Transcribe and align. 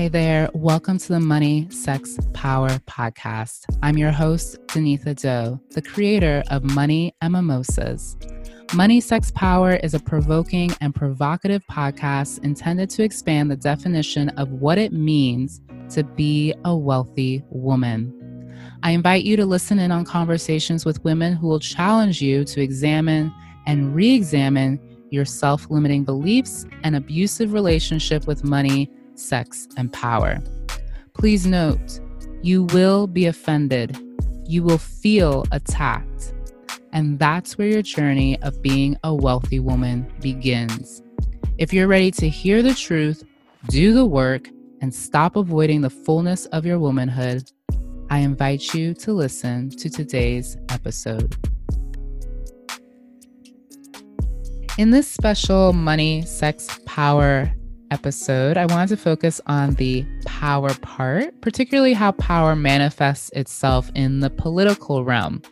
Hey 0.00 0.08
there, 0.08 0.48
welcome 0.54 0.96
to 0.96 1.08
the 1.08 1.20
Money, 1.20 1.68
Sex, 1.68 2.16
Power 2.32 2.70
podcast. 2.88 3.66
I'm 3.82 3.98
your 3.98 4.12
host, 4.12 4.56
Denitha 4.68 5.14
Doe, 5.14 5.60
the 5.72 5.82
creator 5.82 6.42
of 6.48 6.64
Money 6.64 7.14
and 7.20 7.34
Mimosas. 7.34 8.16
Money, 8.72 9.02
Sex, 9.02 9.30
Power 9.30 9.74
is 9.74 9.92
a 9.92 10.00
provoking 10.00 10.70
and 10.80 10.94
provocative 10.94 11.62
podcast 11.70 12.42
intended 12.42 12.88
to 12.88 13.02
expand 13.02 13.50
the 13.50 13.56
definition 13.56 14.30
of 14.38 14.48
what 14.52 14.78
it 14.78 14.94
means 14.94 15.60
to 15.90 16.02
be 16.02 16.54
a 16.64 16.74
wealthy 16.74 17.44
woman. 17.50 18.56
I 18.82 18.92
invite 18.92 19.24
you 19.24 19.36
to 19.36 19.44
listen 19.44 19.78
in 19.78 19.92
on 19.92 20.06
conversations 20.06 20.86
with 20.86 21.04
women 21.04 21.34
who 21.34 21.46
will 21.46 21.60
challenge 21.60 22.22
you 22.22 22.42
to 22.46 22.62
examine 22.62 23.30
and 23.66 23.94
re 23.94 24.14
examine 24.14 24.80
your 25.10 25.26
self 25.26 25.68
limiting 25.68 26.04
beliefs 26.04 26.64
and 26.84 26.96
abusive 26.96 27.52
relationship 27.52 28.26
with 28.26 28.44
money, 28.44 28.90
sex, 29.20 29.68
and 29.76 29.92
power. 29.92 30.42
Please 31.14 31.46
note, 31.46 32.00
you 32.42 32.64
will 32.64 33.06
be 33.06 33.26
offended, 33.26 33.98
you 34.46 34.62
will 34.62 34.78
feel 34.78 35.44
attacked. 35.52 36.32
And 36.92 37.18
that's 37.18 37.56
where 37.56 37.68
your 37.68 37.82
journey 37.82 38.40
of 38.42 38.62
being 38.62 38.96
a 39.04 39.14
wealthy 39.14 39.60
woman 39.60 40.12
begins. 40.20 41.02
If 41.58 41.72
you're 41.72 41.86
ready 41.86 42.10
to 42.12 42.28
hear 42.28 42.62
the 42.62 42.74
truth, 42.74 43.22
do 43.68 43.92
the 43.92 44.06
work, 44.06 44.48
and 44.80 44.92
stop 44.92 45.36
avoiding 45.36 45.82
the 45.82 45.90
fullness 45.90 46.46
of 46.46 46.64
your 46.64 46.78
womanhood, 46.78 47.50
I 48.08 48.20
invite 48.20 48.74
you 48.74 48.94
to 48.94 49.12
listen 49.12 49.70
to 49.70 49.88
today's 49.88 50.56
episode. 50.70 51.36
In 54.78 54.90
this 54.90 55.06
special 55.06 55.74
money, 55.74 56.22
sex, 56.22 56.80
power 56.86 57.52
episode, 57.90 58.56
I 58.56 58.66
wanted 58.66 58.88
to 58.90 58.96
focus 58.96 59.40
on 59.46 59.74
the 59.74 60.04
power 60.24 60.72
part, 60.74 61.40
particularly 61.40 61.92
how 61.92 62.12
power 62.12 62.56
manifests 62.56 63.30
itself 63.30 63.90
in 63.94 64.20
the 64.20 64.30
political 64.30 65.04
realm. 65.04 65.42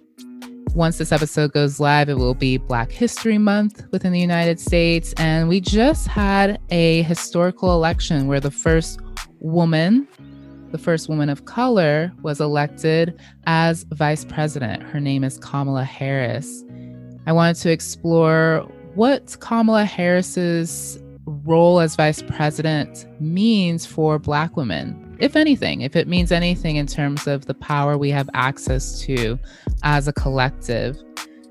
Once 0.75 0.99
this 0.99 1.13
episode 1.13 1.53
goes 1.53 1.81
live, 1.81 2.09
it 2.09 2.19
will 2.19 2.35
be 2.35 2.57
Black 2.57 2.91
History 2.91 3.39
Month 3.39 3.85
within 3.91 4.13
the 4.13 4.21
United 4.21 4.61
States. 4.61 5.13
And 5.17 5.49
we 5.49 5.61
just 5.61 6.07
had 6.07 6.61
a 6.71 7.03
historical 7.03 7.73
election 7.73 8.27
where 8.27 8.41
the 8.41 8.51
first 8.51 9.01
woman 9.41 10.07
the 10.71 10.79
first 10.79 11.09
woman 11.09 11.29
of 11.29 11.45
color, 11.45 12.13
was 12.23 12.41
elected 12.41 13.19
as 13.47 13.85
vice 13.85 14.25
president. 14.25 14.83
Her 14.83 15.01
name 15.01 15.25
is 15.25 15.39
Kamala 15.39 15.85
Harris. 15.85 16.65
I 17.27 17.33
wanted 17.33 17.57
to 17.63 17.71
explore 17.71 18.67
what 18.95 19.37
Kamala 19.41 19.85
Harris's 19.85 20.99
role 21.29 21.81
as 21.81 21.97
vice 21.97 22.23
president 22.23 23.07
means 23.21 23.87
for 23.87 24.19
Black 24.19 24.57
women, 24.57 25.17
if 25.19 25.37
anything, 25.37 25.83
if 25.83 25.97
it 25.97 26.09
means 26.09 26.33
anything 26.33 26.77
in 26.77 26.87
terms 26.87 27.27
of 27.27 27.47
the 27.47 27.55
power 27.55 27.97
we 27.99 28.11
have 28.11 28.29
access 28.35 29.01
to 29.03 29.39
as 29.83 30.09
a 30.09 30.13
collective. 30.13 30.99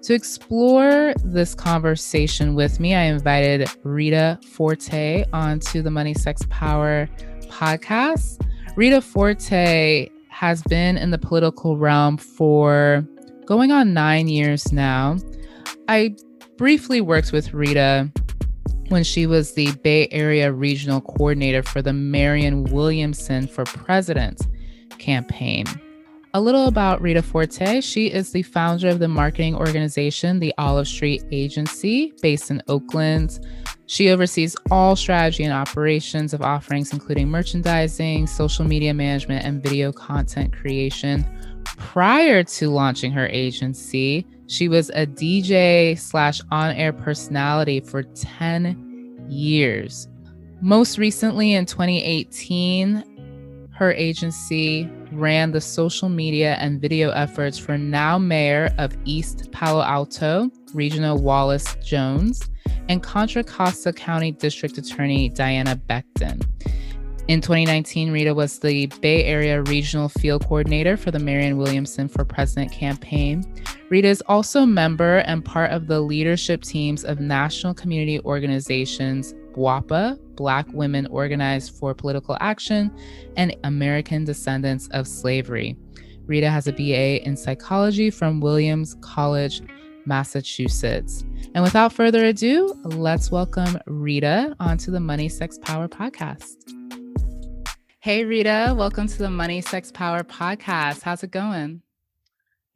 To 0.03 0.13
explore 0.13 1.13
this 1.23 1.53
conversation 1.53 2.55
with 2.55 2.79
me, 2.79 2.95
I 2.95 3.03
invited 3.03 3.69
Rita 3.83 4.39
Forte 4.51 5.25
onto 5.33 5.81
the 5.81 5.91
Money, 5.91 6.13
Sex, 6.13 6.43
Power 6.49 7.09
podcast. 7.49 8.41
Rita 8.75 9.01
Forte 9.01 10.09
has 10.29 10.61
been 10.63 10.97
in 10.97 11.11
the 11.11 11.17
political 11.17 11.77
realm 11.77 12.15
for 12.17 13.05
going 13.45 13.71
on 13.71 13.93
nine 13.93 14.27
years 14.27 14.71
now. 14.71 15.17
I 15.89 16.15
briefly 16.57 17.01
worked 17.01 17.31
with 17.31 17.53
Rita 17.53 18.11
when 18.89 19.03
she 19.03 19.25
was 19.25 19.53
the 19.53 19.71
Bay 19.83 20.07
Area 20.11 20.51
regional 20.51 21.01
coordinator 21.01 21.63
for 21.63 21.81
the 21.81 21.93
Marianne 21.93 22.63
Williamson 22.65 23.47
for 23.47 23.65
President 23.65 24.41
campaign. 24.97 25.65
A 26.33 26.41
little 26.41 26.67
about 26.67 27.01
Rita 27.01 27.21
Forte. 27.21 27.81
She 27.81 28.11
is 28.11 28.31
the 28.31 28.43
founder 28.43 28.89
of 28.89 28.99
the 28.99 29.07
marketing 29.07 29.55
organization, 29.55 30.39
the 30.39 30.53
Olive 30.57 30.87
Street 30.87 31.23
Agency, 31.31 32.13
based 32.21 32.51
in 32.51 32.61
Oakland. 32.67 33.39
She 33.87 34.09
oversees 34.09 34.55
all 34.69 34.95
strategy 34.95 35.43
and 35.43 35.53
operations 35.53 36.33
of 36.33 36.41
offerings, 36.41 36.91
including 36.91 37.29
merchandising, 37.29 38.27
social 38.27 38.65
media 38.65 38.93
management, 38.93 39.45
and 39.45 39.63
video 39.63 39.91
content 39.91 40.53
creation. 40.53 41.25
Prior 41.77 42.43
to 42.43 42.69
launching 42.69 43.11
her 43.13 43.27
agency, 43.27 44.27
she 44.47 44.67
was 44.67 44.89
a 44.91 45.05
DJ 45.05 45.97
slash 45.97 46.41
on 46.51 46.75
air 46.75 46.93
personality 46.93 47.79
for 47.79 48.03
10 48.03 48.86
years. 49.29 50.07
Most 50.61 50.97
recently 50.97 51.53
in 51.53 51.65
2018, 51.65 53.03
her 53.73 53.93
agency 53.93 54.89
ran 55.11 55.51
the 55.51 55.61
social 55.61 56.09
media 56.09 56.55
and 56.55 56.81
video 56.81 57.11
efforts 57.11 57.57
for 57.57 57.77
now 57.77 58.17
Mayor 58.17 58.73
of 58.77 58.97
East 59.05 59.51
Palo 59.51 59.83
Alto, 59.83 60.49
Regina 60.73 61.15
Wallace 61.15 61.75
Jones 61.83 62.49
and 62.89 63.03
Contra 63.03 63.43
Costa 63.43 63.93
County 63.93 64.31
District 64.31 64.77
Attorney 64.77 65.29
Diana 65.29 65.79
Becton. 65.87 66.43
In 67.27 67.41
2019, 67.41 68.11
Rita 68.11 68.33
was 68.33 68.59
the 68.59 68.85
Bay 69.01 69.25
Area 69.25 69.61
Regional 69.63 70.07
Field 70.07 70.45
Coordinator 70.45 70.95
for 70.95 71.11
the 71.11 71.19
Marianne 71.19 71.57
Williamson 71.57 72.07
for 72.07 72.23
President 72.23 72.71
campaign. 72.71 73.43
Rita 73.89 74.07
is 74.07 74.23
also 74.27 74.61
a 74.61 74.67
member 74.67 75.17
and 75.17 75.43
part 75.43 75.71
of 75.71 75.87
the 75.87 75.99
leadership 75.99 76.61
teams 76.61 77.03
of 77.03 77.19
national 77.19 77.73
community 77.73 78.21
organizations 78.21 79.33
BWOPA, 79.53 80.17
Black 80.37 80.67
Women 80.71 81.05
Organized 81.07 81.75
for 81.75 81.93
Political 81.93 82.37
Action, 82.39 82.95
and 83.35 83.53
American 83.65 84.23
Descendants 84.23 84.87
of 84.91 85.05
Slavery. 85.05 85.75
Rita 86.27 86.49
has 86.49 86.67
a 86.67 86.71
BA 86.71 87.25
in 87.25 87.35
psychology 87.35 88.09
from 88.09 88.39
Williams 88.39 88.95
College 89.01 89.61
Massachusetts. 90.05 91.25
And 91.53 91.61
without 91.61 91.91
further 91.91 92.23
ado, 92.23 92.73
let's 92.85 93.31
welcome 93.31 93.77
Rita 93.85 94.55
onto 94.61 94.91
the 94.91 95.01
Money, 95.01 95.27
Sex, 95.27 95.57
Power 95.61 95.89
podcast. 95.89 96.76
Hey, 98.07 98.23
Rita, 98.23 98.73
welcome 98.73 99.05
to 99.05 99.17
the 99.17 99.29
Money, 99.29 99.59
Sex, 99.59 99.91
Power 99.91 100.23
podcast. 100.23 101.01
How's 101.01 101.23
it 101.23 101.31
going? 101.31 101.81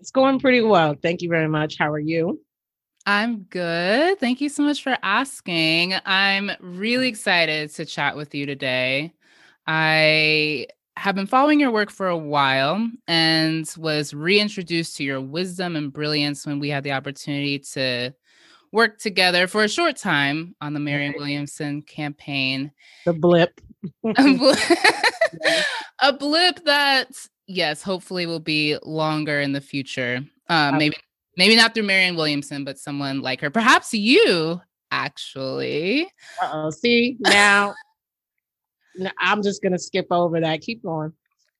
It's 0.01 0.11
going 0.11 0.41
pretty 0.41 0.59
well. 0.59 0.93
Thank 1.01 1.21
you 1.21 1.29
very 1.29 1.47
much. 1.47 1.77
How 1.77 1.89
are 1.89 1.99
you? 1.99 2.41
I'm 3.05 3.43
good. 3.43 4.19
Thank 4.19 4.41
you 4.41 4.49
so 4.49 4.61
much 4.61 4.83
for 4.83 4.97
asking. 5.03 5.93
I'm 6.05 6.51
really 6.59 7.07
excited 7.07 7.69
to 7.75 7.85
chat 7.85 8.17
with 8.17 8.35
you 8.35 8.45
today. 8.45 9.13
I 9.65 10.67
have 10.97 11.15
been 11.15 11.27
following 11.27 11.61
your 11.61 11.71
work 11.71 11.91
for 11.91 12.09
a 12.09 12.17
while 12.17 12.85
and 13.07 13.73
was 13.77 14.13
reintroduced 14.13 14.97
to 14.97 15.05
your 15.05 15.21
wisdom 15.21 15.77
and 15.77 15.93
brilliance 15.93 16.45
when 16.45 16.59
we 16.59 16.67
had 16.67 16.83
the 16.83 16.91
opportunity 16.91 17.57
to 17.71 18.13
work 18.73 18.99
together 18.99 19.47
for 19.47 19.63
a 19.63 19.69
short 19.69 19.95
time 19.95 20.57
on 20.59 20.73
the 20.73 20.81
Marianne 20.81 21.15
Williamson 21.17 21.83
campaign. 21.83 22.73
The 23.05 23.13
blip. 23.13 23.61
a, 26.01 26.13
blip 26.13 26.63
that, 26.65 27.07
yes, 27.47 27.81
hopefully 27.81 28.25
will 28.25 28.39
be 28.39 28.77
longer 28.83 29.41
in 29.41 29.53
the 29.53 29.61
future. 29.61 30.23
Um, 30.49 30.77
maybe 30.77 30.97
maybe 31.37 31.55
not 31.55 31.73
through 31.73 31.83
Marianne 31.83 32.15
Williamson, 32.15 32.63
but 32.63 32.77
someone 32.77 33.21
like 33.21 33.41
her. 33.41 33.49
Perhaps 33.49 33.93
you 33.93 34.61
actually. 34.91 36.05
Uh 36.41 36.51
oh. 36.53 36.69
See 36.69 37.17
now 37.21 37.73
I'm 39.19 39.41
just 39.41 39.61
gonna 39.61 39.79
skip 39.79 40.07
over 40.11 40.39
that. 40.41 40.61
Keep 40.61 40.83
going. 40.83 41.13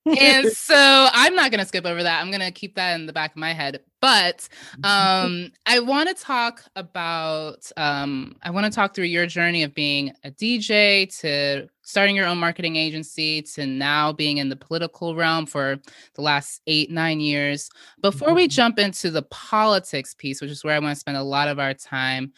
And 0.06 0.48
so 0.52 1.08
I'm 1.12 1.34
not 1.34 1.50
gonna 1.50 1.64
skip 1.64 1.86
over 1.86 2.02
that. 2.02 2.20
I'm 2.20 2.30
gonna 2.30 2.50
keep 2.50 2.74
that 2.76 2.94
in 2.94 3.06
the 3.06 3.12
back 3.12 3.32
of 3.32 3.36
my 3.36 3.52
head. 3.52 3.80
But 4.00 4.48
um, 4.84 5.52
I 5.66 5.80
want 5.80 6.08
to 6.08 6.14
talk 6.14 6.64
about. 6.76 7.70
Um, 7.76 8.36
I 8.42 8.50
want 8.50 8.66
to 8.66 8.72
talk 8.72 8.94
through 8.94 9.04
your 9.04 9.26
journey 9.26 9.62
of 9.62 9.74
being 9.74 10.12
a 10.24 10.30
DJ 10.30 11.18
to 11.20 11.68
starting 11.82 12.16
your 12.16 12.26
own 12.26 12.38
marketing 12.38 12.76
agency 12.76 13.42
to 13.42 13.66
now 13.66 14.12
being 14.12 14.38
in 14.38 14.48
the 14.48 14.56
political 14.56 15.14
realm 15.14 15.46
for 15.46 15.78
the 16.14 16.22
last 16.22 16.62
eight 16.66 16.90
nine 16.90 17.20
years. 17.20 17.70
Before 18.00 18.34
we 18.34 18.44
mm-hmm. 18.44 18.50
jump 18.50 18.78
into 18.78 19.10
the 19.10 19.22
politics 19.22 20.14
piece, 20.14 20.40
which 20.40 20.50
is 20.50 20.64
where 20.64 20.74
I 20.74 20.78
want 20.78 20.94
to 20.94 21.00
spend 21.00 21.16
a 21.16 21.22
lot 21.22 21.48
of 21.48 21.58
our 21.58 21.74
time. 21.74 22.32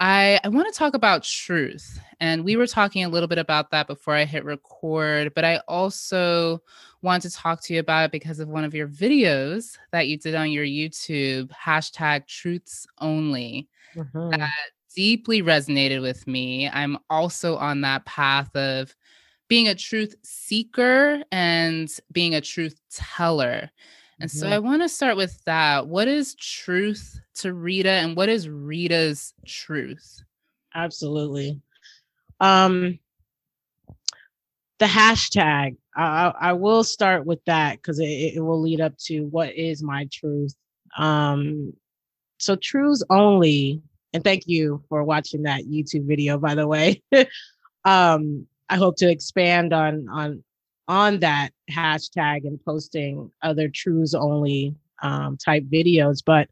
I, 0.00 0.40
I 0.42 0.48
want 0.48 0.72
to 0.72 0.78
talk 0.78 0.94
about 0.94 1.22
truth. 1.22 2.00
And 2.20 2.44
we 2.44 2.56
were 2.56 2.66
talking 2.66 3.04
a 3.04 3.08
little 3.08 3.28
bit 3.28 3.38
about 3.38 3.70
that 3.70 3.86
before 3.86 4.14
I 4.14 4.24
hit 4.24 4.44
record, 4.44 5.32
but 5.34 5.44
I 5.44 5.60
also 5.68 6.62
want 7.02 7.22
to 7.22 7.30
talk 7.30 7.62
to 7.62 7.74
you 7.74 7.80
about 7.80 8.06
it 8.06 8.12
because 8.12 8.40
of 8.40 8.48
one 8.48 8.64
of 8.64 8.74
your 8.74 8.88
videos 8.88 9.78
that 9.92 10.08
you 10.08 10.18
did 10.18 10.34
on 10.34 10.50
your 10.50 10.64
YouTube, 10.64 11.50
hashtag 11.50 12.26
truths 12.26 12.86
only. 12.98 13.68
Mm-hmm. 13.94 14.30
That 14.30 14.50
deeply 14.94 15.42
resonated 15.42 16.02
with 16.02 16.26
me. 16.26 16.68
I'm 16.68 16.98
also 17.10 17.56
on 17.56 17.80
that 17.82 18.04
path 18.04 18.54
of 18.56 18.94
being 19.48 19.68
a 19.68 19.74
truth 19.74 20.14
seeker 20.22 21.22
and 21.30 21.88
being 22.10 22.34
a 22.34 22.40
truth 22.40 22.80
teller. 22.90 23.70
And 24.20 24.30
so 24.30 24.48
I 24.48 24.58
want 24.58 24.82
to 24.82 24.88
start 24.88 25.16
with 25.16 25.42
that. 25.44 25.88
What 25.88 26.08
is 26.08 26.34
truth 26.36 27.20
to 27.36 27.52
Rita 27.52 27.90
and 27.90 28.16
what 28.16 28.28
is 28.28 28.48
Rita's 28.48 29.34
truth? 29.46 30.22
Absolutely. 30.74 31.60
Um 32.40 32.98
the 34.78 34.86
hashtag. 34.86 35.76
I, 35.96 36.32
I 36.40 36.52
will 36.52 36.84
start 36.84 37.24
with 37.24 37.44
that 37.46 37.76
because 37.76 37.98
it, 38.00 38.04
it 38.36 38.44
will 38.44 38.60
lead 38.60 38.80
up 38.80 38.96
to 39.06 39.20
what 39.26 39.54
is 39.54 39.82
my 39.82 40.08
truth. 40.12 40.54
Um, 40.98 41.72
so 42.38 42.56
truths 42.56 43.02
only, 43.10 43.80
and 44.12 44.24
thank 44.24 44.42
you 44.46 44.82
for 44.88 45.04
watching 45.04 45.42
that 45.44 45.64
YouTube 45.64 46.06
video, 46.06 46.38
by 46.38 46.54
the 46.54 46.66
way. 46.66 47.02
um, 47.84 48.46
I 48.68 48.76
hope 48.76 48.96
to 48.96 49.10
expand 49.10 49.72
on 49.72 50.08
on 50.08 50.42
on 50.88 51.20
that 51.20 51.50
hashtag 51.70 52.44
and 52.44 52.62
posting 52.64 53.30
other 53.42 53.68
truths 53.68 54.14
only 54.14 54.74
um, 55.02 55.36
type 55.36 55.64
videos. 55.64 56.22
But 56.24 56.48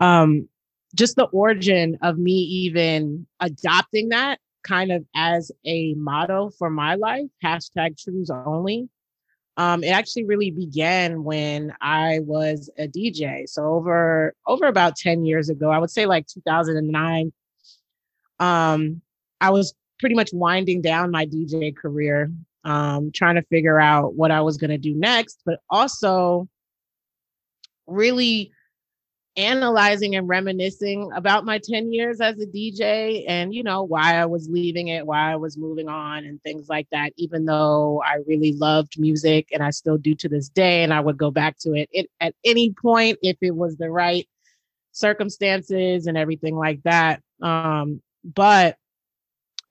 um, 0.00 0.48
just 0.94 1.16
the 1.16 1.24
origin 1.24 1.98
of 2.02 2.18
me 2.18 2.32
even 2.32 3.26
adopting 3.40 4.10
that 4.10 4.38
kind 4.62 4.90
of 4.90 5.04
as 5.14 5.52
a 5.66 5.94
motto 5.94 6.50
for 6.58 6.70
my 6.70 6.94
life, 6.94 7.26
hashtag 7.44 7.98
truths 7.98 8.30
only. 8.30 8.88
Um, 9.56 9.84
it 9.84 9.88
actually 9.88 10.24
really 10.24 10.50
began 10.50 11.22
when 11.22 11.72
I 11.80 12.20
was 12.22 12.70
a 12.76 12.88
DJ. 12.88 13.48
So 13.48 13.66
over 13.66 14.34
over 14.46 14.66
about 14.66 14.96
10 14.96 15.24
years 15.24 15.48
ago, 15.48 15.70
I 15.70 15.78
would 15.78 15.90
say 15.90 16.06
like 16.06 16.26
2009. 16.26 17.32
Um, 18.40 19.00
I 19.40 19.50
was 19.50 19.74
pretty 20.00 20.16
much 20.16 20.30
winding 20.32 20.82
down 20.82 21.12
my 21.12 21.24
DJ 21.24 21.76
career, 21.76 22.32
um, 22.64 23.12
trying 23.12 23.36
to 23.36 23.42
figure 23.42 23.78
out 23.78 24.14
what 24.14 24.32
I 24.32 24.40
was 24.40 24.56
going 24.56 24.70
to 24.70 24.78
do 24.78 24.94
next, 24.94 25.40
but 25.46 25.60
also 25.70 26.48
really 27.86 28.50
analyzing 29.36 30.14
and 30.14 30.28
reminiscing 30.28 31.10
about 31.12 31.44
my 31.44 31.58
10 31.58 31.92
years 31.92 32.20
as 32.20 32.38
a 32.38 32.46
DJ 32.46 33.24
and 33.26 33.52
you 33.52 33.64
know 33.64 33.82
why 33.82 34.16
I 34.16 34.26
was 34.26 34.48
leaving 34.48 34.88
it, 34.88 35.06
why 35.06 35.32
I 35.32 35.36
was 35.36 35.56
moving 35.56 35.88
on 35.88 36.24
and 36.24 36.40
things 36.42 36.68
like 36.68 36.86
that 36.92 37.12
even 37.16 37.44
though 37.44 38.00
I 38.04 38.18
really 38.28 38.52
loved 38.52 38.98
music 38.98 39.48
and 39.52 39.62
I 39.62 39.70
still 39.70 39.98
do 39.98 40.14
to 40.16 40.28
this 40.28 40.48
day 40.48 40.84
and 40.84 40.94
I 40.94 41.00
would 41.00 41.16
go 41.16 41.32
back 41.32 41.58
to 41.60 41.74
it, 41.74 41.88
it 41.92 42.08
at 42.20 42.34
any 42.44 42.72
point 42.72 43.18
if 43.22 43.36
it 43.40 43.54
was 43.54 43.76
the 43.76 43.90
right 43.90 44.28
circumstances 44.92 46.06
and 46.06 46.16
everything 46.16 46.54
like 46.54 46.82
that. 46.84 47.20
Um 47.42 48.00
but 48.22 48.76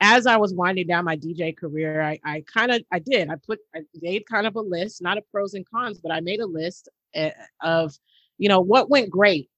as 0.01 0.27
I 0.27 0.35
was 0.35 0.53
winding 0.53 0.87
down 0.87 1.05
my 1.05 1.15
DJ 1.15 1.55
career, 1.55 2.01
I, 2.01 2.19
I 2.25 2.43
kind 2.53 2.71
of 2.71 2.83
I 2.91 2.99
did. 2.99 3.29
I 3.29 3.35
put 3.35 3.59
I 3.73 3.79
made 4.01 4.25
kind 4.25 4.45
of 4.45 4.57
a 4.57 4.61
list, 4.61 5.01
not 5.01 5.17
a 5.17 5.21
pros 5.31 5.53
and 5.53 5.65
cons, 5.69 5.99
but 5.99 6.11
I 6.11 6.19
made 6.19 6.41
a 6.41 6.45
list 6.45 6.89
eh, 7.13 7.31
of 7.61 7.97
you 8.37 8.49
know 8.49 8.59
what 8.59 8.89
went 8.89 9.09
great 9.09 9.49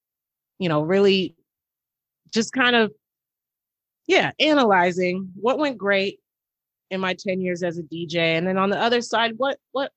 you 0.60 0.70
know, 0.70 0.82
really 0.82 1.36
just 2.34 2.54
kind 2.54 2.76
of, 2.76 2.92
yeah, 4.08 4.32
analyzing 4.40 5.32
what 5.36 5.58
went 5.58 5.78
great 5.78 6.20
in 6.92 7.00
my 7.00 7.16
10 7.18 7.42
years 7.42 7.64
as 7.64 7.78
a 7.78 7.84
DJ. 7.84 8.18
And 8.18 8.48
then 8.48 8.58
on 8.58 8.70
the 8.70 8.80
other 8.80 9.02
side, 9.02 9.34
what, 9.38 9.58
what 9.72 9.92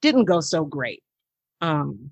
didn't 0.00 0.24
go 0.24 0.40
so 0.40 0.64
great 0.64 1.02
um, 1.60 2.10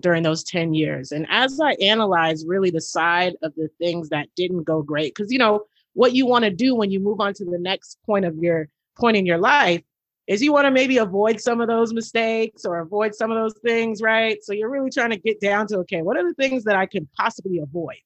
during 0.00 0.22
those 0.22 0.42
10 0.44 0.74
years. 0.74 1.12
And 1.12 1.26
as 1.30 1.60
I 1.60 1.72
analyze 1.74 2.44
really 2.46 2.70
the 2.70 2.80
side 2.80 3.34
of 3.42 3.54
the 3.54 3.68
things 3.78 4.08
that 4.08 4.28
didn't 4.36 4.64
go 4.64 4.82
great, 4.82 5.14
because, 5.14 5.32
you 5.32 5.38
know, 5.38 5.64
what 5.94 6.12
you 6.12 6.26
want 6.26 6.44
to 6.44 6.50
do 6.50 6.74
when 6.74 6.90
you 6.90 7.00
move 7.00 7.20
on 7.20 7.32
to 7.34 7.44
the 7.44 7.58
next 7.58 7.98
point 8.04 8.24
of 8.24 8.36
your 8.36 8.68
point 8.98 9.16
in 9.16 9.26
your 9.26 9.38
life 9.38 9.82
is 10.26 10.42
you 10.42 10.52
want 10.52 10.64
to 10.64 10.70
maybe 10.70 10.98
avoid 10.98 11.40
some 11.40 11.60
of 11.60 11.68
those 11.68 11.92
mistakes 11.92 12.64
or 12.64 12.78
avoid 12.78 13.14
some 13.14 13.30
of 13.30 13.36
those 13.36 13.58
things, 13.64 14.02
right? 14.02 14.42
So 14.42 14.52
you're 14.52 14.70
really 14.70 14.90
trying 14.90 15.10
to 15.10 15.18
get 15.18 15.40
down 15.40 15.66
to 15.68 15.78
okay, 15.78 16.02
what 16.02 16.16
are 16.16 16.24
the 16.24 16.34
things 16.34 16.64
that 16.64 16.76
I 16.76 16.86
can 16.86 17.08
possibly 17.16 17.58
avoid? 17.58 17.96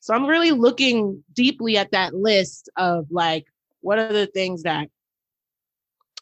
So 0.00 0.14
I'm 0.14 0.26
really 0.26 0.50
looking 0.50 1.22
deeply 1.32 1.76
at 1.76 1.92
that 1.92 2.14
list 2.14 2.68
of 2.76 3.06
like, 3.10 3.46
what 3.80 3.98
are 3.98 4.12
the 4.12 4.26
things 4.26 4.62
that 4.62 4.88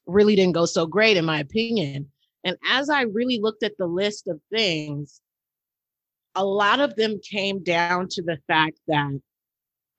really 0.06 0.36
didn't 0.36 0.54
go 0.54 0.66
so 0.66 0.86
great, 0.86 1.16
in 1.16 1.24
my 1.24 1.40
opinion? 1.40 2.08
And 2.44 2.56
as 2.70 2.88
I 2.88 3.02
really 3.02 3.40
looked 3.40 3.62
at 3.62 3.76
the 3.78 3.86
list 3.86 4.28
of 4.28 4.40
things, 4.52 5.20
a 6.34 6.44
lot 6.44 6.80
of 6.80 6.94
them 6.94 7.20
came 7.20 7.62
down 7.62 8.08
to 8.10 8.22
the 8.22 8.38
fact 8.46 8.78
that 8.86 9.20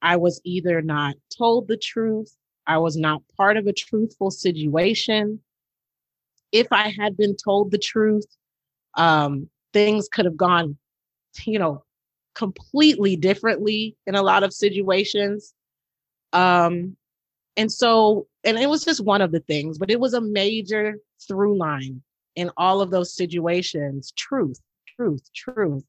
I 0.02 0.16
was 0.16 0.40
either 0.46 0.82
not 0.82 1.16
told 1.38 1.68
the 1.68 1.78
truth, 1.78 2.34
I 2.66 2.78
was 2.78 2.96
not 2.96 3.22
part 3.36 3.58
of 3.58 3.68
a 3.68 3.74
truthful 3.74 4.32
situation, 4.32 5.42
if 6.52 6.68
I 6.72 6.94
had 6.98 7.18
been 7.18 7.36
told 7.36 7.72
the 7.72 7.78
truth, 7.78 8.26
um, 8.96 9.50
things 9.74 10.08
could 10.08 10.26
have 10.26 10.38
gone, 10.38 10.78
you 11.46 11.60
know, 11.60 11.84
completely 12.36 13.16
differently 13.16 13.96
in 14.08 14.16
a 14.16 14.22
lot 14.22 14.44
of 14.44 14.54
situations. 14.54 15.54
Um, 16.34 16.96
and 17.58 17.72
so, 17.72 18.28
and 18.44 18.58
it 18.58 18.70
was 18.70 18.86
just 18.86 19.04
one 19.04 19.22
of 19.22 19.32
the 19.32 19.42
things, 19.42 19.78
but 19.78 19.92
it 19.92 20.00
was 20.00 20.14
a 20.14 20.22
major 20.22 20.98
through 21.28 21.58
line 21.58 22.02
in 22.36 22.50
all 22.58 22.82
of 22.82 22.92
those 22.92 23.14
situations 23.14 24.14
truth, 24.18 24.60
truth, 24.96 25.30
truth. 25.36 25.84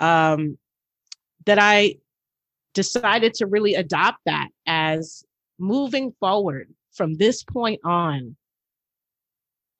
Um, 0.00 0.58
that 1.46 1.58
I 1.60 1.96
decided 2.72 3.34
to 3.34 3.46
really 3.46 3.74
adopt 3.74 4.18
that 4.26 4.48
as 4.66 5.24
moving 5.58 6.12
forward 6.18 6.68
from 6.92 7.14
this 7.14 7.42
point 7.42 7.80
on, 7.84 8.36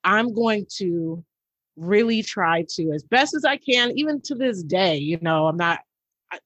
I'm 0.05 0.33
going 0.35 0.67
to 0.77 1.25
really 1.77 2.23
try 2.23 2.65
to, 2.71 2.93
as 2.93 3.03
best 3.03 3.35
as 3.35 3.45
I 3.45 3.57
can, 3.57 3.93
even 3.97 4.21
to 4.23 4.35
this 4.35 4.63
day, 4.63 4.97
you 4.97 5.19
know, 5.21 5.47
I'm 5.47 5.57
not, 5.57 5.81
I, 6.31 6.39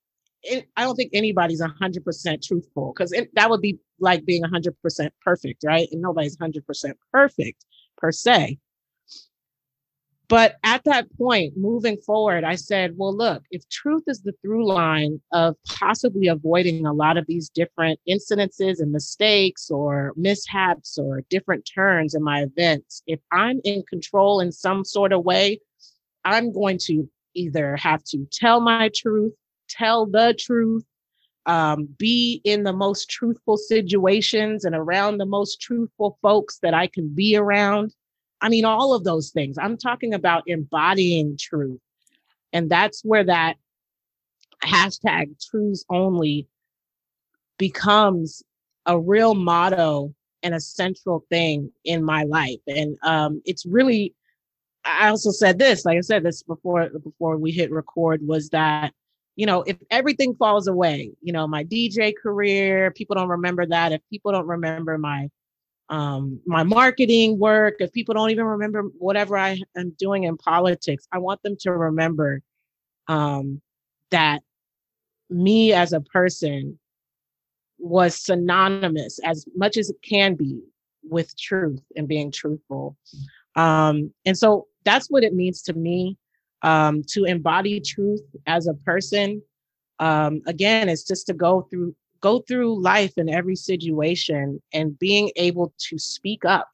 I 0.76 0.84
don't 0.84 0.96
think 0.96 1.10
anybody's 1.12 1.60
100% 1.60 2.46
truthful 2.46 2.93
because 2.94 3.14
that 3.34 3.50
would 3.50 3.60
be 3.60 3.78
like 4.00 4.25
being 4.25 4.43
100% 4.43 5.10
perfect, 5.22 5.64
right? 5.64 5.88
And 5.93 6.00
nobody's 6.00 6.37
100% 6.37 6.93
perfect 7.12 7.64
per 7.99 8.12
se. 8.12 8.58
But 10.28 10.56
at 10.62 10.84
that 10.84 11.06
point, 11.16 11.54
moving 11.56 11.96
forward, 11.96 12.44
I 12.44 12.54
said, 12.54 12.92
well, 12.96 13.16
look, 13.16 13.44
if 13.50 13.66
truth 13.70 14.02
is 14.06 14.20
the 14.22 14.34
through 14.42 14.66
line 14.66 15.22
of 15.32 15.56
possibly 15.66 16.28
avoiding 16.28 16.84
a 16.84 16.92
lot 16.92 17.16
of 17.16 17.25
these 17.26 17.48
different 17.48 17.98
incidences 18.06 18.80
and 18.80 18.92
mistakes 18.92 19.70
or 19.70 20.12
mishaps 20.16 20.98
or 20.98 21.22
different 21.30 21.69
turns 21.75 22.14
in 22.14 22.22
my 22.22 22.42
events, 22.42 23.02
if 23.06 23.20
I'm 23.32 23.60
in 23.64 23.82
control 23.88 24.40
in 24.40 24.52
some 24.52 24.84
sort 24.84 25.14
of 25.14 25.25
way, 25.25 25.60
I'm 26.26 26.52
going 26.52 26.78
to 26.82 27.08
either 27.34 27.76
have 27.76 28.04
to 28.04 28.26
tell 28.30 28.60
my 28.60 28.90
truth, 28.94 29.32
tell 29.70 30.04
the 30.04 30.36
truth, 30.38 30.84
um, 31.46 31.88
be 31.96 32.42
in 32.44 32.64
the 32.64 32.75
most 32.75 33.08
truthful 33.08 33.56
situations 33.56 34.66
and 34.66 34.75
around 34.75 35.16
the 35.16 35.25
most 35.25 35.62
truthful 35.62 36.18
folks 36.20 36.58
that 36.58 36.75
I 36.75 36.87
can 36.87 37.08
be 37.14 37.35
around 37.35 37.94
I 38.40 38.49
mean, 38.49 38.64
all 38.64 38.95
of 38.95 39.04
those 39.04 39.30
things. 39.30 39.57
I'm 39.59 39.76
talking 39.76 40.14
about 40.14 40.45
embodying 40.47 41.37
truth. 41.37 41.80
And 42.52 42.71
that's 42.71 43.02
where 43.04 43.25
that 43.25 43.57
hashtag 44.62 45.45
truths 45.50 45.85
only 45.90 46.47
becomes 47.59 48.42
a 48.87 48.99
real 48.99 49.35
motto 49.35 50.14
and 50.42 50.54
a 50.54 50.61
central 50.61 51.25
thing 51.30 51.71
in 51.85 52.04
my 52.04 52.23
life. 52.23 52.61
And 52.66 52.97
um, 53.02 53.42
it's 53.45 53.66
really, 53.66 54.14
I 54.85 55.09
also 55.09 55.30
said 55.30 55.59
this, 55.59 55.85
like 55.85 55.99
I 55.99 56.00
said 56.00 56.23
this 56.23 56.42
before 56.42 56.88
before 56.88 57.37
we 57.37 57.50
hit 57.50 57.71
record, 57.71 58.26
was 58.26 58.49
that 58.50 58.92
you 59.38 59.47
know, 59.47 59.62
if 59.62 59.76
everything 59.92 60.35
falls 60.35 60.66
away, 60.66 61.12
you 61.23 61.33
know, 61.33 61.47
my 61.47 61.62
DJ 61.62 62.12
career, 62.21 62.90
people 62.90 63.14
don't 63.14 63.28
remember 63.28 63.64
that. 63.66 63.92
If 63.92 64.00
people 64.11 64.33
don't 64.33 64.49
remember 64.49 64.99
my 64.99 65.30
um, 65.90 66.40
my 66.47 66.62
marketing 66.62 67.38
work, 67.38 67.76
if 67.80 67.92
people 67.92 68.14
don't 68.14 68.30
even 68.30 68.45
remember 68.45 68.83
whatever 68.99 69.37
I 69.37 69.61
am 69.76 69.90
doing 69.99 70.25
in 70.25 70.37
politics, 70.37 71.07
I 71.12 71.18
want 71.18 71.42
them 71.42 71.57
to 71.61 71.73
remember 71.73 72.42
um, 73.07 73.61
that 74.11 74.42
me 75.30 75.73
as 75.73 75.92
a 75.92 76.00
person 76.00 76.78
was 77.78 78.16
synonymous 78.16 79.18
as 79.25 79.47
much 79.57 79.76
as 79.76 79.88
it 79.88 79.97
can 80.02 80.35
be 80.35 80.61
with 81.02 81.37
truth 81.38 81.80
and 81.97 82.09
being 82.09 82.30
truthful. 82.30 82.97
Um, 83.57 84.12
and 84.26 84.37
so 84.37 84.66
that's 84.85 85.09
what 85.09 85.25
it 85.25 85.35
means 85.35 85.62
to 85.62 85.73
me 85.73 86.16
um, 86.62 87.02
to 87.09 87.25
embody 87.25 87.80
truth 87.80 88.23
as 88.47 88.66
a 88.66 88.75
person. 88.75 89.42
Um, 90.00 90.42
again, 90.47 90.88
it's 90.88 91.04
just 91.04 91.26
to 91.26 91.35
go 91.35 91.62
through 91.71 91.95
go 92.20 92.40
through 92.40 92.80
life 92.80 93.12
in 93.16 93.28
every 93.28 93.56
situation 93.56 94.60
and 94.72 94.98
being 94.98 95.30
able 95.37 95.72
to 95.78 95.98
speak 95.98 96.44
up 96.44 96.68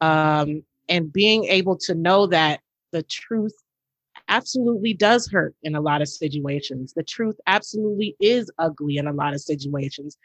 um, 0.00 0.62
and 0.88 1.12
being 1.12 1.44
able 1.44 1.76
to 1.76 1.94
know 1.94 2.26
that 2.26 2.60
the 2.92 3.02
truth 3.04 3.54
absolutely 4.28 4.94
does 4.94 5.28
hurt 5.28 5.54
in 5.62 5.74
a 5.74 5.80
lot 5.80 6.00
of 6.00 6.08
situations. 6.08 6.92
The 6.94 7.02
truth 7.02 7.36
absolutely 7.46 8.16
is 8.20 8.50
ugly 8.58 8.96
in 8.96 9.06
a 9.06 9.12
lot 9.12 9.34
of 9.34 9.40
situations. 9.40 10.16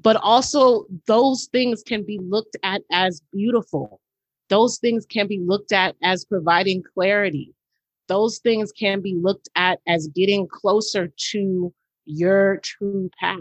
But 0.00 0.16
also, 0.16 0.86
those 1.06 1.48
things 1.52 1.82
can 1.82 2.02
be 2.02 2.18
looked 2.18 2.56
at 2.62 2.82
as 2.90 3.22
beautiful. 3.32 4.00
Those 4.48 4.78
things 4.78 5.06
can 5.06 5.26
be 5.26 5.38
looked 5.38 5.72
at 5.72 5.96
as 6.02 6.24
providing 6.24 6.82
clarity. 6.94 7.54
Those 8.08 8.38
things 8.38 8.72
can 8.72 9.00
be 9.00 9.14
looked 9.14 9.48
at 9.54 9.80
as 9.86 10.08
getting 10.08 10.48
closer 10.48 11.12
to 11.30 11.72
your 12.04 12.58
true 12.62 13.10
path. 13.18 13.38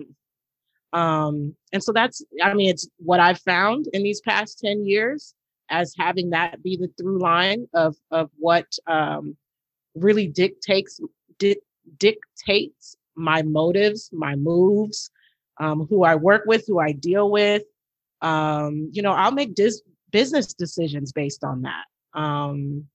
Um, 0.94 1.56
and 1.72 1.84
so 1.84 1.92
that's, 1.92 2.24
I 2.44 2.54
mean, 2.54 2.70
it's 2.70 2.88
what 2.98 3.20
I've 3.20 3.40
found 3.40 3.88
in 3.94 4.04
these 4.04 4.22
past 4.22 4.60
10 4.60 4.86
years 4.86 5.34
as 5.70 5.94
having 5.98 6.32
that 6.32 6.62
be 6.62 6.76
the 6.76 6.90
through 7.00 7.20
line 7.20 7.68
of, 7.74 7.96
of 8.12 8.30
what 8.38 8.66
um, 8.88 9.38
really 9.96 10.28
dictates, 10.28 11.00
di- 11.40 11.62
dictates 11.98 12.98
my 13.16 13.42
motives, 13.42 14.10
my 14.12 14.36
moves, 14.36 15.12
um, 15.60 15.88
who 15.90 16.04
I 16.04 16.16
work 16.16 16.44
with, 16.46 16.66
who 16.68 16.80
I 16.80 16.92
deal 16.92 17.32
with. 17.32 17.64
Um, 18.22 18.90
you 18.92 19.02
know, 19.02 19.14
I'll 19.14 19.32
make 19.32 19.56
dis- 19.56 19.82
business 20.12 20.54
decisions 20.54 21.12
based 21.14 21.44
on 21.44 21.62
that. 21.62 21.86
Um, 22.20 22.86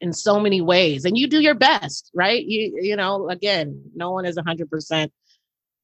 in 0.00 0.12
so 0.12 0.40
many 0.40 0.60
ways 0.60 1.04
and 1.04 1.18
you 1.18 1.26
do 1.26 1.40
your 1.40 1.54
best 1.54 2.10
right? 2.14 2.44
You 2.44 2.78
you 2.80 2.96
know 2.96 3.28
again 3.28 3.82
no 3.94 4.10
one 4.10 4.24
is 4.24 4.36
100% 4.36 5.10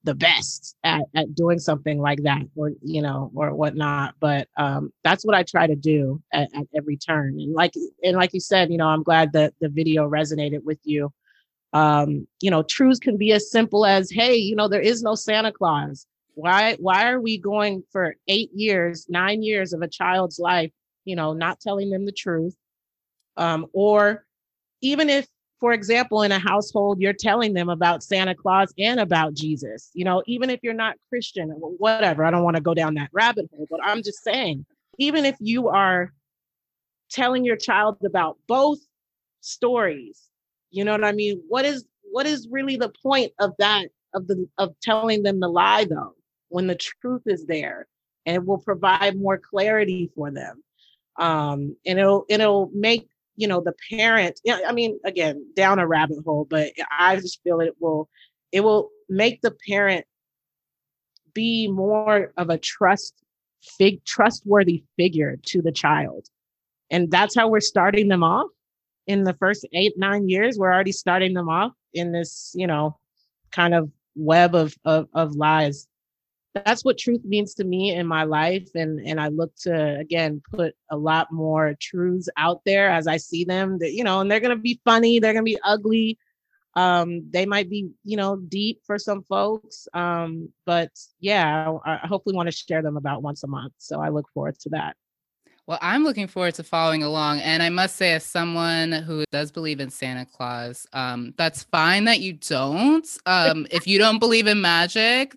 the 0.06 0.14
best 0.14 0.76
at, 0.85 1.02
at 1.14 1.35
doing 1.35 1.58
something 1.58 2.00
like 2.00 2.23
that 2.23 2.42
or 2.54 2.70
you 2.80 3.02
know 3.02 3.30
or 3.35 3.52
whatnot 3.52 4.14
but 4.20 4.46
um 4.56 4.92
that's 5.02 5.25
what 5.26 5.35
i 5.35 5.42
try 5.42 5.66
to 5.66 5.75
do 5.75 6.23
at, 6.32 6.49
at 6.54 6.64
every 6.76 6.96
turn 6.96 7.38
and 7.40 7.52
like 7.52 7.73
and 8.04 8.16
like 8.16 8.32
you 8.32 8.38
said 8.38 8.70
you 8.70 8.78
know 8.78 8.87
i'm 8.87 9.02
glad 9.02 9.32
that 9.32 9.52
the 9.61 9.68
video 9.68 10.08
resonated 10.08 10.62
with 10.62 10.78
you. 10.85 11.12
Um 11.73 12.26
you 12.40 12.50
know 12.52 12.62
truths 12.62 13.00
can 13.00 13.16
be 13.16 13.32
as 13.32 13.50
simple 13.50 13.85
as 13.85 14.08
hey 14.11 14.37
you 14.37 14.54
know 14.54 14.68
there 14.68 14.80
is 14.80 15.02
no 15.02 15.16
santa 15.16 15.52
claus. 15.52 16.06
Why 16.35 16.76
why 16.78 17.11
are 17.11 17.20
we 17.20 17.37
going 17.37 17.82
for 17.90 18.14
eight 18.28 18.50
years 18.54 19.06
nine 19.08 19.42
years 19.42 19.73
of 19.73 19.82
a 19.82 19.88
child's 19.88 20.38
life 20.38 20.70
you 21.04 21.16
know 21.16 21.32
not 21.32 21.61
telling 21.61 21.90
them 21.90 22.06
the 22.06 22.12
truth 22.12 22.54
um, 23.36 23.66
or 23.72 24.24
even 24.80 25.08
if, 25.08 25.26
for 25.58 25.72
example, 25.72 26.22
in 26.22 26.32
a 26.32 26.38
household, 26.38 27.00
you're 27.00 27.12
telling 27.12 27.54
them 27.54 27.68
about 27.68 28.02
Santa 28.02 28.34
Claus 28.34 28.72
and 28.78 29.00
about 29.00 29.34
Jesus, 29.34 29.90
you 29.94 30.04
know, 30.04 30.22
even 30.26 30.50
if 30.50 30.60
you're 30.62 30.74
not 30.74 30.96
Christian 31.08 31.50
or 31.50 31.70
whatever, 31.70 32.24
I 32.24 32.30
don't 32.30 32.44
want 32.44 32.56
to 32.56 32.62
go 32.62 32.74
down 32.74 32.94
that 32.94 33.10
rabbit 33.12 33.48
hole, 33.50 33.66
but 33.70 33.80
I'm 33.82 34.02
just 34.02 34.22
saying, 34.22 34.66
even 34.98 35.24
if 35.24 35.36
you 35.40 35.68
are 35.68 36.12
telling 37.10 37.44
your 37.44 37.56
child 37.56 37.98
about 38.04 38.36
both 38.46 38.78
stories, 39.40 40.22
you 40.70 40.84
know 40.84 40.92
what 40.92 41.04
I 41.04 41.12
mean? 41.12 41.42
What 41.48 41.64
is 41.64 41.84
what 42.10 42.26
is 42.26 42.48
really 42.50 42.76
the 42.76 42.92
point 43.02 43.32
of 43.40 43.52
that 43.58 43.88
of 44.14 44.26
the 44.26 44.48
of 44.58 44.74
telling 44.80 45.22
them 45.22 45.40
the 45.40 45.48
lie 45.48 45.84
though 45.84 46.14
when 46.48 46.66
the 46.66 46.74
truth 46.74 47.22
is 47.26 47.44
there 47.46 47.86
and 48.24 48.36
it 48.36 48.46
will 48.46 48.58
provide 48.58 49.18
more 49.18 49.38
clarity 49.38 50.10
for 50.14 50.30
them 50.30 50.62
um 51.18 51.76
and 51.84 51.98
it'll 51.98 52.24
it'll 52.28 52.70
make 52.72 53.08
you 53.36 53.46
know 53.46 53.60
the 53.60 53.74
parent 53.90 54.40
yeah 54.44 54.58
i 54.66 54.72
mean 54.72 54.98
again 55.04 55.46
down 55.54 55.78
a 55.78 55.86
rabbit 55.86 56.18
hole 56.24 56.46
but 56.48 56.72
i 56.98 57.16
just 57.16 57.42
feel 57.42 57.60
it 57.60 57.74
will 57.80 58.08
it 58.52 58.60
will 58.60 58.90
make 59.08 59.40
the 59.42 59.54
parent 59.68 60.04
be 61.36 61.68
more 61.68 62.32
of 62.38 62.48
a 62.48 62.58
trust 62.58 63.14
fig 63.78 64.04
trustworthy 64.04 64.84
figure 64.96 65.36
to 65.44 65.60
the 65.60 65.72
child. 65.72 66.26
And 66.90 67.10
that's 67.10 67.34
how 67.34 67.48
we're 67.48 67.60
starting 67.60 68.08
them 68.08 68.22
off. 68.22 68.48
In 69.06 69.24
the 69.24 69.34
first 69.34 69.66
eight 69.72 69.92
nine 69.96 70.28
years 70.28 70.58
we're 70.58 70.72
already 70.72 70.90
starting 70.90 71.32
them 71.32 71.48
off 71.48 71.72
in 71.94 72.10
this 72.10 72.52
you 72.56 72.66
know 72.66 72.98
kind 73.52 73.72
of 73.72 73.88
web 74.16 74.54
of 74.56 74.74
of, 74.84 75.06
of 75.14 75.36
lies 75.36 75.86
that's 76.64 76.84
what 76.84 76.98
truth 76.98 77.25
means 77.25 77.54
to 77.54 77.64
me 77.64 77.94
in 77.94 78.06
my 78.06 78.25
life. 78.25 78.68
And 78.75 79.00
and 79.06 79.20
i 79.20 79.28
look 79.28 79.54
to 79.62 79.98
again 79.98 80.42
put 80.50 80.75
a 80.90 80.96
lot 80.96 81.32
more 81.32 81.75
truths 81.80 82.28
out 82.36 82.62
there 82.64 82.90
as 82.90 83.06
i 83.06 83.16
see 83.16 83.44
them 83.44 83.78
that 83.78 83.92
you 83.92 84.04
know 84.04 84.20
and 84.20 84.30
they're 84.30 84.40
going 84.40 84.56
to 84.56 84.62
be 84.62 84.80
funny 84.84 85.18
they're 85.18 85.32
going 85.32 85.44
to 85.44 85.52
be 85.52 85.58
ugly. 85.64 86.18
Um 86.75 87.30
they 87.30 87.46
might 87.46 87.70
be 87.70 87.90
you 88.04 88.16
know 88.16 88.36
deep 88.36 88.80
for 88.86 88.98
some 88.98 89.22
folks. 89.22 89.88
Um 89.94 90.50
but 90.64 90.90
yeah 91.20 91.76
i, 91.84 92.00
I 92.02 92.06
hopefully 92.06 92.36
want 92.36 92.48
to 92.48 92.52
share 92.52 92.82
them 92.82 92.96
about 92.96 93.22
once 93.22 93.42
a 93.42 93.48
month. 93.48 93.75
So 93.78 94.00
i 94.00 94.08
look 94.08 94.28
forward 94.32 94.58
to 94.60 94.70
that. 94.70 94.96
Well, 95.66 95.78
I'm 95.82 96.04
looking 96.04 96.28
forward 96.28 96.54
to 96.54 96.62
following 96.62 97.02
along. 97.02 97.40
And 97.40 97.60
I 97.60 97.70
must 97.70 97.96
say, 97.96 98.12
as 98.12 98.25
someone 98.25 98.92
who 98.92 99.25
does 99.32 99.50
believe 99.50 99.80
in 99.80 99.90
Santa 99.90 100.25
Claus, 100.25 100.86
um, 100.92 101.34
that's 101.36 101.64
fine 101.64 102.04
that 102.04 102.20
you 102.20 102.34
don't. 102.34 103.06
Um, 103.26 103.66
if 103.72 103.88
you 103.88 103.98
don't 103.98 104.20
believe 104.20 104.46
in 104.46 104.60
magic, 104.60 105.36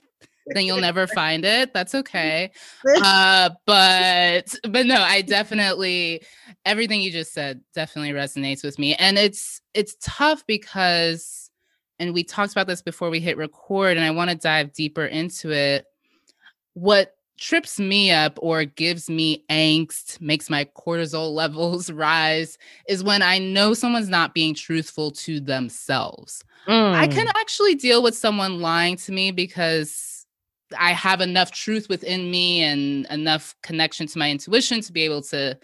then 0.55 0.65
you'll 0.65 0.81
never 0.81 1.07
find 1.07 1.45
it. 1.45 1.73
That's 1.73 1.95
okay. 1.95 2.51
Uh, 3.01 3.49
but 3.65 4.53
but 4.69 4.85
no, 4.85 5.01
I 5.01 5.21
definitely 5.21 6.21
everything 6.65 7.01
you 7.01 7.11
just 7.11 7.33
said 7.33 7.61
definitely 7.73 8.11
resonates 8.11 8.63
with 8.63 8.77
me. 8.77 8.95
And 8.95 9.17
it's 9.17 9.61
it's 9.73 9.95
tough 10.01 10.45
because 10.45 11.49
and 11.99 12.13
we 12.13 12.23
talked 12.23 12.51
about 12.51 12.67
this 12.67 12.81
before 12.81 13.09
we 13.09 13.19
hit 13.19 13.37
record, 13.37 13.97
and 13.97 14.05
I 14.05 14.11
want 14.11 14.29
to 14.31 14.35
dive 14.35 14.73
deeper 14.73 15.05
into 15.05 15.51
it. 15.51 15.85
What 16.73 17.13
trips 17.37 17.79
me 17.79 18.11
up 18.11 18.37
or 18.41 18.65
gives 18.65 19.09
me 19.09 19.43
angst, 19.49 20.19
makes 20.21 20.49
my 20.49 20.65
cortisol 20.77 21.33
levels 21.33 21.91
rise, 21.91 22.57
is 22.87 23.03
when 23.03 23.21
I 23.21 23.37
know 23.37 23.73
someone's 23.73 24.09
not 24.09 24.33
being 24.33 24.53
truthful 24.53 25.11
to 25.11 25.39
themselves. 25.39 26.43
Mm. 26.67 26.93
I 26.93 27.07
can 27.07 27.27
mm. 27.27 27.31
actually 27.35 27.75
deal 27.75 28.03
with 28.03 28.15
someone 28.15 28.61
lying 28.61 28.95
to 28.97 29.11
me 29.11 29.31
because 29.31 30.08
I 30.77 30.93
have 30.93 31.21
enough 31.21 31.51
truth 31.51 31.89
within 31.89 32.29
me 32.29 32.61
and 32.61 33.05
enough 33.07 33.55
connection 33.63 34.07
to 34.07 34.19
my 34.19 34.29
intuition 34.29 34.81
to 34.81 34.91
be 34.91 35.03
able 35.03 35.21
to 35.23 35.57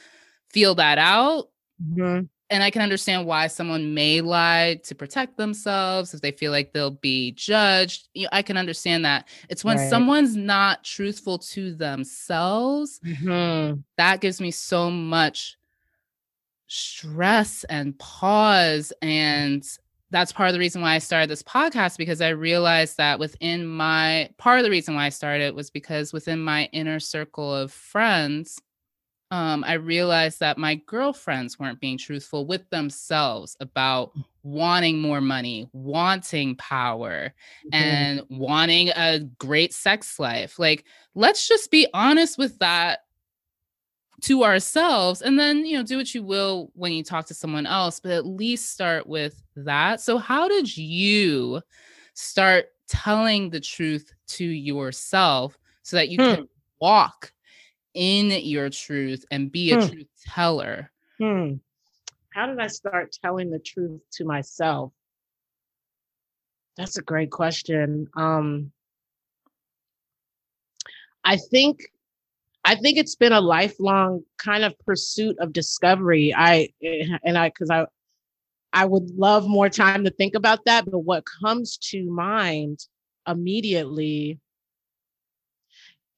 feel 0.51 0.75
that 0.75 0.97
out. 0.97 1.49
Mm-hmm. 1.83 2.25
And 2.51 2.63
I 2.63 2.69
can 2.69 2.83
understand 2.83 3.25
why 3.25 3.47
someone 3.47 3.95
may 3.95 4.21
lie 4.21 4.79
to 4.83 4.93
protect 4.93 5.35
themselves 5.35 6.13
if 6.13 6.21
they 6.21 6.31
feel 6.31 6.51
like 6.51 6.73
they'll 6.73 6.91
be 6.91 7.31
judged. 7.31 8.07
You 8.13 8.23
know, 8.23 8.29
I 8.31 8.43
can 8.43 8.55
understand 8.55 9.03
that. 9.05 9.27
It's 9.49 9.63
when 9.63 9.77
right. 9.77 9.89
someone's 9.89 10.35
not 10.35 10.83
truthful 10.83 11.39
to 11.39 11.73
themselves 11.73 12.99
mm-hmm. 13.03 13.79
that 13.97 14.21
gives 14.21 14.39
me 14.39 14.51
so 14.51 14.91
much 14.91 15.57
stress 16.67 17.63
and 17.65 17.97
pause 17.97 18.93
and 19.01 19.65
that's 20.11 20.31
part 20.31 20.49
of 20.49 20.53
the 20.53 20.59
reason 20.59 20.81
why 20.81 20.95
I 20.95 20.99
started 20.99 21.29
this 21.29 21.43
podcast 21.43 21.97
because 21.97 22.21
I 22.21 22.29
realized 22.29 22.97
that 22.97 23.19
within 23.19 23.65
my 23.65 24.29
part 24.37 24.59
of 24.59 24.63
the 24.63 24.69
reason 24.69 24.95
why 24.95 25.05
I 25.05 25.09
started 25.09 25.55
was 25.55 25.69
because 25.69 26.13
within 26.13 26.39
my 26.39 26.69
inner 26.71 26.99
circle 26.99 27.53
of 27.53 27.71
friends, 27.71 28.61
um, 29.31 29.63
I 29.65 29.73
realized 29.73 30.39
that 30.39 30.59
my 30.59 30.75
girlfriends 30.75 31.59
weren't 31.59 31.79
being 31.79 31.97
truthful 31.97 32.45
with 32.45 32.69
themselves 32.69 33.57
about 33.59 34.11
wanting 34.43 35.01
more 35.01 35.21
money, 35.21 35.67
wanting 35.73 36.55
power, 36.57 37.33
mm-hmm. 37.65 37.75
and 37.75 38.21
wanting 38.29 38.89
a 38.89 39.19
great 39.39 39.73
sex 39.73 40.19
life. 40.19 40.59
Like, 40.59 40.85
let's 41.15 41.47
just 41.47 41.71
be 41.71 41.87
honest 41.93 42.37
with 42.37 42.59
that 42.59 42.99
to 44.21 44.43
ourselves 44.43 45.21
and 45.21 45.37
then 45.37 45.65
you 45.65 45.77
know 45.77 45.83
do 45.83 45.97
what 45.97 46.13
you 46.15 46.23
will 46.23 46.71
when 46.73 46.91
you 46.91 47.03
talk 47.03 47.25
to 47.25 47.33
someone 47.33 47.65
else 47.65 47.99
but 47.99 48.11
at 48.11 48.25
least 48.25 48.71
start 48.71 49.05
with 49.07 49.43
that 49.55 49.99
so 49.99 50.17
how 50.17 50.47
did 50.47 50.75
you 50.77 51.61
start 52.13 52.67
telling 52.87 53.49
the 53.49 53.59
truth 53.59 54.13
to 54.27 54.45
yourself 54.45 55.57
so 55.81 55.97
that 55.97 56.09
you 56.09 56.17
hmm. 56.17 56.35
can 56.35 56.49
walk 56.79 57.33
in 57.93 58.29
your 58.45 58.69
truth 58.69 59.25
and 59.31 59.51
be 59.51 59.71
a 59.71 59.81
hmm. 59.81 59.87
truth 59.89 60.07
teller 60.25 60.91
hmm. 61.19 61.53
how 62.33 62.45
did 62.47 62.59
i 62.59 62.67
start 62.67 63.15
telling 63.21 63.49
the 63.49 63.59
truth 63.59 64.01
to 64.11 64.23
myself 64.23 64.93
that's 66.77 66.97
a 66.97 67.01
great 67.01 67.31
question 67.31 68.07
um 68.15 68.71
i 71.25 71.35
think 71.35 71.81
I 72.65 72.75
think 72.75 72.97
it's 72.97 73.15
been 73.15 73.31
a 73.31 73.41
lifelong 73.41 74.23
kind 74.39 74.63
of 74.63 74.77
pursuit 74.79 75.37
of 75.39 75.53
discovery. 75.53 76.33
I 76.35 76.69
eh, 76.83 77.07
and 77.23 77.37
I 77.37 77.49
because 77.49 77.69
I 77.69 77.85
I 78.73 78.85
would 78.85 79.11
love 79.11 79.47
more 79.47 79.69
time 79.69 80.03
to 80.03 80.11
think 80.11 80.35
about 80.35 80.65
that, 80.65 80.85
but 80.85 80.99
what 80.99 81.23
comes 81.41 81.77
to 81.91 82.03
mind 82.09 82.79
immediately 83.27 84.39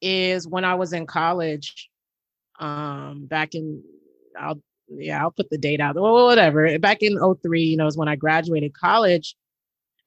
is 0.01 0.47
when 0.47 0.63
I 0.65 0.75
was 0.75 0.93
in 0.93 1.05
college, 1.05 1.89
um, 2.59 3.25
back 3.25 3.53
in 3.53 3.83
I'll 4.39 4.61
yeah, 4.89 5.21
I'll 5.21 5.31
put 5.31 5.49
the 5.49 5.57
date 5.57 5.81
out, 5.81 5.97
or 5.97 6.25
whatever. 6.25 6.79
Back 6.79 7.03
in 7.03 7.19
03, 7.43 7.61
you 7.61 7.75
know, 7.77 7.87
is 7.87 7.97
when 7.97 8.07
I 8.07 8.15
graduated 8.15 8.73
college. 8.73 9.35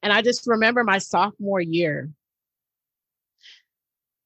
And 0.01 0.11
I 0.11 0.23
just 0.23 0.47
remember 0.47 0.83
my 0.83 0.97
sophomore 0.97 1.61
year 1.61 2.09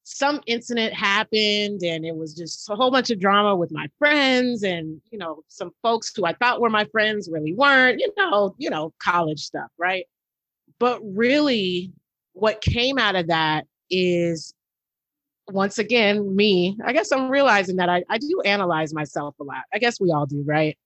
some 0.07 0.39
incident 0.45 0.93
happened 0.93 1.81
and 1.81 2.05
it 2.05 2.15
was 2.15 2.35
just 2.35 2.69
a 2.69 2.75
whole 2.75 2.91
bunch 2.91 3.09
of 3.09 3.19
drama 3.19 3.55
with 3.55 3.71
my 3.71 3.87
friends 3.97 4.61
and 4.61 5.01
you 5.09 5.17
know 5.17 5.43
some 5.47 5.71
folks 5.81 6.13
who 6.15 6.23
i 6.25 6.33
thought 6.33 6.61
were 6.61 6.69
my 6.69 6.85
friends 6.85 7.27
really 7.31 7.53
weren't 7.53 7.99
you 7.99 8.07
know 8.15 8.53
you 8.59 8.69
know 8.69 8.93
college 9.01 9.41
stuff 9.41 9.69
right? 9.79 10.05
But 10.77 10.99
really 11.03 11.91
what 12.33 12.61
came 12.61 12.99
out 12.99 13.15
of 13.15 13.27
that 13.27 13.65
is 13.89 14.53
once 15.49 15.79
again 15.79 16.35
me 16.35 16.77
i 16.85 16.93
guess 16.93 17.11
i'm 17.11 17.29
realizing 17.29 17.77
that 17.77 17.89
i, 17.89 18.03
I 18.07 18.19
do 18.19 18.41
analyze 18.45 18.93
myself 18.93 19.33
a 19.39 19.43
lot. 19.43 19.63
I 19.73 19.79
guess 19.79 19.99
we 19.99 20.11
all 20.11 20.27
do 20.27 20.43
right? 20.45 20.77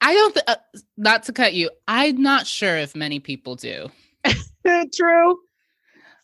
I 0.00 0.14
don't 0.14 0.32
th- 0.32 0.44
uh, 0.48 0.56
not 0.96 1.24
to 1.24 1.32
cut 1.34 1.52
you 1.52 1.68
i'm 1.86 2.22
not 2.22 2.46
sure 2.46 2.78
if 2.78 2.96
many 2.96 3.20
people 3.20 3.54
do. 3.54 3.90
True. 4.94 5.38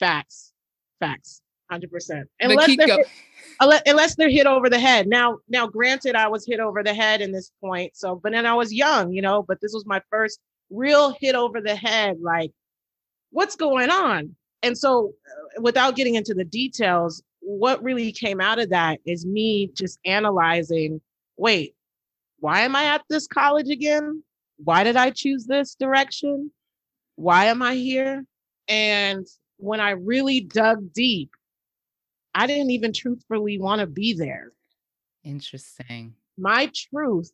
Facts. 0.00 0.52
Facts 0.98 1.41
hundred 1.72 1.90
percent. 1.90 2.28
Unless 2.40 2.76
they're 2.76 2.86
hit, 2.86 3.82
unless 3.86 4.14
they're 4.14 4.30
hit 4.30 4.46
over 4.46 4.68
the 4.68 4.78
head. 4.78 5.06
Now, 5.06 5.38
now, 5.48 5.66
granted, 5.66 6.14
I 6.14 6.28
was 6.28 6.46
hit 6.46 6.60
over 6.60 6.82
the 6.82 6.94
head 6.94 7.20
in 7.20 7.32
this 7.32 7.50
point. 7.60 7.96
So, 7.96 8.16
but 8.22 8.32
then 8.32 8.46
I 8.46 8.54
was 8.54 8.72
young, 8.72 9.12
you 9.12 9.22
know. 9.22 9.42
But 9.42 9.60
this 9.60 9.72
was 9.72 9.86
my 9.86 10.00
first 10.10 10.38
real 10.70 11.16
hit 11.20 11.34
over 11.34 11.60
the 11.60 11.74
head. 11.74 12.18
Like, 12.20 12.52
what's 13.30 13.56
going 13.56 13.90
on? 13.90 14.36
And 14.62 14.76
so, 14.76 15.12
uh, 15.26 15.62
without 15.62 15.96
getting 15.96 16.14
into 16.14 16.34
the 16.34 16.44
details, 16.44 17.22
what 17.40 17.82
really 17.82 18.12
came 18.12 18.40
out 18.40 18.58
of 18.58 18.70
that 18.70 19.00
is 19.04 19.26
me 19.26 19.70
just 19.74 19.98
analyzing. 20.04 21.00
Wait, 21.36 21.74
why 22.38 22.60
am 22.60 22.76
I 22.76 22.84
at 22.84 23.02
this 23.08 23.26
college 23.26 23.70
again? 23.70 24.22
Why 24.58 24.84
did 24.84 24.96
I 24.96 25.10
choose 25.10 25.46
this 25.46 25.74
direction? 25.74 26.52
Why 27.16 27.46
am 27.46 27.62
I 27.62 27.74
here? 27.74 28.24
And 28.68 29.26
when 29.56 29.80
I 29.80 29.90
really 29.90 30.40
dug 30.40 30.92
deep, 30.92 31.30
I 32.34 32.46
didn't 32.46 32.70
even 32.70 32.92
truthfully 32.92 33.58
want 33.58 33.80
to 33.80 33.86
be 33.86 34.14
there. 34.14 34.52
Interesting. 35.24 36.14
My 36.38 36.70
truth 36.74 37.30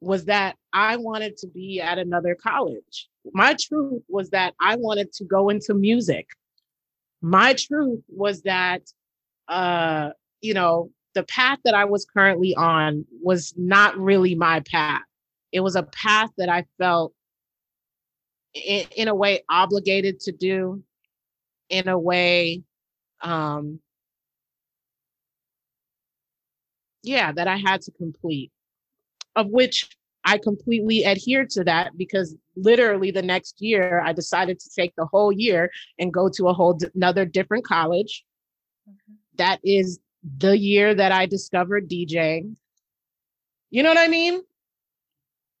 was 0.00 0.26
that 0.26 0.56
I 0.72 0.96
wanted 0.96 1.36
to 1.38 1.46
be 1.46 1.80
at 1.80 1.98
another 1.98 2.34
college. 2.34 3.08
My 3.32 3.56
truth 3.58 4.02
was 4.08 4.30
that 4.30 4.54
I 4.60 4.76
wanted 4.76 5.12
to 5.14 5.24
go 5.24 5.48
into 5.48 5.72
music. 5.72 6.28
My 7.22 7.54
truth 7.54 8.02
was 8.08 8.42
that, 8.42 8.82
uh, 9.48 10.10
you 10.42 10.52
know, 10.52 10.90
the 11.14 11.22
path 11.22 11.58
that 11.64 11.74
I 11.74 11.84
was 11.86 12.04
currently 12.04 12.54
on 12.54 13.06
was 13.22 13.54
not 13.56 13.96
really 13.96 14.34
my 14.34 14.60
path. 14.60 15.02
It 15.52 15.60
was 15.60 15.76
a 15.76 15.84
path 15.84 16.30
that 16.36 16.48
I 16.48 16.64
felt 16.78 17.14
in, 18.52 18.86
in 18.96 19.08
a 19.08 19.14
way 19.14 19.42
obligated 19.48 20.20
to 20.20 20.32
do, 20.32 20.82
in 21.70 21.88
a 21.88 21.98
way 21.98 22.62
um, 23.22 23.80
yeah, 27.04 27.32
that 27.32 27.46
I 27.46 27.56
had 27.56 27.82
to 27.82 27.92
complete, 27.92 28.50
of 29.36 29.48
which 29.48 29.88
I 30.24 30.38
completely 30.38 31.04
adhered 31.04 31.50
to 31.50 31.64
that 31.64 31.96
because 31.98 32.34
literally 32.56 33.10
the 33.10 33.22
next 33.22 33.60
year 33.60 34.00
I 34.00 34.12
decided 34.12 34.58
to 34.60 34.70
take 34.74 34.94
the 34.96 35.06
whole 35.06 35.30
year 35.30 35.70
and 35.98 36.12
go 36.12 36.28
to 36.30 36.48
a 36.48 36.54
whole 36.54 36.74
d- 36.74 36.86
another 36.94 37.26
different 37.26 37.64
college. 37.64 38.24
Mm-hmm. 38.88 39.14
That 39.36 39.60
is 39.62 39.98
the 40.38 40.56
year 40.56 40.94
that 40.94 41.12
I 41.12 41.26
discovered 41.26 41.90
DJing. 41.90 42.56
You 43.70 43.82
know 43.82 43.90
what 43.90 43.98
I 43.98 44.08
mean? 44.08 44.40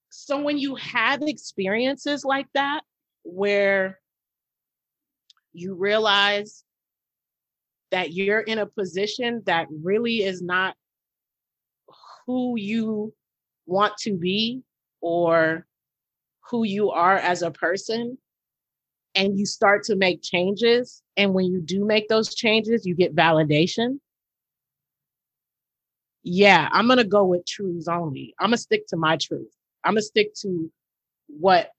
So 0.08 0.40
when 0.40 0.58
you 0.58 0.76
have 0.76 1.22
experiences 1.22 2.24
like 2.24 2.46
that 2.54 2.82
where 3.24 3.98
you 5.52 5.74
realize 5.74 6.64
that 7.90 8.12
you're 8.12 8.40
in 8.40 8.58
a 8.58 8.66
position 8.66 9.42
that 9.46 9.66
really 9.70 10.22
is 10.22 10.40
not 10.40 10.76
who 12.26 12.54
you 12.56 13.14
want 13.66 13.96
to 13.98 14.16
be 14.16 14.62
or 15.00 15.66
who 16.50 16.64
you 16.64 16.90
are 16.90 17.16
as 17.16 17.42
a 17.42 17.50
person 17.50 18.18
and 19.14 19.38
you 19.38 19.46
start 19.46 19.84
to 19.84 19.96
make 19.96 20.22
changes 20.22 21.02
and 21.16 21.32
when 21.32 21.46
you 21.46 21.60
do 21.60 21.84
make 21.84 22.08
those 22.08 22.34
changes 22.34 22.84
you 22.84 22.94
get 22.94 23.14
validation. 23.14 23.98
Yeah 26.22 26.68
i'm 26.72 26.88
to 26.88 27.04
go 27.04 27.24
with 27.24 27.46
truths 27.46 27.88
only. 27.88 28.34
I'm 28.38 28.50
to 28.50 28.58
stick 28.58 28.86
to 28.88 28.96
my 28.96 29.16
truth. 29.16 29.52
I'm 29.84 29.94
to 29.96 30.02
stick 30.02 30.34
to 30.42 30.70
what 31.28 31.70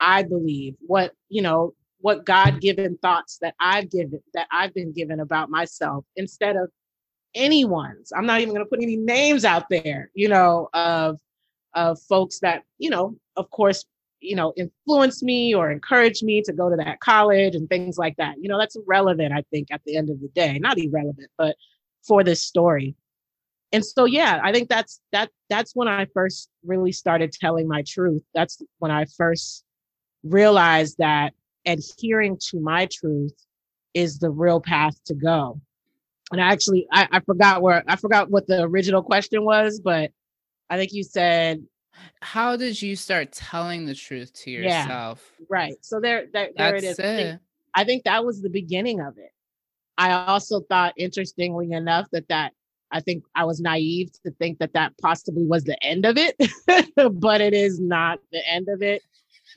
i 0.00 0.22
believe 0.22 0.74
what 0.80 1.12
you 1.28 1.42
know 1.42 1.74
what 2.00 2.24
god 2.24 2.60
given 2.60 2.96
thoughts 2.98 3.38
that 3.40 3.54
i've 3.60 3.90
given 3.90 4.20
that 4.34 4.46
i've 4.50 4.72
been 4.74 4.92
given 4.92 5.20
about 5.20 5.50
myself 5.50 6.04
instead 6.16 6.56
of 6.56 6.70
anyone's. 7.34 8.12
I'm 8.14 8.26
not 8.26 8.40
even 8.40 8.54
going 8.54 8.64
to 8.64 8.68
put 8.68 8.82
any 8.82 8.96
names 8.96 9.44
out 9.44 9.64
there, 9.70 10.10
you 10.14 10.28
know, 10.28 10.68
of 10.74 11.18
of 11.74 12.00
folks 12.02 12.40
that, 12.40 12.64
you 12.78 12.90
know, 12.90 13.16
of 13.36 13.48
course, 13.50 13.84
you 14.20 14.34
know, 14.34 14.52
influenced 14.56 15.22
me 15.22 15.54
or 15.54 15.70
encouraged 15.70 16.24
me 16.24 16.42
to 16.42 16.52
go 16.52 16.68
to 16.68 16.76
that 16.76 17.00
college 17.00 17.54
and 17.54 17.68
things 17.68 17.96
like 17.96 18.16
that. 18.16 18.36
You 18.40 18.48
know, 18.48 18.58
that's 18.58 18.76
relevant 18.86 19.32
I 19.32 19.44
think, 19.50 19.68
at 19.70 19.82
the 19.84 19.96
end 19.96 20.10
of 20.10 20.20
the 20.20 20.28
day. 20.28 20.58
Not 20.58 20.78
irrelevant, 20.78 21.30
but 21.38 21.56
for 22.06 22.24
this 22.24 22.42
story. 22.42 22.94
And 23.72 23.84
so 23.84 24.04
yeah, 24.04 24.40
I 24.42 24.52
think 24.52 24.68
that's 24.68 25.00
that 25.12 25.30
that's 25.48 25.74
when 25.74 25.88
I 25.88 26.06
first 26.12 26.48
really 26.64 26.92
started 26.92 27.32
telling 27.32 27.68
my 27.68 27.82
truth. 27.86 28.22
That's 28.34 28.60
when 28.78 28.90
I 28.90 29.04
first 29.16 29.64
realized 30.24 30.98
that 30.98 31.34
adhering 31.66 32.38
to 32.50 32.60
my 32.60 32.86
truth 32.86 33.34
is 33.94 34.18
the 34.18 34.30
real 34.30 34.60
path 34.60 35.02
to 35.04 35.14
go 35.14 35.60
and 36.30 36.40
I 36.40 36.52
actually 36.52 36.86
I, 36.92 37.08
I 37.10 37.20
forgot 37.20 37.62
where 37.62 37.82
I 37.86 37.96
forgot 37.96 38.30
what 38.30 38.46
the 38.46 38.62
original 38.62 39.02
question 39.02 39.44
was, 39.44 39.80
but 39.80 40.12
I 40.68 40.76
think 40.76 40.92
you 40.92 41.02
said 41.02 41.62
how 42.22 42.56
did 42.56 42.80
you 42.80 42.96
start 42.96 43.32
telling 43.32 43.86
the 43.86 43.94
truth 43.94 44.32
to 44.32 44.50
yourself? 44.50 45.32
Yeah, 45.38 45.46
right. 45.48 45.74
So 45.80 46.00
there, 46.00 46.26
there, 46.32 46.50
there 46.56 46.76
it 46.76 46.84
is. 46.84 46.98
It. 46.98 47.04
I, 47.04 47.16
think, 47.16 47.40
I 47.74 47.84
think 47.84 48.04
that 48.04 48.24
was 48.24 48.42
the 48.42 48.50
beginning 48.50 49.00
of 49.00 49.18
it. 49.18 49.32
I 49.98 50.12
also 50.12 50.60
thought, 50.60 50.94
interestingly 50.96 51.72
enough, 51.72 52.06
that 52.12 52.28
that 52.28 52.52
I 52.90 53.00
think 53.00 53.24
I 53.34 53.44
was 53.44 53.60
naive 53.60 54.10
to 54.24 54.30
think 54.32 54.58
that 54.58 54.72
that 54.72 54.96
possibly 54.98 55.44
was 55.44 55.64
the 55.64 55.82
end 55.84 56.06
of 56.06 56.16
it, 56.16 56.36
but 57.20 57.40
it 57.40 57.54
is 57.54 57.78
not 57.78 58.18
the 58.32 58.42
end 58.48 58.68
of 58.68 58.82
it 58.82 59.02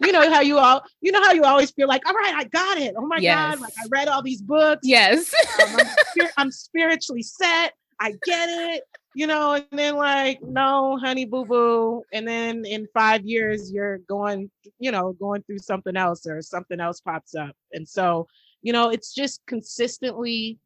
you 0.01 0.11
know 0.11 0.29
how 0.31 0.41
you 0.41 0.57
all 0.57 0.83
you 1.01 1.11
know 1.11 1.21
how 1.21 1.31
you 1.31 1.43
always 1.43 1.71
feel 1.71 1.87
like 1.87 2.05
all 2.07 2.13
right 2.13 2.33
i 2.35 2.43
got 2.45 2.77
it. 2.77 2.93
Oh 2.97 3.05
my 3.05 3.17
yes. 3.17 3.55
god 3.55 3.61
like 3.61 3.73
i 3.77 3.87
read 3.89 4.07
all 4.07 4.21
these 4.21 4.41
books. 4.41 4.81
Yes. 4.83 5.33
Um, 5.61 5.77
I'm, 6.19 6.27
I'm, 6.37 6.51
spiritually 6.51 7.23
set. 7.23 7.73
I 7.99 8.11
get 8.25 8.49
it. 8.49 8.83
You 9.15 9.27
know 9.27 9.53
and 9.53 9.65
then 9.71 9.95
like 9.95 10.41
no 10.41 10.97
honey 10.97 11.25
boo 11.25 11.45
boo 11.45 12.03
and 12.11 12.27
then 12.27 12.65
in 12.65 12.87
five 12.93 13.23
years 13.25 13.71
you're 13.71 13.99
going 13.99 14.49
you 14.79 14.91
know 14.91 15.13
going 15.13 15.43
through 15.43 15.59
something 15.59 15.95
else 15.95 16.25
or 16.25 16.41
something 16.41 16.79
else 16.79 16.99
pops 16.99 17.35
up. 17.35 17.55
And 17.73 17.87
so 17.87 18.27
you 18.61 18.73
know 18.73 18.89
it's 18.89 19.13
just 19.13 19.41
consistently 19.45 20.57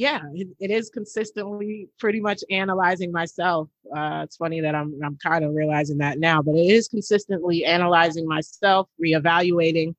yeah, 0.00 0.20
it, 0.32 0.48
it 0.58 0.70
is 0.70 0.88
consistently 0.88 1.90
pretty 1.98 2.20
much 2.20 2.42
analyzing 2.50 3.12
myself. 3.12 3.68
Uh, 3.94 4.22
it's 4.24 4.36
funny 4.36 4.58
that 4.62 4.74
I'm 4.74 4.98
I'm 5.04 5.18
kind 5.18 5.44
of 5.44 5.54
realizing 5.54 5.98
that 5.98 6.18
now, 6.18 6.40
but 6.40 6.54
it 6.54 6.72
is 6.72 6.88
consistently 6.88 7.66
analyzing 7.66 8.26
myself, 8.26 8.88
reevaluating, 8.98 9.94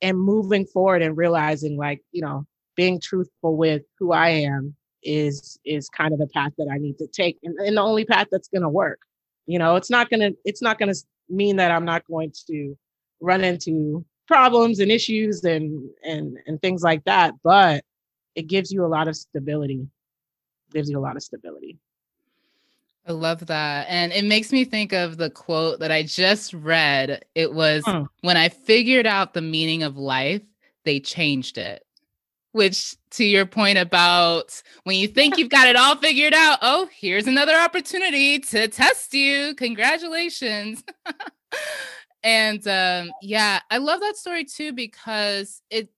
and 0.00 0.18
moving 0.18 0.64
forward 0.64 1.02
and 1.02 1.14
realizing 1.14 1.76
like 1.76 2.00
you 2.10 2.22
know 2.22 2.46
being 2.74 2.98
truthful 2.98 3.54
with 3.54 3.82
who 3.98 4.12
I 4.12 4.30
am 4.30 4.74
is 5.02 5.58
is 5.62 5.90
kind 5.90 6.14
of 6.14 6.20
the 6.20 6.28
path 6.28 6.52
that 6.56 6.68
I 6.72 6.78
need 6.78 6.96
to 6.96 7.06
take, 7.06 7.36
and, 7.42 7.54
and 7.58 7.76
the 7.76 7.82
only 7.82 8.06
path 8.06 8.28
that's 8.32 8.48
going 8.48 8.62
to 8.62 8.70
work. 8.70 9.00
You 9.44 9.58
know, 9.58 9.76
it's 9.76 9.90
not 9.90 10.08
gonna 10.08 10.30
it's 10.46 10.62
not 10.62 10.78
gonna 10.78 10.94
mean 11.28 11.56
that 11.56 11.70
I'm 11.70 11.84
not 11.84 12.02
going 12.06 12.32
to 12.46 12.78
run 13.20 13.44
into 13.44 14.06
problems 14.26 14.80
and 14.80 14.90
issues 14.90 15.44
and 15.44 15.86
and 16.02 16.38
and 16.46 16.62
things 16.62 16.82
like 16.82 17.04
that, 17.04 17.34
but 17.44 17.84
it 18.38 18.46
gives 18.46 18.70
you 18.70 18.84
a 18.84 18.86
lot 18.86 19.08
of 19.08 19.16
stability. 19.16 19.80
It 20.68 20.72
gives 20.72 20.88
you 20.88 20.96
a 20.96 21.00
lot 21.00 21.16
of 21.16 21.24
stability. 21.24 21.76
I 23.04 23.10
love 23.10 23.46
that. 23.46 23.86
And 23.88 24.12
it 24.12 24.24
makes 24.24 24.52
me 24.52 24.64
think 24.64 24.92
of 24.92 25.16
the 25.16 25.28
quote 25.28 25.80
that 25.80 25.90
I 25.90 26.04
just 26.04 26.54
read. 26.54 27.24
It 27.34 27.52
was 27.52 27.82
hmm. 27.84 28.04
when 28.20 28.36
I 28.36 28.48
figured 28.48 29.06
out 29.06 29.34
the 29.34 29.42
meaning 29.42 29.82
of 29.82 29.96
life, 29.96 30.42
they 30.84 31.00
changed 31.00 31.58
it. 31.58 31.84
Which, 32.52 32.94
to 33.10 33.24
your 33.24 33.44
point 33.44 33.76
about 33.76 34.62
when 34.84 34.96
you 34.96 35.08
think 35.08 35.36
you've 35.36 35.50
got 35.50 35.66
it 35.66 35.74
all 35.74 35.96
figured 35.96 36.32
out, 36.32 36.60
oh, 36.62 36.88
here's 36.92 37.26
another 37.26 37.56
opportunity 37.56 38.38
to 38.38 38.68
test 38.68 39.14
you. 39.14 39.54
Congratulations. 39.56 40.84
and 42.22 42.66
um, 42.68 43.10
yeah, 43.20 43.60
I 43.68 43.78
love 43.78 44.00
that 44.00 44.16
story 44.16 44.44
too 44.44 44.72
because 44.72 45.60
it, 45.70 45.88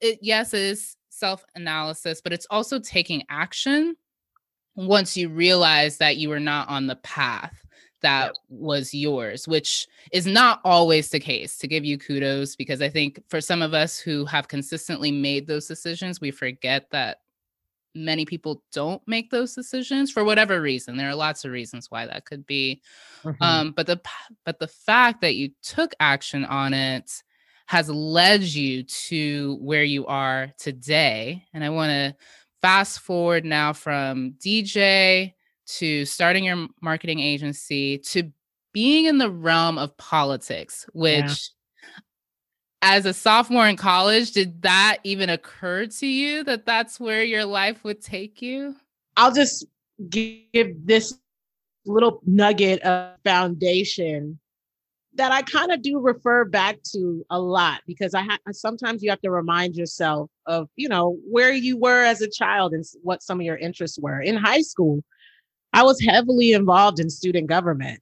it 0.00 0.20
yes, 0.22 0.54
is 0.54 0.96
self 1.20 1.44
analysis, 1.54 2.20
but 2.20 2.32
it's 2.32 2.46
also 2.50 2.80
taking 2.80 3.22
action 3.28 3.96
once 4.74 5.16
you 5.16 5.28
realize 5.28 5.98
that 5.98 6.16
you 6.16 6.28
were 6.28 6.40
not 6.40 6.68
on 6.68 6.86
the 6.86 6.96
path 6.96 7.64
that 8.02 8.26
yep. 8.26 8.34
was 8.48 8.94
yours, 8.94 9.46
which 9.46 9.86
is 10.12 10.26
not 10.26 10.60
always 10.64 11.10
the 11.10 11.20
case 11.20 11.58
to 11.58 11.68
give 11.68 11.84
you 11.84 11.98
kudos, 11.98 12.56
because 12.56 12.80
I 12.80 12.88
think 12.88 13.22
for 13.28 13.40
some 13.40 13.62
of 13.62 13.74
us 13.74 13.98
who 13.98 14.24
have 14.24 14.48
consistently 14.48 15.12
made 15.12 15.46
those 15.46 15.66
decisions, 15.66 16.20
we 16.20 16.30
forget 16.30 16.86
that 16.90 17.18
many 17.94 18.24
people 18.24 18.62
don't 18.72 19.02
make 19.06 19.30
those 19.30 19.54
decisions 19.54 20.10
for 20.10 20.24
whatever 20.24 20.60
reason. 20.60 20.96
There 20.96 21.10
are 21.10 21.14
lots 21.14 21.44
of 21.44 21.52
reasons 21.52 21.90
why 21.90 22.06
that 22.06 22.24
could 22.24 22.46
be. 22.46 22.80
Mm-hmm. 23.24 23.42
Um, 23.42 23.72
but 23.72 23.86
the 23.86 24.00
but 24.44 24.58
the 24.58 24.68
fact 24.68 25.20
that 25.20 25.34
you 25.34 25.50
took 25.62 25.92
action 26.00 26.44
on 26.44 26.72
it 26.72 27.22
has 27.70 27.88
led 27.88 28.42
you 28.42 28.82
to 28.82 29.56
where 29.60 29.84
you 29.84 30.04
are 30.06 30.52
today. 30.58 31.46
And 31.54 31.62
I 31.62 31.68
want 31.68 31.90
to 31.90 32.16
fast 32.60 32.98
forward 32.98 33.44
now 33.44 33.72
from 33.72 34.34
DJ 34.44 35.34
to 35.76 36.04
starting 36.04 36.42
your 36.42 36.66
marketing 36.82 37.20
agency 37.20 37.98
to 37.98 38.32
being 38.72 39.04
in 39.04 39.18
the 39.18 39.30
realm 39.30 39.78
of 39.78 39.96
politics, 39.98 40.84
which 40.94 41.50
as 42.82 43.06
a 43.06 43.14
sophomore 43.14 43.68
in 43.68 43.76
college, 43.76 44.32
did 44.32 44.62
that 44.62 44.98
even 45.04 45.30
occur 45.30 45.86
to 45.86 46.08
you 46.08 46.42
that 46.42 46.66
that's 46.66 46.98
where 46.98 47.22
your 47.22 47.44
life 47.44 47.84
would 47.84 48.02
take 48.02 48.42
you? 48.42 48.74
I'll 49.16 49.32
just 49.32 49.64
give 50.08 50.74
this 50.84 51.16
little 51.86 52.20
nugget 52.26 52.82
of 52.82 53.14
foundation 53.22 54.39
that 55.20 55.32
I 55.32 55.42
kind 55.42 55.70
of 55.70 55.82
do 55.82 56.00
refer 56.00 56.46
back 56.46 56.82
to 56.94 57.22
a 57.28 57.38
lot 57.38 57.82
because 57.86 58.14
I 58.14 58.22
ha- 58.22 58.38
sometimes 58.52 59.02
you 59.02 59.10
have 59.10 59.20
to 59.20 59.30
remind 59.30 59.76
yourself 59.76 60.30
of, 60.46 60.70
you 60.76 60.88
know, 60.88 61.18
where 61.28 61.52
you 61.52 61.76
were 61.76 62.02
as 62.02 62.22
a 62.22 62.30
child 62.30 62.72
and 62.72 62.82
what 63.02 63.22
some 63.22 63.38
of 63.38 63.44
your 63.44 63.58
interests 63.58 63.98
were. 63.98 64.22
In 64.22 64.34
high 64.34 64.62
school, 64.62 65.04
I 65.74 65.82
was 65.82 66.00
heavily 66.00 66.52
involved 66.52 67.00
in 67.00 67.10
student 67.10 67.48
government. 67.48 68.00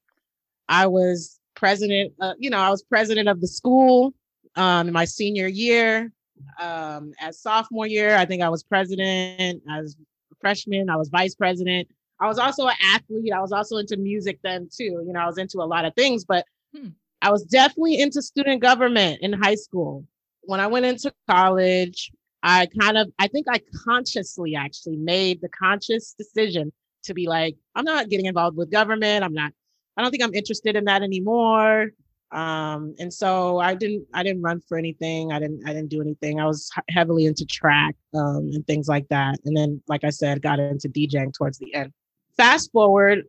I 0.68 0.86
was 0.86 1.40
president, 1.56 2.12
uh, 2.20 2.34
you 2.38 2.50
know, 2.50 2.60
I 2.60 2.70
was 2.70 2.84
president 2.84 3.28
of 3.28 3.40
the 3.40 3.48
school 3.48 4.14
um, 4.54 4.86
in 4.86 4.94
my 4.94 5.04
senior 5.04 5.48
year. 5.48 6.12
Um, 6.60 7.14
as 7.20 7.40
sophomore 7.40 7.88
year, 7.88 8.14
I 8.14 8.26
think 8.26 8.44
I 8.44 8.48
was 8.48 8.62
president. 8.62 9.60
As 9.68 9.96
freshman, 10.40 10.88
I 10.88 10.94
was 10.94 11.08
vice 11.08 11.34
president. 11.34 11.88
I 12.20 12.28
was 12.28 12.38
also 12.38 12.68
an 12.68 12.76
athlete. 12.80 13.32
I 13.32 13.40
was 13.40 13.50
also 13.50 13.78
into 13.78 13.96
music 13.96 14.38
then 14.44 14.68
too. 14.72 15.02
You 15.04 15.12
know, 15.12 15.18
I 15.18 15.26
was 15.26 15.38
into 15.38 15.58
a 15.58 15.66
lot 15.66 15.84
of 15.84 15.96
things, 15.96 16.24
but 16.24 16.44
hmm. 16.72 16.90
I 17.22 17.30
was 17.30 17.44
definitely 17.44 18.00
into 18.00 18.22
student 18.22 18.62
government 18.62 19.20
in 19.22 19.32
high 19.32 19.56
school. 19.56 20.04
When 20.42 20.60
I 20.60 20.66
went 20.66 20.86
into 20.86 21.12
college, 21.28 22.10
I 22.42 22.68
kind 22.80 22.96
of, 22.96 23.10
I 23.18 23.26
think 23.26 23.46
I 23.50 23.60
consciously 23.84 24.54
actually 24.54 24.96
made 24.96 25.40
the 25.40 25.48
conscious 25.48 26.14
decision 26.16 26.72
to 27.04 27.14
be 27.14 27.26
like, 27.26 27.56
I'm 27.74 27.84
not 27.84 28.08
getting 28.08 28.26
involved 28.26 28.56
with 28.56 28.70
government. 28.70 29.24
I'm 29.24 29.34
not, 29.34 29.52
I 29.96 30.02
don't 30.02 30.10
think 30.10 30.22
I'm 30.22 30.34
interested 30.34 30.76
in 30.76 30.84
that 30.84 31.02
anymore. 31.02 31.90
Um, 32.30 32.94
and 32.98 33.12
so 33.12 33.58
I 33.58 33.74
didn't, 33.74 34.06
I 34.14 34.22
didn't 34.22 34.42
run 34.42 34.60
for 34.68 34.78
anything. 34.78 35.32
I 35.32 35.40
didn't, 35.40 35.62
I 35.66 35.72
didn't 35.72 35.88
do 35.88 36.00
anything. 36.00 36.38
I 36.38 36.46
was 36.46 36.70
heavily 36.90 37.26
into 37.26 37.44
track 37.46 37.96
um, 38.14 38.50
and 38.52 38.66
things 38.66 38.86
like 38.86 39.08
that. 39.08 39.38
And 39.44 39.56
then, 39.56 39.82
like 39.88 40.04
I 40.04 40.10
said, 40.10 40.42
got 40.42 40.60
into 40.60 40.88
DJing 40.88 41.32
towards 41.32 41.58
the 41.58 41.74
end. 41.74 41.92
Fast 42.36 42.70
forward 42.70 43.24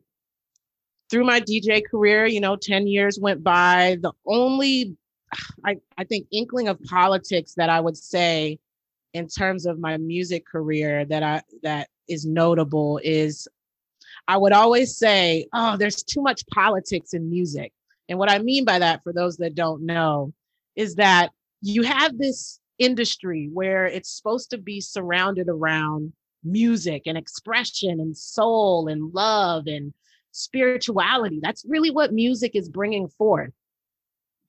through 1.09 1.25
my 1.25 1.41
DJ 1.41 1.81
career, 1.89 2.25
you 2.25 2.39
know, 2.39 2.55
10 2.55 2.87
years 2.87 3.19
went 3.19 3.43
by. 3.43 3.97
The 4.01 4.11
only, 4.25 4.95
I, 5.65 5.77
I 5.97 6.03
think, 6.03 6.27
inkling 6.31 6.67
of 6.67 6.81
politics 6.83 7.53
that 7.55 7.69
I 7.69 7.79
would 7.79 7.97
say 7.97 8.59
in 9.13 9.27
terms 9.27 9.65
of 9.65 9.79
my 9.79 9.97
music 9.97 10.45
career 10.45 11.03
that 11.05 11.23
I 11.23 11.41
that 11.63 11.89
is 12.07 12.25
notable 12.25 12.99
is 13.03 13.47
I 14.27 14.37
would 14.37 14.53
always 14.53 14.95
say, 14.95 15.47
oh, 15.53 15.77
there's 15.77 16.03
too 16.03 16.21
much 16.21 16.45
politics 16.47 17.13
in 17.13 17.29
music. 17.29 17.73
And 18.09 18.19
what 18.19 18.31
I 18.31 18.39
mean 18.39 18.65
by 18.65 18.79
that, 18.79 19.03
for 19.03 19.13
those 19.13 19.37
that 19.37 19.55
don't 19.55 19.85
know, 19.85 20.33
is 20.75 20.95
that 20.95 21.29
you 21.61 21.83
have 21.83 22.17
this 22.17 22.59
industry 22.77 23.49
where 23.51 23.85
it's 23.85 24.15
supposed 24.15 24.51
to 24.51 24.57
be 24.57 24.81
surrounded 24.81 25.47
around 25.49 26.13
music 26.43 27.03
and 27.05 27.17
expression 27.17 27.99
and 27.99 28.15
soul 28.15 28.87
and 28.87 29.13
love 29.13 29.67
and 29.67 29.93
spirituality. 30.31 31.39
That's 31.41 31.65
really 31.67 31.91
what 31.91 32.13
music 32.13 32.55
is 32.55 32.69
bringing 32.69 33.07
forth. 33.09 33.51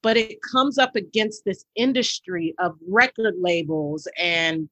But 0.02 0.16
it 0.16 0.38
comes 0.42 0.78
up 0.78 0.96
against 0.96 1.44
this 1.44 1.64
industry 1.74 2.54
of 2.58 2.76
record 2.88 3.34
labels 3.38 4.08
and 4.18 4.68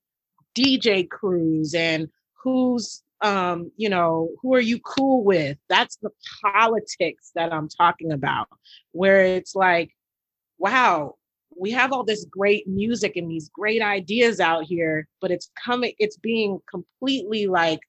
DJ 0.54 1.08
crews 1.08 1.74
and 1.74 2.08
who's 2.42 3.02
um, 3.20 3.72
you 3.76 3.88
know, 3.88 4.30
who 4.40 4.54
are 4.54 4.60
you 4.60 4.78
cool 4.80 5.24
with? 5.24 5.58
That's 5.68 5.96
the 5.96 6.10
politics 6.42 7.32
that 7.34 7.52
I'm 7.52 7.68
talking 7.68 8.12
about, 8.12 8.48
where 8.92 9.24
it's 9.24 9.54
like, 9.56 9.90
wow, 10.58 11.16
we 11.58 11.72
have 11.72 11.92
all 11.92 12.04
this 12.04 12.24
great 12.24 12.68
music 12.68 13.16
and 13.16 13.30
these 13.30 13.48
great 13.48 13.82
ideas 13.82 14.40
out 14.40 14.64
here, 14.64 15.08
but 15.20 15.30
it's 15.30 15.50
coming, 15.64 15.94
it's 15.98 16.16
being 16.16 16.60
completely 16.70 17.46
like 17.46 17.80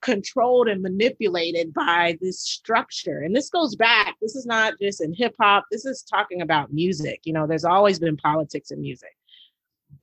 controlled 0.00 0.68
and 0.68 0.82
manipulated 0.82 1.72
by 1.74 2.16
this 2.20 2.40
structure. 2.40 3.20
And 3.20 3.34
this 3.34 3.50
goes 3.50 3.76
back, 3.76 4.16
this 4.20 4.34
is 4.34 4.46
not 4.46 4.74
just 4.80 5.00
in 5.00 5.14
hip 5.14 5.34
hop, 5.40 5.66
this 5.70 5.84
is 5.84 6.02
talking 6.02 6.42
about 6.42 6.72
music. 6.72 7.20
You 7.24 7.32
know, 7.32 7.46
there's 7.46 7.64
always 7.64 7.98
been 7.98 8.16
politics 8.16 8.70
in 8.70 8.80
music. 8.80 9.16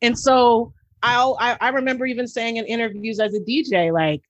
And 0.02 0.18
so 0.18 0.74
I'll, 1.04 1.38
I, 1.40 1.58
I 1.60 1.70
remember 1.70 2.06
even 2.06 2.28
saying 2.28 2.58
in 2.58 2.66
interviews 2.66 3.20
as 3.20 3.34
a 3.34 3.40
DJ, 3.40 3.92
like, 3.92 4.22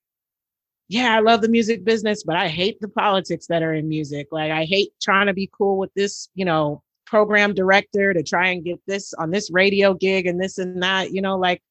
yeah, 0.90 1.14
I 1.14 1.20
love 1.20 1.42
the 1.42 1.50
music 1.50 1.84
business, 1.84 2.24
but 2.24 2.38
I 2.38 2.48
hate 2.48 2.80
the 2.80 2.88
politics 2.88 3.48
that 3.48 3.62
are 3.62 3.74
in 3.74 3.90
music. 3.90 4.28
Like 4.32 4.52
I 4.52 4.64
hate 4.64 4.94
trying 5.02 5.28
to 5.28 5.34
be 5.34 5.50
cool 5.52 5.78
with 5.78 5.94
this, 5.96 6.30
you 6.34 6.46
know, 6.46 6.82
program 7.06 7.54
director 7.54 8.14
to 8.14 8.24
try 8.24 8.50
and 8.50 8.64
get 8.64 8.80
this 8.86 9.14
on 9.14 9.32
this 9.32 9.50
radio 9.52 9.94
gig 9.94 10.28
and 10.28 10.42
this 10.42 10.58
and 10.58 10.82
that, 10.84 11.12
you 11.12 11.22
know, 11.22 11.38
like 11.38 11.62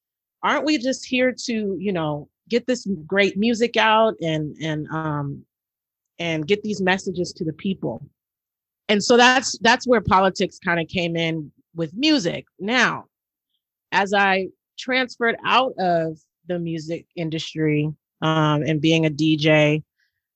aren't 0.42 0.64
we 0.64 0.78
just 0.78 1.04
here 1.06 1.34
to, 1.46 1.76
you 1.78 1.92
know, 1.92 2.28
get 2.48 2.66
this 2.66 2.86
great 3.06 3.36
music 3.36 3.76
out 3.76 4.14
and 4.20 4.56
and 4.62 4.86
um 4.88 5.44
and 6.18 6.46
get 6.46 6.62
these 6.62 6.80
messages 6.80 7.32
to 7.32 7.44
the 7.44 7.52
people. 7.52 8.02
And 8.88 9.02
so 9.02 9.16
that's 9.16 9.58
that's 9.58 9.86
where 9.86 10.00
politics 10.00 10.58
kind 10.58 10.80
of 10.80 10.88
came 10.88 11.16
in 11.16 11.52
with 11.74 11.92
music. 11.94 12.46
Now, 12.58 13.06
as 13.92 14.14
I 14.14 14.48
transferred 14.78 15.36
out 15.44 15.72
of 15.78 16.18
the 16.48 16.58
music 16.58 17.06
industry 17.16 17.92
um, 18.22 18.62
and 18.62 18.80
being 18.80 19.06
a 19.06 19.10
DJ. 19.10 19.82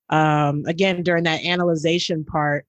Um, 0.09 0.65
again, 0.67 1.03
during 1.03 1.25
that 1.25 1.45
analyzation 1.45 2.25
part, 2.25 2.67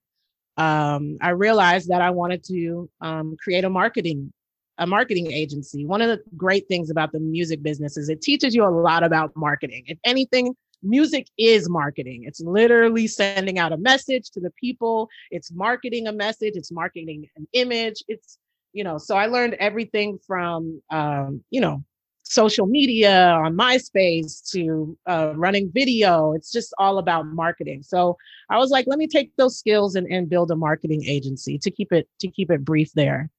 um, 0.56 1.18
I 1.20 1.30
realized 1.30 1.88
that 1.88 2.02
I 2.02 2.10
wanted 2.10 2.44
to 2.44 2.88
um, 3.00 3.36
create 3.42 3.64
a 3.64 3.70
marketing 3.70 4.32
a 4.78 4.86
marketing 4.86 5.32
agency. 5.32 5.84
One 5.84 6.02
of 6.02 6.08
the 6.08 6.22
great 6.36 6.66
things 6.68 6.90
about 6.90 7.12
the 7.12 7.20
music 7.20 7.62
business 7.62 7.96
is 7.96 8.08
it 8.08 8.22
teaches 8.22 8.54
you 8.54 8.64
a 8.64 8.70
lot 8.70 9.04
about 9.04 9.32
marketing. 9.36 9.84
If 9.86 9.98
anything, 10.04 10.54
music 10.82 11.28
is 11.38 11.68
marketing. 11.68 12.24
It's 12.24 12.40
literally 12.40 13.06
sending 13.06 13.58
out 13.58 13.72
a 13.72 13.76
message 13.76 14.30
to 14.30 14.40
the 14.40 14.50
people. 14.52 15.08
It's 15.30 15.52
marketing 15.52 16.06
a 16.08 16.12
message. 16.12 16.54
It's 16.56 16.72
marketing 16.72 17.28
an 17.36 17.46
image. 17.52 18.02
It's 18.08 18.38
you 18.72 18.84
know. 18.84 18.98
So 18.98 19.16
I 19.16 19.26
learned 19.26 19.54
everything 19.54 20.18
from 20.26 20.82
um, 20.90 21.42
you 21.50 21.60
know 21.60 21.84
social 22.24 22.66
media 22.66 23.32
on 23.44 23.56
MySpace 23.56 24.50
to 24.52 24.96
uh, 25.06 25.32
running 25.36 25.70
video. 25.72 26.32
It's 26.32 26.50
just 26.50 26.72
all 26.78 26.98
about 26.98 27.26
marketing. 27.26 27.82
So 27.82 28.16
I 28.48 28.58
was 28.58 28.70
like, 28.70 28.86
let 28.86 28.98
me 28.98 29.06
take 29.06 29.34
those 29.36 29.58
skills 29.58 29.96
and, 29.96 30.06
and 30.06 30.30
build 30.30 30.50
a 30.50 30.56
marketing 30.56 31.04
agency 31.04 31.58
to 31.58 31.70
keep 31.70 31.92
it 31.92 32.08
to 32.20 32.28
keep 32.28 32.50
it 32.50 32.64
brief 32.64 32.92
there. 32.94 33.30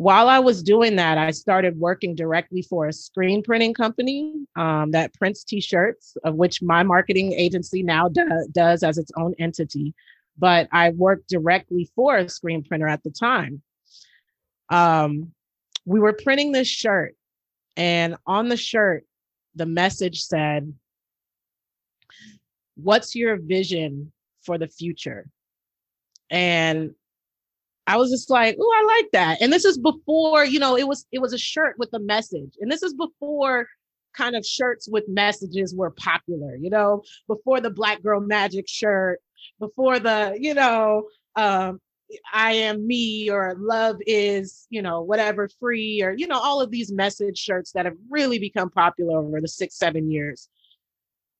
While 0.00 0.30
I 0.30 0.38
was 0.38 0.62
doing 0.62 0.96
that, 0.96 1.18
I 1.18 1.30
started 1.30 1.78
working 1.78 2.14
directly 2.14 2.62
for 2.62 2.88
a 2.88 2.92
screen 2.92 3.42
printing 3.42 3.74
company 3.74 4.46
um, 4.56 4.92
that 4.92 5.12
prints 5.12 5.44
T-shirts, 5.44 6.16
of 6.24 6.36
which 6.36 6.62
my 6.62 6.82
marketing 6.82 7.34
agency 7.34 7.82
now 7.82 8.08
do- 8.08 8.48
does 8.50 8.82
as 8.82 8.96
its 8.96 9.12
own 9.18 9.34
entity. 9.38 9.92
But 10.38 10.70
I 10.72 10.88
worked 10.88 11.28
directly 11.28 11.90
for 11.94 12.16
a 12.16 12.30
screen 12.30 12.64
printer 12.64 12.88
at 12.88 13.02
the 13.02 13.10
time. 13.10 13.60
Um, 14.70 15.32
we 15.84 16.00
were 16.00 16.14
printing 16.14 16.52
this 16.52 16.66
shirt 16.66 17.14
and 17.76 18.16
on 18.26 18.48
the 18.48 18.56
shirt, 18.56 19.04
the 19.54 19.66
message 19.66 20.22
said, 20.22 20.72
What's 22.74 23.14
your 23.14 23.36
vision 23.36 24.12
for 24.46 24.56
the 24.56 24.68
future? 24.68 25.28
And 26.30 26.94
I 27.90 27.96
was 27.96 28.10
just 28.10 28.30
like, 28.30 28.56
oh, 28.60 28.72
I 28.76 28.96
like 28.98 29.10
that. 29.12 29.42
And 29.42 29.52
this 29.52 29.64
is 29.64 29.76
before, 29.76 30.44
you 30.44 30.60
know, 30.60 30.76
it 30.76 30.86
was 30.86 31.06
it 31.10 31.20
was 31.20 31.32
a 31.32 31.38
shirt 31.38 31.74
with 31.76 31.88
a 31.92 31.98
message. 31.98 32.54
And 32.60 32.70
this 32.70 32.84
is 32.84 32.94
before 32.94 33.66
kind 34.16 34.36
of 34.36 34.46
shirts 34.46 34.88
with 34.88 35.08
messages 35.08 35.74
were 35.74 35.90
popular, 35.90 36.54
you 36.54 36.70
know, 36.70 37.02
before 37.26 37.60
the 37.60 37.70
black 37.70 38.00
girl 38.00 38.20
magic 38.20 38.68
shirt, 38.68 39.20
before 39.58 39.98
the, 39.98 40.36
you 40.38 40.54
know, 40.54 41.08
um, 41.34 41.80
I 42.32 42.52
am 42.52 42.86
me 42.86 43.28
or 43.28 43.54
love 43.58 43.96
is, 44.06 44.68
you 44.70 44.82
know, 44.82 45.02
whatever 45.02 45.48
free 45.58 46.00
or, 46.02 46.12
you 46.12 46.28
know, 46.28 46.38
all 46.38 46.60
of 46.60 46.70
these 46.70 46.92
message 46.92 47.38
shirts 47.38 47.72
that 47.72 47.86
have 47.86 47.96
really 48.08 48.38
become 48.38 48.70
popular 48.70 49.18
over 49.18 49.40
the 49.40 49.48
six, 49.48 49.76
seven 49.76 50.10
years. 50.10 50.48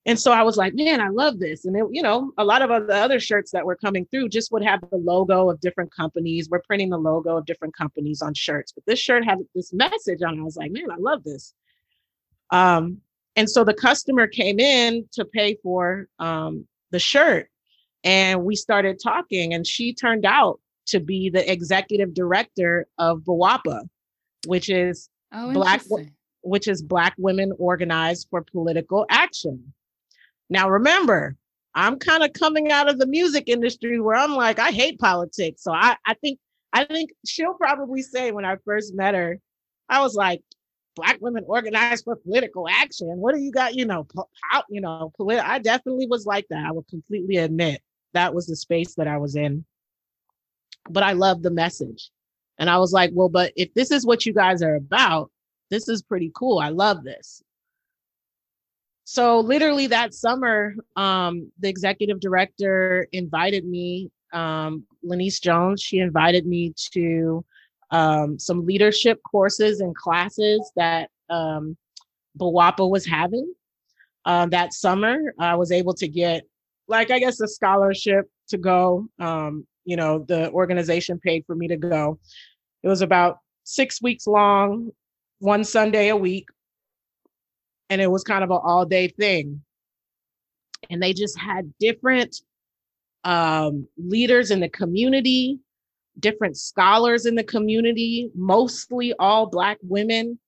And 0.06 0.18
so 0.18 0.32
I 0.32 0.42
was 0.42 0.56
like, 0.56 0.74
man, 0.74 1.00
I 1.00 1.08
love 1.08 1.38
this. 1.38 1.66
And, 1.66 1.76
it, 1.76 1.84
you 1.90 2.02
know, 2.02 2.32
a 2.38 2.44
lot 2.44 2.62
of 2.62 2.86
the 2.86 2.94
other 2.94 3.20
shirts 3.20 3.50
that 3.50 3.66
were 3.66 3.76
coming 3.76 4.06
through 4.10 4.30
just 4.30 4.50
would 4.50 4.64
have 4.64 4.80
the 4.80 4.96
logo 4.96 5.50
of 5.50 5.60
different 5.60 5.94
companies. 5.94 6.48
We're 6.48 6.62
printing 6.62 6.88
the 6.88 6.98
logo 6.98 7.36
of 7.36 7.44
different 7.44 7.76
companies 7.76 8.22
on 8.22 8.32
shirts, 8.32 8.72
but 8.72 8.84
this 8.86 8.98
shirt 8.98 9.24
had 9.24 9.38
this 9.54 9.74
message 9.74 10.22
on 10.22 10.38
it. 10.38 10.40
I 10.40 10.44
was 10.44 10.56
like, 10.56 10.72
man, 10.72 10.90
I 10.90 10.96
love 10.98 11.22
this. 11.22 11.52
Um, 12.50 12.98
and 13.36 13.48
so 13.48 13.62
the 13.62 13.74
customer 13.74 14.26
came 14.26 14.58
in 14.58 15.06
to 15.12 15.24
pay 15.24 15.58
for 15.62 16.08
um, 16.18 16.66
the 16.90 16.98
shirt 16.98 17.48
and 18.04 18.44
we 18.44 18.56
started 18.56 18.98
talking 19.02 19.54
and 19.54 19.66
she 19.66 19.94
turned 19.94 20.24
out 20.24 20.60
to 20.86 21.00
be 21.00 21.30
the 21.30 21.50
executive 21.50 22.14
director 22.14 22.86
of 22.98 23.20
BWOPA, 23.20 23.88
which 24.46 24.68
is 24.68 25.08
oh, 25.32 25.52
black 25.52 25.82
which 26.42 26.66
is 26.66 26.82
black 26.82 27.14
women 27.18 27.52
organized 27.58 28.26
for 28.30 28.42
political 28.42 29.06
action. 29.10 29.72
Now 30.50 30.68
remember, 30.68 31.36
I'm 31.74 31.98
kind 31.98 32.24
of 32.24 32.32
coming 32.32 32.70
out 32.70 32.90
of 32.90 32.98
the 32.98 33.06
music 33.06 33.44
industry 33.46 34.00
where 34.00 34.16
I'm 34.16 34.34
like, 34.34 34.58
I 34.58 34.70
hate 34.70 34.98
politics. 34.98 35.62
So 35.62 35.72
I, 35.72 35.96
I 36.04 36.14
think 36.14 36.38
I 36.72 36.84
think 36.84 37.12
she'll 37.26 37.54
probably 37.54 38.02
say 38.02 38.32
when 38.32 38.44
I 38.44 38.56
first 38.64 38.94
met 38.94 39.14
her, 39.14 39.38
I 39.88 40.00
was 40.02 40.14
like, 40.14 40.42
black 40.96 41.18
women 41.20 41.44
organized 41.46 42.04
for 42.04 42.16
political 42.16 42.68
action. 42.68 43.08
What 43.16 43.34
do 43.34 43.40
you 43.40 43.50
got? 43.50 43.74
You 43.74 43.86
know, 43.86 44.06
how, 44.50 44.64
you 44.68 44.80
know, 44.80 45.12
polit- 45.16 45.44
I 45.44 45.58
definitely 45.58 46.06
was 46.06 46.26
like 46.26 46.46
that. 46.50 46.64
I 46.64 46.72
would 46.72 46.86
completely 46.88 47.36
admit 47.36 47.80
that 48.12 48.34
was 48.34 48.46
the 48.46 48.56
space 48.56 48.94
that 48.96 49.08
I 49.08 49.16
was 49.16 49.36
in. 49.36 49.64
But 50.88 51.02
I 51.02 51.12
love 51.12 51.42
the 51.42 51.50
message. 51.50 52.10
And 52.58 52.68
I 52.68 52.78
was 52.78 52.92
like, 52.92 53.10
well, 53.14 53.28
but 53.28 53.52
if 53.56 53.72
this 53.74 53.90
is 53.90 54.04
what 54.04 54.26
you 54.26 54.32
guys 54.32 54.62
are 54.62 54.74
about, 54.74 55.30
this 55.70 55.88
is 55.88 56.02
pretty 56.02 56.30
cool. 56.34 56.58
I 56.58 56.68
love 56.68 57.04
this. 57.04 57.42
So 59.12 59.40
literally 59.40 59.88
that 59.88 60.14
summer, 60.14 60.76
um, 60.94 61.50
the 61.58 61.68
executive 61.68 62.20
director 62.20 63.08
invited 63.10 63.64
me, 63.64 64.08
um, 64.32 64.86
Lanice 65.02 65.40
Jones, 65.40 65.82
she 65.82 65.98
invited 65.98 66.46
me 66.46 66.72
to 66.92 67.44
um, 67.90 68.38
some 68.38 68.64
leadership 68.64 69.18
courses 69.28 69.80
and 69.80 69.96
classes 69.96 70.70
that 70.76 71.10
um, 71.28 71.76
BWOPA 72.38 72.88
was 72.88 73.04
having. 73.04 73.52
Um, 74.26 74.50
that 74.50 74.74
summer, 74.74 75.34
I 75.40 75.56
was 75.56 75.72
able 75.72 75.94
to 75.94 76.06
get, 76.06 76.44
like, 76.86 77.10
I 77.10 77.18
guess, 77.18 77.40
a 77.40 77.48
scholarship 77.48 78.30
to 78.50 78.58
go. 78.58 79.08
Um, 79.18 79.66
you 79.84 79.96
know, 79.96 80.24
the 80.28 80.52
organization 80.52 81.18
paid 81.18 81.42
for 81.48 81.56
me 81.56 81.66
to 81.66 81.76
go. 81.76 82.20
It 82.84 82.86
was 82.86 83.02
about 83.02 83.38
six 83.64 84.00
weeks 84.00 84.28
long, 84.28 84.92
one 85.40 85.64
Sunday 85.64 86.10
a 86.10 86.16
week. 86.16 86.46
And 87.90 88.00
it 88.00 88.10
was 88.10 88.24
kind 88.24 88.42
of 88.42 88.50
an 88.50 88.60
all 88.62 88.86
day 88.86 89.08
thing. 89.08 89.62
And 90.88 91.02
they 91.02 91.12
just 91.12 91.38
had 91.38 91.72
different 91.78 92.36
um, 93.24 93.86
leaders 93.98 94.50
in 94.50 94.60
the 94.60 94.68
community 94.68 95.60
different 96.20 96.56
scholars 96.56 97.26
in 97.26 97.34
the 97.34 97.44
community, 97.44 98.30
mostly 98.34 99.14
all 99.18 99.46
Black 99.46 99.78
women, 99.82 100.38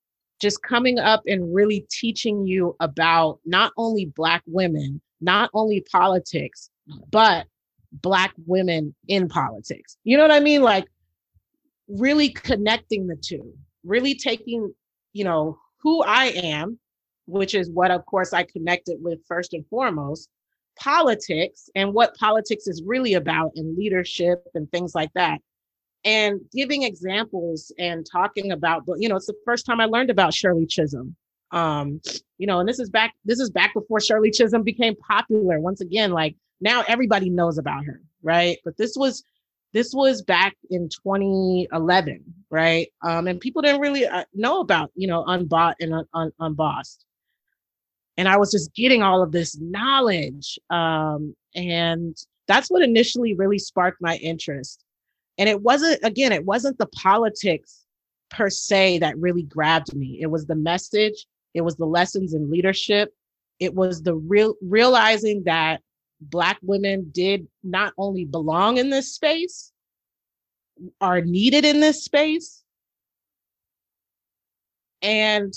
just 0.40 0.62
coming 0.62 0.98
up 0.98 1.22
and 1.26 1.54
really 1.54 1.86
teaching 1.90 2.46
you 2.46 2.76
about 2.80 3.40
not 3.44 3.72
only 3.76 4.06
Black 4.06 4.42
women, 4.46 5.00
not 5.20 5.50
only 5.54 5.84
politics, 5.90 6.70
but 7.10 7.46
Black 7.92 8.32
women 8.46 8.94
in 9.08 9.28
politics. 9.28 9.96
You 10.04 10.16
know 10.16 10.24
what 10.24 10.32
I 10.32 10.40
mean? 10.40 10.62
Like 10.62 10.86
really 11.88 12.30
connecting 12.30 13.06
the 13.06 13.16
two, 13.16 13.52
really 13.84 14.14
taking, 14.14 14.72
you 15.12 15.24
know, 15.24 15.58
who 15.80 16.02
I 16.02 16.26
am, 16.26 16.78
which 17.26 17.54
is 17.54 17.70
what, 17.70 17.90
of 17.90 18.04
course, 18.06 18.32
I 18.32 18.44
connected 18.44 18.98
with 19.00 19.24
first 19.26 19.54
and 19.54 19.66
foremost, 19.68 20.28
politics 20.76 21.68
and 21.74 21.92
what 21.92 22.14
politics 22.16 22.66
is 22.66 22.82
really 22.84 23.14
about 23.14 23.52
and 23.56 23.76
leadership 23.76 24.44
and 24.54 24.70
things 24.70 24.94
like 24.94 25.12
that. 25.14 25.38
And 26.04 26.40
giving 26.52 26.82
examples 26.82 27.72
and 27.78 28.06
talking 28.10 28.50
about 28.52 28.82
you 28.96 29.08
know 29.08 29.16
it's 29.16 29.26
the 29.26 29.36
first 29.44 29.66
time 29.66 29.80
i 29.80 29.84
learned 29.84 30.10
about 30.10 30.34
shirley 30.34 30.66
chisholm. 30.66 31.14
Um 31.52 32.00
you 32.38 32.46
know 32.46 32.58
and 32.58 32.68
this 32.68 32.80
is 32.80 32.90
back 32.90 33.14
this 33.24 33.38
is 33.38 33.50
back 33.50 33.72
before 33.74 34.00
shirley 34.00 34.30
chisholm 34.30 34.62
became 34.62 34.96
popular. 34.96 35.60
Once 35.60 35.80
again 35.80 36.10
like 36.10 36.34
now 36.60 36.84
everybody 36.88 37.30
knows 37.30 37.58
about 37.58 37.84
her 37.84 38.00
right? 38.22 38.58
But 38.64 38.76
this 38.76 38.94
was 38.96 39.24
this 39.72 39.92
was 39.94 40.22
back 40.22 40.54
in 40.70 40.88
2011 40.88 42.24
right? 42.50 42.88
Um 43.02 43.28
and 43.28 43.40
people 43.40 43.62
didn't 43.62 43.80
really 43.80 44.06
uh, 44.06 44.24
know 44.34 44.60
about 44.60 44.90
you 44.96 45.06
know 45.06 45.24
unbought 45.24 45.76
and 45.78 45.94
un- 45.94 46.08
un- 46.14 46.32
unbossed 46.40 47.04
and 48.16 48.28
i 48.28 48.36
was 48.36 48.50
just 48.50 48.74
getting 48.74 49.02
all 49.02 49.22
of 49.22 49.32
this 49.32 49.58
knowledge 49.60 50.58
um 50.70 51.34
and 51.54 52.16
that's 52.48 52.70
what 52.70 52.82
initially 52.82 53.34
really 53.34 53.58
sparked 53.58 54.00
my 54.00 54.16
interest 54.16 54.84
and 55.38 55.48
it 55.48 55.60
wasn't, 55.60 56.00
again, 56.02 56.32
it 56.32 56.44
wasn't 56.44 56.78
the 56.78 56.86
politics 56.86 57.84
per 58.30 58.50
se 58.50 58.98
that 58.98 59.18
really 59.18 59.42
grabbed 59.42 59.94
me. 59.94 60.18
It 60.20 60.26
was 60.26 60.46
the 60.46 60.54
message, 60.54 61.26
it 61.54 61.62
was 61.62 61.76
the 61.76 61.86
lessons 61.86 62.34
in 62.34 62.50
leadership, 62.50 63.14
it 63.58 63.74
was 63.74 64.02
the 64.02 64.14
real 64.14 64.54
realizing 64.62 65.44
that 65.44 65.80
Black 66.20 66.58
women 66.62 67.10
did 67.12 67.46
not 67.62 67.92
only 67.98 68.24
belong 68.24 68.78
in 68.78 68.90
this 68.90 69.14
space, 69.14 69.72
are 71.00 71.20
needed 71.20 71.64
in 71.64 71.80
this 71.80 72.04
space. 72.04 72.62
And, 75.02 75.52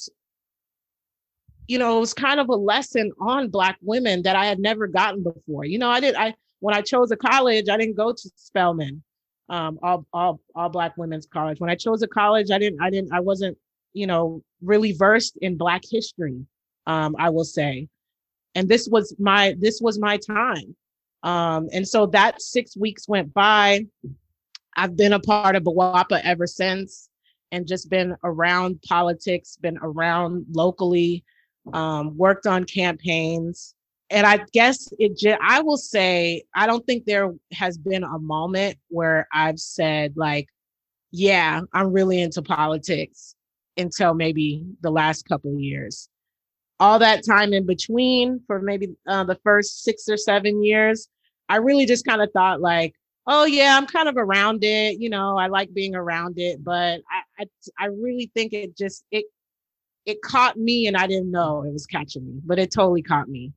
you 1.67 1.79
know, 1.79 1.97
it 1.97 1.99
was 1.99 2.13
kind 2.13 2.39
of 2.39 2.49
a 2.49 2.55
lesson 2.55 3.11
on 3.19 3.49
Black 3.49 3.77
women 3.81 4.21
that 4.23 4.35
I 4.35 4.45
had 4.45 4.59
never 4.59 4.87
gotten 4.87 5.23
before. 5.23 5.65
You 5.65 5.79
know, 5.79 5.89
I 5.89 5.99
did, 5.99 6.15
I, 6.15 6.35
when 6.59 6.75
I 6.75 6.81
chose 6.81 7.11
a 7.11 7.17
college, 7.17 7.69
I 7.69 7.77
didn't 7.77 7.95
go 7.95 8.11
to 8.11 8.31
Spelman 8.35 9.03
um, 9.49 9.79
all 9.83 10.05
all 10.13 10.39
all 10.55 10.69
black 10.69 10.97
women's 10.97 11.25
college. 11.25 11.59
When 11.59 11.69
I 11.69 11.75
chose 11.75 12.01
a 12.01 12.07
college, 12.07 12.51
I 12.51 12.57
didn't 12.57 12.81
I 12.81 12.89
didn't 12.89 13.13
I 13.13 13.19
wasn't 13.19 13.57
you 13.93 14.07
know 14.07 14.43
really 14.61 14.91
versed 14.91 15.37
in 15.41 15.57
Black 15.57 15.83
history. 15.89 16.45
Um, 16.87 17.15
I 17.17 17.29
will 17.29 17.45
say, 17.45 17.87
and 18.55 18.67
this 18.67 18.87
was 18.87 19.15
my 19.19 19.55
this 19.59 19.81
was 19.81 19.99
my 19.99 20.17
time. 20.17 20.75
Um, 21.23 21.69
and 21.73 21.87
so 21.87 22.05
that 22.07 22.41
six 22.41 22.75
weeks 22.77 23.07
went 23.07 23.33
by. 23.33 23.85
I've 24.77 24.97
been 24.97 25.13
a 25.13 25.19
part 25.19 25.55
of 25.55 25.63
BWOPA 25.63 26.21
ever 26.23 26.45
since, 26.45 27.09
and 27.51 27.65
just 27.65 27.89
been 27.89 28.15
around 28.23 28.81
politics, 28.81 29.55
been 29.55 29.79
around 29.81 30.47
locally, 30.51 31.23
um, 31.73 32.17
worked 32.17 32.47
on 32.47 32.63
campaigns 32.63 33.75
and 34.09 34.27
I 34.27 34.45
guess 34.53 34.87
it 34.99 35.17
just, 35.17 35.39
I 35.41 35.61
will 35.61 35.77
say, 35.77 36.43
I 36.53 36.67
don't 36.67 36.85
think 36.85 37.05
there 37.05 37.33
has 37.53 37.77
been 37.77 38.03
a 38.03 38.19
moment 38.19 38.77
where 38.89 39.27
I've 39.33 39.59
said, 39.59 40.13
like, 40.15 40.47
yeah, 41.11 41.61
I'm 41.73 41.91
really 41.91 42.21
into 42.21 42.41
politics 42.41 43.35
until 43.77 44.13
maybe 44.13 44.63
the 44.81 44.91
last 44.91 45.27
couple 45.27 45.59
years. 45.59 46.07
All 46.79 46.99
that 46.99 47.25
time 47.25 47.53
in 47.53 47.65
between, 47.65 48.41
for 48.47 48.61
maybe 48.61 48.95
uh, 49.07 49.23
the 49.23 49.39
first 49.43 49.83
six 49.83 50.07
or 50.07 50.17
seven 50.17 50.63
years, 50.63 51.07
I 51.49 51.57
really 51.57 51.85
just 51.85 52.05
kind 52.05 52.21
of 52.21 52.31
thought, 52.31 52.61
like, 52.61 52.93
oh 53.27 53.45
yeah, 53.45 53.75
I'm 53.75 53.87
kind 53.87 54.07
of 54.09 54.17
around 54.17 54.63
it. 54.63 54.99
You 54.99 55.09
know, 55.09 55.37
I 55.37 55.47
like 55.47 55.73
being 55.73 55.95
around 55.95 56.37
it, 56.37 56.63
but 56.63 57.01
I, 57.09 57.43
I, 57.43 57.45
I 57.79 57.85
really 57.87 58.29
think 58.35 58.53
it 58.53 58.77
just 58.77 59.03
it 59.09 59.25
it 60.05 60.21
caught 60.21 60.57
me, 60.57 60.87
and 60.87 60.95
I 60.95 61.07
didn't 61.07 61.31
know 61.31 61.63
it 61.63 61.73
was 61.73 61.85
catching 61.85 62.25
me, 62.25 62.41
but 62.45 62.59
it 62.59 62.71
totally 62.71 63.01
caught 63.01 63.27
me. 63.27 63.53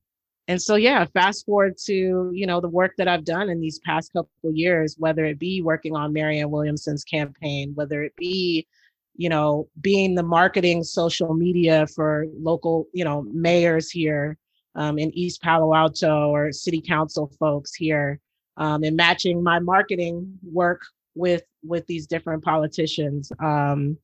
And 0.48 0.60
so 0.60 0.76
yeah 0.76 1.04
fast 1.04 1.44
forward 1.44 1.76
to 1.84 2.30
you 2.32 2.46
know 2.46 2.58
the 2.58 2.70
work 2.70 2.94
that 2.96 3.06
i've 3.06 3.24
done 3.24 3.50
in 3.50 3.60
these 3.60 3.78
past 3.80 4.14
couple 4.14 4.30
years 4.50 4.96
whether 4.98 5.26
it 5.26 5.38
be 5.38 5.60
working 5.60 5.94
on 5.94 6.10
marianne 6.12 6.50
williamson's 6.50 7.04
campaign 7.04 7.72
whether 7.74 8.02
it 8.02 8.16
be 8.16 8.66
you 9.14 9.28
know 9.28 9.68
being 9.82 10.14
the 10.14 10.22
marketing 10.22 10.82
social 10.82 11.34
media 11.34 11.86
for 11.88 12.24
local 12.40 12.86
you 12.94 13.04
know 13.04 13.26
mayors 13.30 13.90
here 13.90 14.38
um, 14.74 14.98
in 14.98 15.12
east 15.12 15.42
palo 15.42 15.74
alto 15.74 16.30
or 16.30 16.50
city 16.50 16.80
council 16.80 17.30
folks 17.38 17.74
here 17.74 18.18
um, 18.56 18.82
and 18.82 18.96
matching 18.96 19.42
my 19.42 19.58
marketing 19.58 20.38
work 20.42 20.80
with 21.14 21.42
with 21.62 21.86
these 21.86 22.06
different 22.06 22.42
politicians 22.42 23.30
um, 23.40 23.98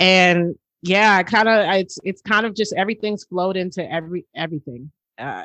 and 0.00 0.54
yeah 0.84 1.22
kind 1.22 1.48
of 1.48 1.68
it's 1.74 1.98
it's 2.04 2.22
kind 2.22 2.46
of 2.46 2.54
just 2.54 2.72
everything's 2.76 3.24
flowed 3.24 3.56
into 3.56 3.90
every 3.90 4.26
everything 4.34 4.90
uh, 5.18 5.44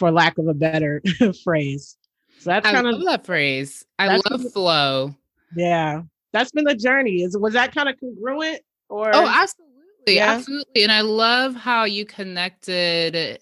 for 0.00 0.10
lack 0.10 0.38
of 0.38 0.48
a 0.48 0.54
better 0.54 1.02
phrase. 1.44 1.96
So 2.38 2.50
that's 2.50 2.68
kind 2.68 2.86
of 2.86 3.04
that 3.04 3.26
phrase. 3.26 3.84
I 3.98 4.16
love 4.16 4.40
been, 4.42 4.50
flow. 4.50 5.14
Yeah, 5.54 6.02
that's 6.32 6.50
been 6.52 6.64
the 6.64 6.74
journey. 6.74 7.22
Is 7.22 7.36
was 7.36 7.52
that 7.52 7.74
kind 7.74 7.88
of 7.88 8.00
congruent 8.00 8.62
or? 8.88 9.10
Oh, 9.14 9.26
absolutely, 9.26 10.16
yeah. 10.16 10.32
absolutely. 10.32 10.82
And 10.82 10.90
I 10.90 11.02
love 11.02 11.54
how 11.54 11.84
you 11.84 12.06
connected. 12.06 13.38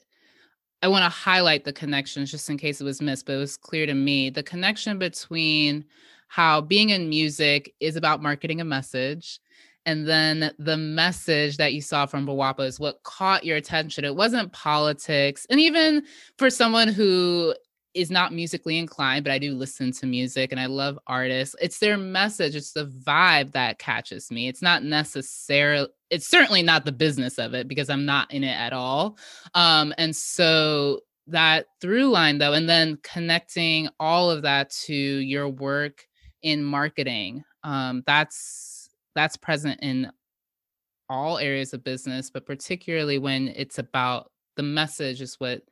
I 0.82 0.88
want 0.88 1.04
to 1.04 1.08
highlight 1.08 1.64
the 1.64 1.72
connections 1.72 2.30
just 2.30 2.50
in 2.50 2.58
case 2.58 2.80
it 2.80 2.84
was 2.84 3.00
missed, 3.00 3.26
but 3.26 3.34
it 3.34 3.38
was 3.38 3.56
clear 3.56 3.86
to 3.86 3.94
me 3.94 4.30
the 4.30 4.42
connection 4.42 4.98
between 4.98 5.84
how 6.28 6.60
being 6.60 6.90
in 6.90 7.08
music 7.08 7.74
is 7.80 7.96
about 7.96 8.22
marketing 8.22 8.60
a 8.60 8.64
message 8.64 9.40
and 9.88 10.06
then 10.06 10.52
the 10.58 10.76
message 10.76 11.56
that 11.56 11.72
you 11.72 11.80
saw 11.80 12.04
from 12.04 12.26
BWOPA 12.26 12.66
is 12.66 12.78
what 12.78 13.02
caught 13.04 13.42
your 13.42 13.56
attention. 13.56 14.04
It 14.04 14.14
wasn't 14.14 14.52
politics. 14.52 15.46
And 15.48 15.58
even 15.58 16.02
for 16.36 16.50
someone 16.50 16.88
who 16.88 17.54
is 17.94 18.10
not 18.10 18.34
musically 18.34 18.76
inclined, 18.76 19.24
but 19.24 19.32
I 19.32 19.38
do 19.38 19.54
listen 19.54 19.92
to 19.92 20.04
music 20.04 20.52
and 20.52 20.60
I 20.60 20.66
love 20.66 20.98
artists. 21.06 21.56
It's 21.62 21.78
their 21.78 21.96
message, 21.96 22.54
it's 22.54 22.72
the 22.72 22.84
vibe 22.84 23.52
that 23.52 23.78
catches 23.78 24.30
me. 24.30 24.46
It's 24.46 24.60
not 24.60 24.84
necessarily, 24.84 25.88
it's 26.10 26.28
certainly 26.28 26.60
not 26.60 26.84
the 26.84 26.92
business 26.92 27.38
of 27.38 27.54
it 27.54 27.66
because 27.66 27.88
I'm 27.88 28.04
not 28.04 28.30
in 28.30 28.44
it 28.44 28.60
at 28.60 28.74
all. 28.74 29.16
Um, 29.54 29.94
and 29.96 30.14
so 30.14 31.00
that 31.28 31.64
through 31.80 32.10
line, 32.10 32.36
though, 32.36 32.52
and 32.52 32.68
then 32.68 32.98
connecting 33.02 33.88
all 33.98 34.30
of 34.30 34.42
that 34.42 34.68
to 34.84 34.94
your 34.94 35.48
work 35.48 36.06
in 36.42 36.62
marketing, 36.62 37.42
um, 37.64 38.02
that's 38.06 38.77
that's 39.14 39.36
present 39.36 39.80
in 39.82 40.10
all 41.08 41.38
areas 41.38 41.72
of 41.72 41.84
business, 41.84 42.30
but 42.30 42.46
particularly 42.46 43.18
when 43.18 43.48
it's 43.48 43.78
about 43.78 44.30
the 44.56 44.62
message 44.62 45.20
is 45.20 45.36
what 45.38 45.62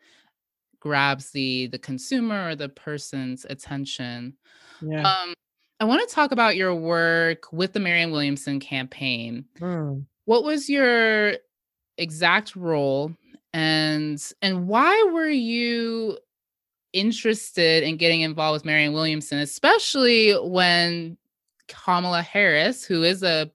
grabs 0.80 1.30
the 1.32 1.66
the 1.68 1.78
consumer 1.78 2.48
or 2.48 2.54
the 2.54 2.68
person's 2.68 3.44
attention. 3.48 4.34
Yeah. 4.80 5.00
Um, 5.02 5.34
I 5.80 5.84
want 5.84 6.08
to 6.08 6.14
talk 6.14 6.32
about 6.32 6.56
your 6.56 6.74
work 6.74 7.52
with 7.52 7.72
the 7.72 7.80
Marianne 7.80 8.10
Williamson 8.10 8.60
campaign. 8.60 9.44
Mm. 9.60 10.06
What 10.24 10.44
was 10.44 10.68
your 10.68 11.34
exact 11.98 12.56
role 12.56 13.12
and 13.52 14.22
and 14.42 14.68
why 14.68 15.10
were 15.12 15.28
you 15.28 16.18
interested 16.92 17.82
in 17.82 17.96
getting 17.96 18.22
involved 18.22 18.54
with 18.54 18.64
Marianne 18.64 18.92
Williamson, 18.92 19.38
especially 19.38 20.32
when 20.32 21.16
Kamala 21.68 22.22
Harris, 22.22 22.84
who 22.84 23.02
is 23.02 23.22
a 23.22 23.50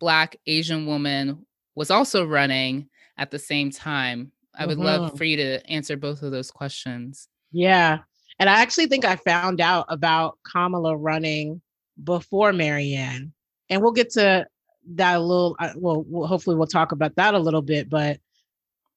black 0.00 0.36
Asian 0.46 0.86
woman, 0.86 1.46
was 1.74 1.90
also 1.90 2.26
running 2.26 2.88
at 3.16 3.30
the 3.30 3.38
same 3.38 3.70
time? 3.70 4.32
I 4.56 4.66
would 4.66 4.78
mm-hmm. 4.78 4.86
love 4.86 5.18
for 5.18 5.24
you 5.24 5.36
to 5.36 5.66
answer 5.68 5.96
both 5.96 6.22
of 6.22 6.30
those 6.30 6.50
questions. 6.50 7.28
Yeah. 7.50 7.98
And 8.38 8.48
I 8.48 8.62
actually 8.62 8.86
think 8.86 9.04
I 9.04 9.16
found 9.16 9.60
out 9.60 9.86
about 9.88 10.38
Kamala 10.44 10.96
running 10.96 11.60
before 12.02 12.52
Marianne. 12.52 13.32
And 13.70 13.82
we'll 13.82 13.92
get 13.92 14.10
to 14.10 14.46
that 14.94 15.16
a 15.16 15.20
little, 15.20 15.56
uh, 15.58 15.70
well, 15.76 16.04
we'll, 16.06 16.26
hopefully 16.26 16.56
we'll 16.56 16.66
talk 16.66 16.92
about 16.92 17.16
that 17.16 17.34
a 17.34 17.38
little 17.38 17.62
bit. 17.62 17.88
But 17.88 18.18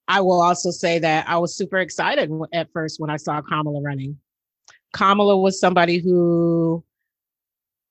I 0.08 0.22
will 0.22 0.42
also 0.42 0.72
say 0.72 1.00
that 1.00 1.28
I 1.28 1.38
was 1.38 1.56
super 1.56 1.78
excited 1.78 2.32
at 2.54 2.72
first 2.72 3.00
when 3.00 3.10
I 3.10 3.18
saw 3.18 3.42
Kamala 3.42 3.82
running. 3.82 4.18
Kamala 4.94 5.38
was 5.38 5.60
somebody 5.60 6.00
who 6.00 6.84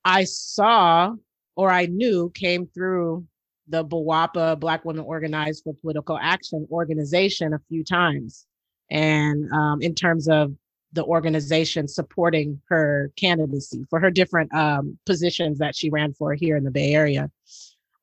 I 0.07 0.23
saw 0.23 1.15
or 1.57 1.71
I 1.71 1.87
knew 1.87 2.31
came 2.31 2.69
through 2.69 3.27
the 3.69 3.85
BWOPA 3.85 4.61
Black 4.61 4.85
Women 4.85 5.05
Organized 5.05 5.65
for 5.65 5.75
Political 5.75 6.19
Action 6.23 6.67
organization 6.71 7.53
a 7.53 7.59
few 7.69 7.83
times. 7.83 8.47
And 8.89 9.53
um, 9.53 9.83
in 9.83 9.97
terms 9.97 10.29
of 10.29 10.55
the 10.93 11.03
organization 11.05 11.89
supporting 11.89 12.63
her 12.69 13.11
candidacy 13.17 13.85
for 13.91 13.99
her 13.99 14.11
different 14.11 14.55
um, 14.55 14.97
positions 15.07 15.59
that 15.59 15.75
she 15.75 15.91
ran 15.91 16.15
for 16.15 16.35
here 16.35 16.57
in 16.57 16.63
the 16.63 16.71
Bay 16.71 16.95
Area. 16.95 17.29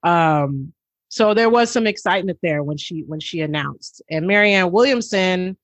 Um, 0.04 0.74
so 1.08 1.34
there 1.34 1.50
was 1.50 1.72
some 1.72 1.88
excitement 1.88 2.40
there 2.44 2.64
when 2.64 2.76
she 2.76 3.04
when 3.08 3.22
she 3.22 3.40
announced. 3.40 4.02
And 4.12 4.28
Marianne 4.28 4.72
Williamson 4.72 5.58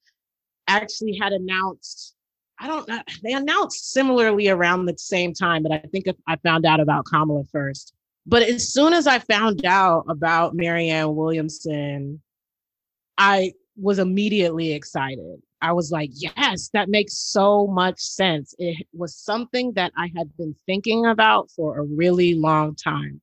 actually 0.70 1.18
had 1.22 1.34
announced. 1.34 2.16
I 2.60 2.68
don't 2.68 2.88
know. 2.88 3.02
They 3.24 3.34
announced 3.34 3.92
similarly 3.92 4.50
around 4.50 4.86
the 4.86 4.98
same 4.98 5.34
time, 5.34 5.64
but 5.64 5.72
I 5.72 5.80
think 5.80 6.06
I 6.28 6.36
found 6.38 6.66
out 6.66 6.80
about 6.80 7.06
Kamala 7.06 7.44
first. 7.52 7.94
But 8.26 8.44
as 8.44 8.74
soon 8.74 8.94
as 8.94 9.08
I 9.08 9.20
found 9.20 9.66
out 9.66 10.06
about 10.10 10.56
Marianne 10.56 11.16
Williamson, 11.16 12.22
I 13.18 13.54
was 13.78 13.98
immediately 13.98 14.74
excited. 14.74 15.42
I 15.62 15.72
was 15.74 15.92
like, 15.92 16.12
yes, 16.14 16.70
that 16.74 16.90
makes 16.90 17.18
so 17.18 17.68
much 17.68 18.00
sense. 18.00 18.54
It 18.60 18.88
was 18.94 19.16
something 19.16 19.74
that 19.74 19.92
I 19.98 20.12
had 20.16 20.36
been 20.38 20.56
thinking 20.66 21.06
about 21.06 21.52
for 21.52 21.80
a 21.80 21.84
really 21.84 22.34
long 22.34 22.76
time. 22.76 23.22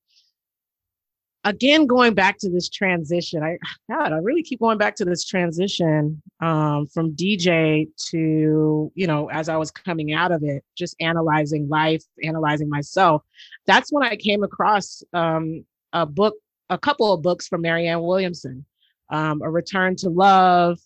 Again, 1.46 1.86
going 1.86 2.12
back 2.12 2.38
to 2.38 2.50
this 2.50 2.68
transition, 2.68 3.40
I 3.40 3.56
God, 3.88 4.12
I 4.12 4.16
really 4.16 4.42
keep 4.42 4.58
going 4.58 4.78
back 4.78 4.96
to 4.96 5.04
this 5.04 5.24
transition 5.24 6.20
um, 6.40 6.88
from 6.88 7.14
DJ 7.14 7.86
to, 8.10 8.90
you 8.96 9.06
know, 9.06 9.30
as 9.30 9.48
I 9.48 9.56
was 9.56 9.70
coming 9.70 10.12
out 10.12 10.32
of 10.32 10.42
it, 10.42 10.64
just 10.76 10.96
analyzing 10.98 11.68
life, 11.68 12.02
analyzing 12.20 12.68
myself. 12.68 13.22
That's 13.64 13.92
when 13.92 14.02
I 14.02 14.16
came 14.16 14.42
across 14.42 15.04
um, 15.12 15.64
a 15.92 16.04
book, 16.04 16.34
a 16.68 16.76
couple 16.76 17.12
of 17.12 17.22
books 17.22 17.46
from 17.46 17.62
Marianne 17.62 18.02
Williamson, 18.02 18.64
um, 19.10 19.40
A 19.40 19.48
Return 19.48 19.94
to 19.96 20.10
Love, 20.10 20.80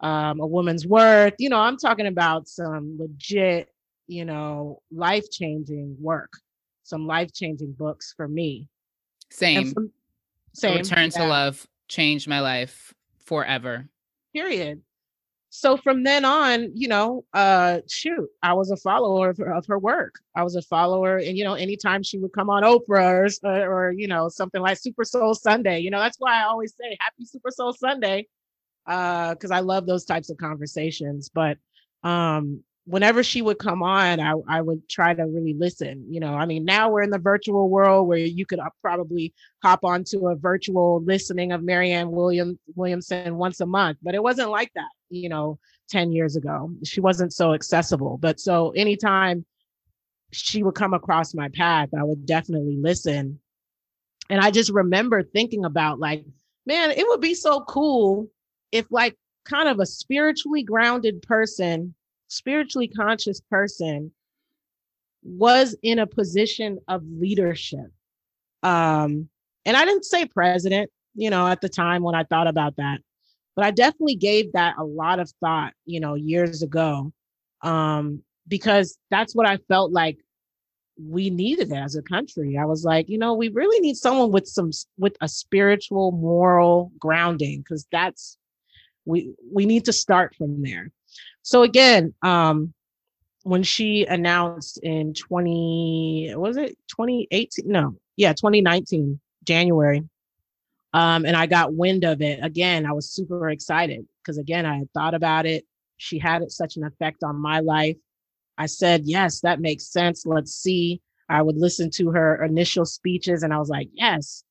um, 0.00 0.38
a 0.38 0.46
woman's 0.46 0.86
worth. 0.86 1.32
You 1.38 1.48
know, 1.48 1.58
I'm 1.58 1.78
talking 1.78 2.08
about 2.08 2.46
some 2.46 2.98
legit, 3.00 3.70
you 4.06 4.26
know, 4.26 4.82
life 4.92 5.30
changing 5.30 5.96
work, 5.98 6.32
some 6.82 7.06
life 7.06 7.32
changing 7.32 7.72
books 7.72 8.12
for 8.14 8.28
me. 8.28 8.68
Same. 9.30 9.72
From, 9.72 9.92
same. 10.52 10.78
Return 10.78 11.10
yeah. 11.14 11.22
to 11.22 11.26
Love 11.26 11.66
changed 11.88 12.28
my 12.28 12.40
life 12.40 12.94
forever. 13.24 13.88
Period. 14.32 14.82
So 15.50 15.76
from 15.76 16.02
then 16.02 16.24
on, 16.24 16.72
you 16.74 16.88
know, 16.88 17.24
uh, 17.32 17.78
shoot, 17.88 18.28
I 18.42 18.54
was 18.54 18.70
a 18.70 18.76
follower 18.76 19.30
of 19.30 19.38
her, 19.38 19.52
of 19.54 19.66
her 19.66 19.78
work. 19.78 20.16
I 20.34 20.42
was 20.42 20.56
a 20.56 20.62
follower, 20.62 21.18
and 21.18 21.38
you 21.38 21.44
know, 21.44 21.54
anytime 21.54 22.02
she 22.02 22.18
would 22.18 22.32
come 22.32 22.50
on 22.50 22.64
Oprah 22.64 23.38
or, 23.44 23.70
or 23.70 23.92
you 23.92 24.08
know 24.08 24.28
something 24.28 24.60
like 24.60 24.78
Super 24.78 25.04
Soul 25.04 25.34
Sunday, 25.34 25.78
you 25.78 25.90
know, 25.90 26.00
that's 26.00 26.18
why 26.18 26.40
I 26.40 26.44
always 26.44 26.74
say 26.74 26.96
Happy 27.00 27.24
Super 27.24 27.50
Soul 27.50 27.72
Sunday 27.72 28.26
Uh, 28.86 29.32
because 29.34 29.50
uh, 29.50 29.54
I 29.54 29.60
love 29.60 29.86
those 29.86 30.04
types 30.04 30.28
of 30.28 30.36
conversations. 30.36 31.30
But 31.32 31.56
um, 32.02 32.62
whenever 32.86 33.22
she 33.22 33.40
would 33.42 33.58
come 33.58 33.82
on, 33.82 34.20
I, 34.20 34.34
I 34.48 34.60
would 34.60 34.88
try 34.88 35.14
to 35.14 35.24
really 35.24 35.54
listen. 35.54 36.04
You 36.08 36.20
know, 36.20 36.34
I 36.34 36.46
mean, 36.46 36.64
now 36.64 36.90
we're 36.90 37.02
in 37.02 37.10
the 37.10 37.18
virtual 37.18 37.68
world 37.68 38.06
where 38.06 38.18
you 38.18 38.44
could 38.44 38.58
uh, 38.58 38.68
probably 38.80 39.32
hop 39.62 39.84
onto 39.84 40.28
a 40.28 40.36
virtual 40.36 41.02
listening 41.02 41.52
of 41.52 41.62
Marianne 41.62 42.10
William 42.10 42.58
Williamson 42.74 43.36
once 43.36 43.60
a 43.60 43.66
month, 43.66 43.98
but 44.02 44.14
it 44.14 44.22
wasn't 44.22 44.50
like 44.50 44.70
that. 44.74 44.90
You 45.10 45.28
know, 45.28 45.58
ten 45.88 46.12
years 46.12 46.36
ago, 46.36 46.70
she 46.84 47.00
wasn't 47.00 47.32
so 47.32 47.54
accessible. 47.54 48.18
But 48.18 48.38
so 48.40 48.70
anytime 48.70 49.44
she 50.32 50.62
would 50.62 50.74
come 50.74 50.94
across 50.94 51.34
my 51.34 51.48
path, 51.48 51.90
I 51.98 52.02
would 52.02 52.26
definitely 52.26 52.76
listen. 52.76 53.40
And 54.30 54.40
I 54.40 54.50
just 54.50 54.70
remember 54.70 55.22
thinking 55.22 55.64
about 55.64 55.98
like, 55.98 56.24
man, 56.66 56.90
it 56.90 57.06
would 57.06 57.20
be 57.20 57.34
so 57.34 57.60
cool 57.60 58.28
if 58.72 58.86
like 58.90 59.16
kind 59.44 59.68
of 59.68 59.78
a 59.78 59.86
spiritually 59.86 60.62
grounded 60.62 61.22
person, 61.22 61.94
spiritually 62.34 62.88
conscious 62.88 63.40
person 63.40 64.12
was 65.22 65.76
in 65.82 65.98
a 65.98 66.06
position 66.06 66.78
of 66.88 67.02
leadership. 67.06 67.90
Um, 68.62 69.28
and 69.64 69.76
I 69.76 69.84
didn't 69.84 70.04
say 70.04 70.26
president, 70.26 70.90
you 71.14 71.30
know, 71.30 71.46
at 71.46 71.60
the 71.60 71.68
time 71.68 72.02
when 72.02 72.14
I 72.14 72.24
thought 72.24 72.46
about 72.46 72.76
that, 72.76 72.98
but 73.56 73.64
I 73.64 73.70
definitely 73.70 74.16
gave 74.16 74.52
that 74.52 74.76
a 74.78 74.84
lot 74.84 75.20
of 75.20 75.30
thought, 75.40 75.72
you 75.86 76.00
know, 76.00 76.14
years 76.14 76.62
ago, 76.62 77.12
um, 77.62 78.22
because 78.46 78.98
that's 79.10 79.34
what 79.34 79.46
I 79.46 79.56
felt 79.68 79.92
like 79.92 80.18
we 80.98 81.30
needed 81.30 81.72
as 81.72 81.96
a 81.96 82.02
country. 82.02 82.56
I 82.58 82.66
was 82.66 82.84
like, 82.84 83.08
you 83.08 83.18
know, 83.18 83.34
we 83.34 83.48
really 83.48 83.80
need 83.80 83.96
someone 83.96 84.30
with 84.30 84.46
some 84.46 84.70
with 84.98 85.16
a 85.20 85.28
spiritual, 85.28 86.12
moral 86.12 86.92
grounding, 86.98 87.60
because 87.60 87.86
that's 87.90 88.38
we 89.04 89.34
we 89.52 89.66
need 89.66 89.84
to 89.86 89.92
start 89.92 90.34
from 90.36 90.62
there 90.62 90.90
so 91.44 91.62
again 91.62 92.12
um 92.22 92.74
when 93.44 93.62
she 93.62 94.04
announced 94.06 94.78
in 94.78 95.14
20 95.14 96.32
was 96.36 96.56
it? 96.56 96.76
2018 96.88 97.70
no 97.70 97.94
yeah 98.16 98.32
2019 98.32 99.20
january 99.44 100.02
um 100.94 101.24
and 101.24 101.36
i 101.36 101.46
got 101.46 101.74
wind 101.74 102.02
of 102.04 102.20
it 102.22 102.40
again 102.42 102.86
i 102.86 102.92
was 102.92 103.10
super 103.10 103.50
excited 103.50 104.04
because 104.22 104.38
again 104.38 104.66
i 104.66 104.78
had 104.78 104.90
thought 104.92 105.14
about 105.14 105.46
it. 105.46 105.64
She 105.98 106.18
had 106.18 106.50
such 106.50 106.76
an 106.76 106.84
effect 106.84 107.22
on 107.22 107.36
my 107.36 107.60
life. 107.60 107.96
I 108.58 108.66
said 108.66 109.02
yes 109.04 109.40
that 109.42 109.60
makes 109.60 109.86
sense. 109.86 110.26
Let's 110.26 110.52
see. 110.52 111.00
I 111.28 111.40
would 111.40 111.56
listen 111.56 111.88
to 111.92 112.10
her 112.10 112.44
initial 112.44 112.84
speeches 112.84 113.42
and 113.44 113.54
i 113.54 113.58
was 113.58 113.68
like 113.68 113.88
yes. 113.92 114.42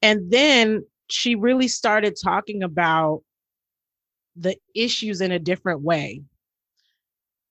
And 0.00 0.30
then 0.30 0.84
she 1.10 1.34
really 1.34 1.68
started 1.68 2.16
talking 2.22 2.62
about 2.62 3.22
the 4.38 4.56
issues 4.74 5.20
in 5.20 5.32
a 5.32 5.38
different 5.38 5.82
way. 5.82 6.22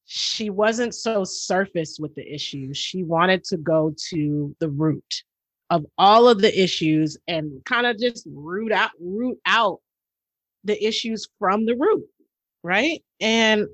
She 0.05 0.49
wasn't 0.49 0.95
so 0.95 1.23
surface 1.23 1.97
with 1.99 2.15
the 2.15 2.33
issues. 2.33 2.77
She 2.77 3.03
wanted 3.03 3.43
to 3.45 3.57
go 3.57 3.93
to 4.09 4.55
the 4.59 4.69
root 4.69 5.23
of 5.69 5.85
all 5.97 6.29
of 6.29 6.41
the 6.41 6.61
issues 6.61 7.17
and 7.27 7.63
kind 7.65 7.85
of 7.85 7.97
just 7.99 8.25
root 8.31 8.71
out 8.71 8.91
root 9.01 9.37
out 9.45 9.81
the 10.63 10.81
issues 10.85 11.27
from 11.39 11.65
the 11.65 11.75
root, 11.75 12.05
right? 12.63 13.03
And 13.19 13.67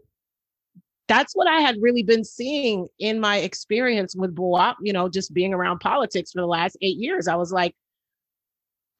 that's 1.08 1.36
what 1.36 1.47
I 1.47 1.60
had 1.60 1.76
really 1.82 2.04
been 2.04 2.23
seeing 2.23 2.88
in 2.97 3.19
my 3.19 3.38
experience 3.38 4.15
with 4.15 4.36
BWOPA, 4.36 4.76
you 4.82 4.93
know, 4.93 5.10
just 5.10 5.34
being 5.34 5.54
around 5.54 5.80
politics 5.80 6.32
for 6.32 6.41
the 6.41 6.47
last 6.47 6.78
eight 6.82 6.98
years. 6.98 7.27
I 7.27 7.35
was 7.35 7.52
like, 7.52 7.75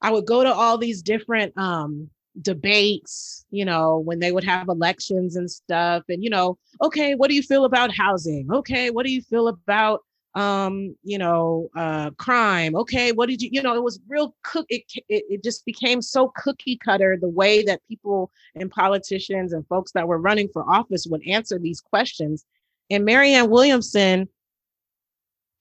I 0.00 0.12
would 0.12 0.26
go 0.26 0.44
to 0.44 0.52
all 0.52 0.76
these 0.78 1.02
different 1.02 1.56
um, 1.56 2.10
debates, 2.42 3.44
you 3.50 3.64
know, 3.64 3.98
when 3.98 4.18
they 4.18 4.32
would 4.32 4.44
have 4.44 4.68
elections 4.68 5.36
and 5.36 5.50
stuff. 5.50 6.02
And, 6.08 6.22
you 6.22 6.30
know, 6.30 6.58
okay, 6.82 7.14
what 7.14 7.28
do 7.28 7.34
you 7.34 7.42
feel 7.42 7.64
about 7.64 7.94
housing? 7.94 8.48
Okay, 8.52 8.90
what 8.90 9.06
do 9.06 9.12
you 9.12 9.22
feel 9.22 9.48
about 9.48 10.00
um, 10.34 10.96
you 11.04 11.16
know, 11.16 11.68
uh 11.76 12.10
crime? 12.18 12.74
Okay, 12.74 13.12
what 13.12 13.28
did 13.28 13.40
you, 13.40 13.50
you 13.52 13.62
know, 13.62 13.76
it 13.76 13.82
was 13.82 14.00
real 14.08 14.34
cook 14.42 14.66
it, 14.68 14.82
it 15.08 15.24
it 15.30 15.44
just 15.44 15.64
became 15.64 16.02
so 16.02 16.32
cookie 16.36 16.76
cutter 16.84 17.16
the 17.20 17.28
way 17.28 17.62
that 17.62 17.80
people 17.88 18.32
and 18.56 18.70
politicians 18.70 19.52
and 19.52 19.66
folks 19.68 19.92
that 19.92 20.08
were 20.08 20.18
running 20.18 20.48
for 20.52 20.68
office 20.68 21.06
would 21.08 21.22
answer 21.26 21.58
these 21.58 21.80
questions. 21.80 22.44
And 22.90 23.04
Marianne 23.04 23.48
Williamson 23.48 24.28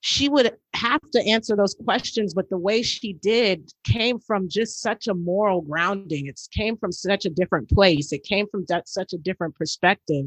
she 0.06 0.28
would 0.28 0.52
have 0.74 1.00
to 1.12 1.26
answer 1.26 1.56
those 1.56 1.76
questions 1.86 2.34
but 2.34 2.50
the 2.50 2.58
way 2.58 2.82
she 2.82 3.14
did 3.14 3.72
came 3.86 4.20
from 4.20 4.50
just 4.50 4.82
such 4.82 5.08
a 5.08 5.14
moral 5.14 5.62
grounding 5.62 6.28
it 6.28 6.40
came 6.52 6.76
from 6.76 6.92
such 6.92 7.26
a 7.26 7.30
different 7.30 7.70
place 7.70 8.12
it 8.12 8.24
came 8.24 8.46
from 8.52 8.66
that, 8.68 8.90
such 8.90 9.14
a 9.14 9.18
different 9.18 9.56
perspective 9.56 10.26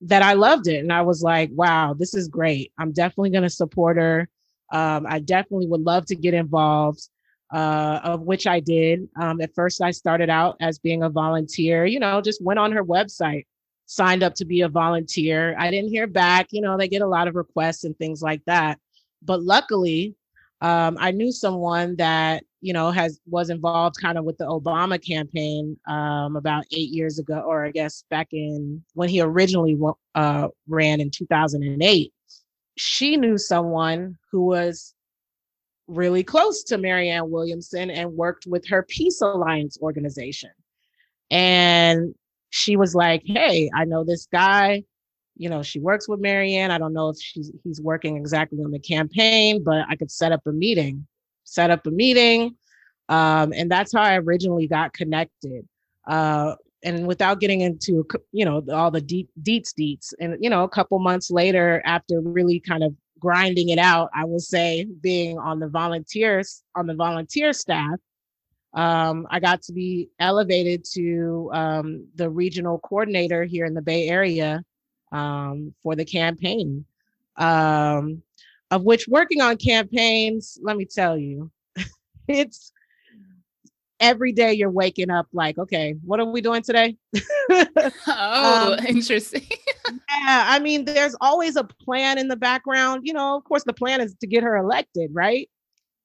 that 0.00 0.22
i 0.22 0.32
loved 0.34 0.68
it 0.68 0.78
and 0.78 0.92
i 0.92 1.02
was 1.02 1.22
like 1.22 1.50
wow 1.54 1.92
this 1.98 2.14
is 2.14 2.28
great 2.28 2.72
i'm 2.78 2.92
definitely 2.92 3.30
going 3.30 3.42
to 3.42 3.50
support 3.50 3.96
her 3.96 4.28
Um, 4.72 5.06
I 5.08 5.20
definitely 5.20 5.68
would 5.68 5.82
love 5.82 6.06
to 6.06 6.16
get 6.16 6.34
involved, 6.34 7.08
uh, 7.54 8.00
of 8.02 8.22
which 8.22 8.46
I 8.46 8.60
did. 8.60 9.08
Um, 9.20 9.40
at 9.40 9.54
first, 9.54 9.80
I 9.80 9.92
started 9.92 10.28
out 10.28 10.56
as 10.60 10.80
being 10.80 11.02
a 11.04 11.10
volunteer, 11.10 11.86
you 11.86 12.00
know, 12.00 12.20
just 12.20 12.42
went 12.42 12.58
on 12.58 12.72
her 12.72 12.84
website, 12.84 13.46
signed 13.86 14.22
up 14.22 14.34
to 14.36 14.44
be 14.44 14.62
a 14.62 14.68
volunteer. 14.68 15.54
I 15.58 15.70
didn't 15.70 15.90
hear 15.90 16.08
back. 16.08 16.48
You 16.50 16.62
know, 16.62 16.76
they 16.76 16.88
get 16.88 17.02
a 17.02 17.06
lot 17.06 17.28
of 17.28 17.36
requests 17.36 17.84
and 17.84 17.96
things 17.96 18.22
like 18.22 18.42
that. 18.46 18.78
But 19.26 19.42
luckily, 19.42 20.14
um, 20.60 20.96
I 20.98 21.10
knew 21.10 21.32
someone 21.32 21.96
that 21.96 22.44
you 22.60 22.72
know 22.72 22.90
has 22.90 23.20
was 23.26 23.50
involved 23.50 23.96
kind 24.00 24.16
of 24.16 24.24
with 24.24 24.38
the 24.38 24.46
Obama 24.46 25.04
campaign 25.04 25.76
um, 25.88 26.36
about 26.36 26.64
eight 26.72 26.90
years 26.90 27.18
ago, 27.18 27.40
or 27.46 27.64
I 27.64 27.70
guess 27.70 28.04
back 28.10 28.28
in 28.32 28.82
when 28.94 29.08
he 29.08 29.20
originally 29.20 29.76
uh, 30.14 30.48
ran 30.68 31.00
in 31.00 31.10
2008. 31.10 32.12
She 32.78 33.16
knew 33.16 33.38
someone 33.38 34.16
who 34.30 34.44
was 34.44 34.94
really 35.88 36.22
close 36.22 36.62
to 36.64 36.78
Marianne 36.78 37.30
Williamson 37.30 37.90
and 37.90 38.12
worked 38.12 38.46
with 38.46 38.66
her 38.68 38.82
Peace 38.82 39.20
Alliance 39.20 39.78
organization. 39.80 40.50
And 41.30 42.14
she 42.50 42.76
was 42.76 42.94
like, 42.94 43.22
Hey, 43.24 43.70
I 43.74 43.84
know 43.84 44.04
this 44.04 44.26
guy 44.32 44.84
you 45.36 45.48
know, 45.50 45.62
she 45.62 45.80
works 45.80 46.08
with 46.08 46.20
Marianne. 46.20 46.70
I 46.70 46.78
don't 46.78 46.92
know 46.92 47.10
if 47.10 47.18
she's 47.20 47.52
he's 47.62 47.80
working 47.80 48.16
exactly 48.16 48.58
on 48.62 48.70
the 48.70 48.78
campaign, 48.78 49.62
but 49.62 49.84
I 49.88 49.96
could 49.96 50.10
set 50.10 50.32
up 50.32 50.40
a 50.46 50.52
meeting, 50.52 51.06
set 51.44 51.70
up 51.70 51.86
a 51.86 51.90
meeting. 51.90 52.56
Um, 53.08 53.52
and 53.54 53.70
that's 53.70 53.92
how 53.92 54.02
I 54.02 54.18
originally 54.18 54.66
got 54.66 54.92
connected. 54.92 55.66
Uh, 56.06 56.54
and 56.82 57.06
without 57.06 57.40
getting 57.40 57.60
into 57.60 58.06
you 58.32 58.44
know 58.44 58.64
all 58.72 58.90
the 58.90 59.00
deep 59.00 59.28
deets 59.42 59.72
deets, 59.78 60.12
and 60.20 60.36
you 60.40 60.50
know, 60.50 60.64
a 60.64 60.68
couple 60.68 60.98
months 60.98 61.30
later, 61.30 61.82
after 61.84 62.20
really 62.20 62.60
kind 62.60 62.82
of 62.82 62.94
grinding 63.18 63.70
it 63.70 63.78
out, 63.78 64.10
I 64.14 64.24
will 64.24 64.40
say, 64.40 64.86
being 65.00 65.38
on 65.38 65.58
the 65.58 65.68
volunteers 65.68 66.62
on 66.74 66.86
the 66.86 66.94
volunteer 66.94 67.52
staff, 67.52 67.98
um, 68.74 69.26
I 69.30 69.40
got 69.40 69.62
to 69.62 69.72
be 69.72 70.08
elevated 70.18 70.84
to 70.92 71.50
um, 71.52 72.06
the 72.14 72.30
regional 72.30 72.78
coordinator 72.78 73.44
here 73.44 73.66
in 73.66 73.74
the 73.74 73.82
Bay 73.82 74.08
Area 74.08 74.62
um, 75.12 75.74
for 75.82 75.96
the 75.96 76.04
campaign. 76.04 76.84
Um, 77.36 78.22
of 78.70 78.82
which 78.82 79.06
working 79.08 79.40
on 79.40 79.56
campaigns, 79.56 80.58
let 80.62 80.76
me 80.76 80.84
tell 80.84 81.16
you, 81.16 81.50
it's 82.28 82.72
every 84.00 84.32
day 84.32 84.52
you're 84.52 84.70
waking 84.70 85.10
up 85.10 85.26
like, 85.32 85.58
okay, 85.58 85.94
what 86.04 86.20
are 86.20 86.26
we 86.26 86.40
doing 86.40 86.62
today? 86.62 86.96
oh, 88.08 88.76
um, 88.78 88.86
interesting. 88.86 89.46
yeah, 89.90 90.44
I 90.48 90.58
mean, 90.58 90.84
there's 90.84 91.16
always 91.20 91.56
a 91.56 91.64
plan 91.64 92.18
in 92.18 92.28
the 92.28 92.36
background. 92.36 93.02
You 93.04 93.12
know, 93.12 93.36
of 93.36 93.44
course, 93.44 93.64
the 93.64 93.72
plan 93.72 94.00
is 94.00 94.14
to 94.20 94.26
get 94.26 94.42
her 94.42 94.56
elected, 94.56 95.10
right? 95.12 95.48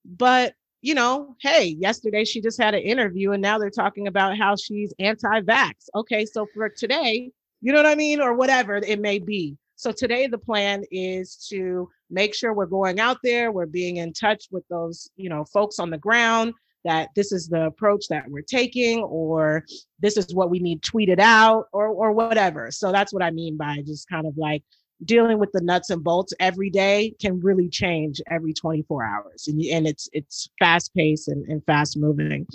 But 0.05 0.53
you 0.81 0.95
know, 0.95 1.35
hey, 1.41 1.75
yesterday 1.79 2.25
she 2.25 2.41
just 2.41 2.59
had 2.59 2.73
an 2.73 2.81
interview 2.81 3.31
and 3.31 3.41
now 3.41 3.59
they're 3.59 3.69
talking 3.69 4.07
about 4.07 4.37
how 4.37 4.55
she's 4.55 4.93
anti 4.99 5.41
vax. 5.41 5.73
Okay, 5.95 6.25
so 6.25 6.47
for 6.53 6.69
today, 6.69 7.31
you 7.61 7.71
know 7.71 7.79
what 7.79 7.85
I 7.85 7.95
mean? 7.95 8.21
Or 8.21 8.33
whatever 8.33 8.77
it 8.77 8.99
may 8.99 9.19
be. 9.19 9.57
So 9.75 9.91
today 9.91 10.27
the 10.27 10.37
plan 10.37 10.83
is 10.91 11.35
to 11.49 11.89
make 12.09 12.35
sure 12.35 12.53
we're 12.53 12.67
going 12.67 12.99
out 12.99 13.17
there, 13.23 13.51
we're 13.51 13.65
being 13.65 13.97
in 13.97 14.13
touch 14.13 14.45
with 14.51 14.63
those, 14.69 15.09
you 15.15 15.29
know, 15.29 15.43
folks 15.45 15.79
on 15.79 15.89
the 15.89 15.97
ground 15.97 16.53
that 16.83 17.09
this 17.15 17.31
is 17.31 17.47
the 17.47 17.65
approach 17.65 18.07
that 18.09 18.27
we're 18.27 18.41
taking 18.41 18.99
or 19.03 19.63
this 19.99 20.17
is 20.17 20.33
what 20.33 20.49
we 20.49 20.59
need 20.59 20.81
tweeted 20.81 21.19
out 21.19 21.65
or 21.73 21.87
or 21.87 22.11
whatever. 22.11 22.71
So 22.71 22.91
that's 22.91 23.13
what 23.13 23.23
I 23.23 23.31
mean 23.31 23.57
by 23.57 23.81
just 23.85 24.07
kind 24.09 24.27
of 24.27 24.37
like 24.37 24.63
dealing 25.05 25.39
with 25.39 25.51
the 25.51 25.61
nuts 25.61 25.89
and 25.89 26.03
bolts 26.03 26.33
every 26.39 26.69
day 26.69 27.15
can 27.19 27.39
really 27.39 27.69
change 27.69 28.21
every 28.29 28.53
24 28.53 29.03
hours 29.03 29.47
and, 29.47 29.59
and 29.61 29.87
it's 29.87 30.07
it's 30.13 30.49
fast 30.59 30.93
paced 30.93 31.27
and, 31.27 31.43
and 31.47 31.65
fast 31.65 31.97
moving 31.97 32.45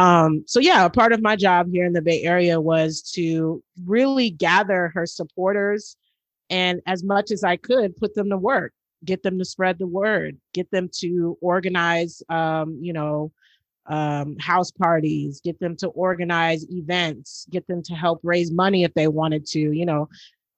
um, 0.00 0.44
so 0.46 0.60
yeah, 0.60 0.86
a 0.86 0.90
part 0.90 1.12
of 1.12 1.20
my 1.20 1.36
job 1.36 1.66
here 1.70 1.84
in 1.84 1.92
the 1.92 2.00
Bay 2.00 2.22
Area 2.22 2.58
was 2.58 3.02
to 3.12 3.62
really 3.84 4.30
gather 4.30 4.90
her 4.94 5.04
supporters 5.04 5.94
and 6.48 6.80
as 6.86 7.04
much 7.04 7.30
as 7.30 7.44
I 7.44 7.56
could 7.56 7.94
put 7.98 8.14
them 8.14 8.30
to 8.30 8.38
work, 8.38 8.72
get 9.04 9.22
them 9.22 9.38
to 9.38 9.44
spread 9.44 9.78
the 9.78 9.86
word, 9.86 10.38
get 10.54 10.70
them 10.70 10.88
to 11.00 11.36
organize 11.42 12.22
um, 12.30 12.78
you 12.80 12.94
know, 12.94 13.30
um, 13.90 14.38
house 14.38 14.70
parties, 14.70 15.42
get 15.44 15.60
them 15.60 15.76
to 15.76 15.88
organize 15.88 16.66
events, 16.70 17.46
get 17.50 17.66
them 17.66 17.82
to 17.82 17.92
help 17.92 18.20
raise 18.22 18.50
money 18.50 18.84
if 18.84 18.94
they 18.94 19.06
wanted 19.06 19.44
to. 19.48 19.60
You 19.60 19.84
know, 19.84 20.08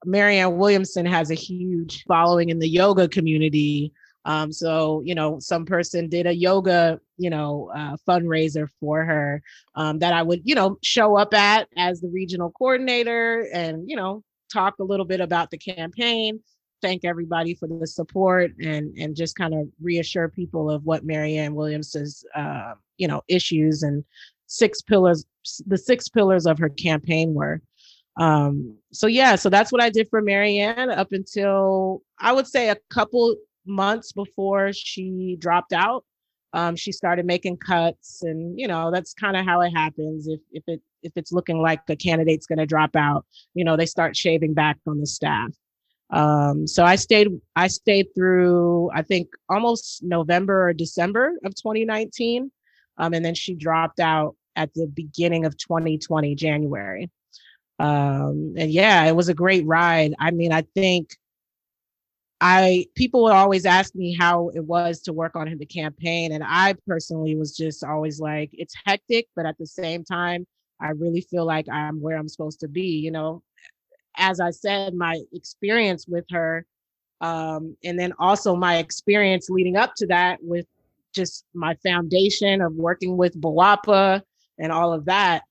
Marianne 0.05 0.57
Williamson 0.57 1.05
has 1.05 1.33
a 1.33 1.35
huge 1.35 2.05
following 2.05 2.51
in 2.51 2.61
the 2.61 2.69
yoga 2.69 3.09
community. 3.09 3.93
Um, 4.25 4.53
so, 4.53 5.03
you 5.05 5.15
know, 5.15 5.39
some 5.41 5.65
person 5.65 6.09
did 6.09 6.27
a 6.27 6.35
yoga, 6.35 7.01
you 7.19 7.31
know, 7.31 7.71
uh, 7.75 7.97
fundraiser 8.09 8.69
for 8.81 9.05
her 9.05 9.43
um, 9.75 9.99
that 9.99 10.13
I 10.13 10.23
would, 10.23 10.43
you 10.45 10.55
know, 10.55 10.79
show 10.83 11.17
up 11.17 11.35
at 11.35 11.69
as 11.77 12.01
the 12.01 12.09
regional 12.09 12.51
coordinator 12.53 13.49
and, 13.53 13.89
you 13.89 13.97
know, 13.97 14.23
talk 14.53 14.75
a 14.79 14.85
little 14.85 15.07
bit 15.07 15.21
about 15.21 15.51
the 15.51 15.59
campaign, 15.59 16.41
thank 16.83 17.05
everybody 17.05 17.55
for 17.55 17.69
the 17.69 17.87
support 17.87 18.53
and 18.61 18.97
and 18.99 19.17
just 19.17 19.37
kind 19.37 19.55
of 19.55 19.69
reassure 19.81 20.29
people 20.29 20.71
of 20.71 20.85
what 20.85 21.05
Marianne 21.05 21.55
Williams's, 21.55 22.25
uh, 22.37 22.75
you 22.99 23.09
know, 23.09 23.23
issues 23.29 23.83
and 23.83 24.05
six 24.47 24.83
pillars, 24.83 25.25
the 25.67 25.79
six 25.79 26.09
pillars 26.09 26.47
of 26.47 26.59
her 26.59 26.69
campaign 26.69 27.35
were. 27.35 27.61
Um, 28.21 28.77
so 28.93 29.07
yeah, 29.07 29.37
so 29.37 29.49
that's 29.49 29.73
what 29.73 29.83
I 29.83 29.89
did 29.89 30.09
for 30.11 30.21
Marianne 30.21 30.91
up 30.91 31.13
until 31.13 32.03
I 32.19 32.33
would 32.33 32.47
say 32.47 32.69
a 32.69 32.77
couple 32.91 33.37
months 33.67 34.13
before 34.13 34.73
she 34.73 35.37
dropped 35.39 35.73
out 35.73 36.05
um, 36.55 36.77
she 36.77 36.93
started 36.93 37.25
making 37.25 37.57
cuts 37.57 38.23
and 38.23 38.59
you 38.59 38.69
know 38.69 38.91
that's 38.91 39.15
kind 39.15 39.37
of 39.37 39.47
how 39.47 39.61
it 39.63 39.71
happens. 39.71 40.29
If 40.29 40.41
if 40.51 40.63
it 40.67 40.81
if 41.03 41.13
it's 41.17 41.33
looking 41.33 41.61
like 41.61 41.81
a 41.89 41.97
candidate's 41.97 42.47
going 42.47 42.59
to 42.59 42.67
drop 42.67 42.95
out 42.95 43.25
you 43.55 43.65
know 43.65 43.77
they 43.77 43.87
start 43.87 44.17
shaving 44.17 44.55
back 44.55 44.79
on 44.87 45.01
the 45.01 45.07
staff. 45.07 45.51
Um, 46.11 46.67
so 46.67 46.85
i 46.85 46.97
stayed 46.97 47.29
i 47.57 47.69
stayed 47.69 48.09
through 48.15 48.91
i 48.93 49.01
think 49.01 49.29
almost 49.49 50.03
november 50.03 50.69
or 50.69 50.75
december 50.75 51.39
of 51.43 51.55
2019 51.55 52.53
um, 52.99 53.15
and 53.15 53.25
then 53.25 53.35
she 53.35 53.55
dropped 53.55 53.99
out 53.99 54.37
at 54.55 54.75
the 54.75 54.87
beginning 54.87 55.47
of 55.47 55.57
2020 55.57 56.35
january. 56.35 57.11
Um, 57.79 58.53
and 58.59 58.71
yeah 58.71 59.05
it 59.07 59.17
was 59.17 59.31
a 59.31 59.35
great 59.35 59.65
ride. 59.67 60.13
I 60.21 60.33
mean 60.33 60.53
i 60.53 60.63
think 60.75 61.17
I 62.45 62.87
people 62.97 63.23
would 63.23 63.33
always 63.33 63.65
ask 63.65 63.95
me 63.95 64.17
how 64.19 64.49
it 64.49 64.65
was 64.65 65.01
to 65.03 65.13
work 65.13 65.37
on 65.37 65.57
the 65.57 65.65
campaign, 65.65 66.33
and 66.33 66.43
I 66.45 66.75
personally 66.89 67.37
was 67.37 67.57
just 67.57 67.85
always 67.85 68.19
like, 68.19 68.51
it's 68.53 68.75
hectic, 68.85 69.29
but 69.37 69.47
at 69.47 69.57
the 69.59 69.67
same 69.67 70.03
time, 70.03 70.45
I 70.81 70.89
really 70.91 71.21
feel 71.21 71.47
like 71.47 71.69
I'm 71.69 72.01
where 72.01 72.19
I'm 72.19 72.29
supposed 72.29 72.59
to 72.61 72.69
be. 72.69 72.99
You 72.99 73.13
know, 73.13 73.45
as 74.17 74.41
I 74.41 74.51
said, 74.51 74.93
my 74.93 75.21
experience 75.33 76.09
with 76.09 76.25
her, 76.33 76.67
um, 77.21 77.77
and 77.85 77.97
then 77.97 78.13
also 78.19 78.57
my 78.57 78.79
experience 78.79 79.49
leading 79.49 79.77
up 79.77 79.95
to 79.99 80.09
that 80.09 80.41
with 80.43 80.67
just 81.15 81.45
my 81.55 81.77
foundation 81.77 82.61
of 82.61 82.75
working 82.75 83.17
with 83.17 83.41
BWOPA 83.41 84.21
and 84.59 84.73
all 84.73 84.93
of 84.93 85.05
that. 85.05 85.43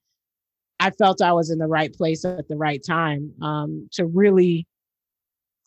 I 0.81 0.89
felt 0.91 1.21
I 1.21 1.31
was 1.31 1.51
in 1.51 1.59
the 1.59 1.67
right 1.67 1.93
place 1.93 2.25
at 2.25 2.49
the 2.49 2.57
right 2.57 2.83
time 2.85 3.31
um, 3.41 3.87
to 3.93 4.07
really 4.07 4.67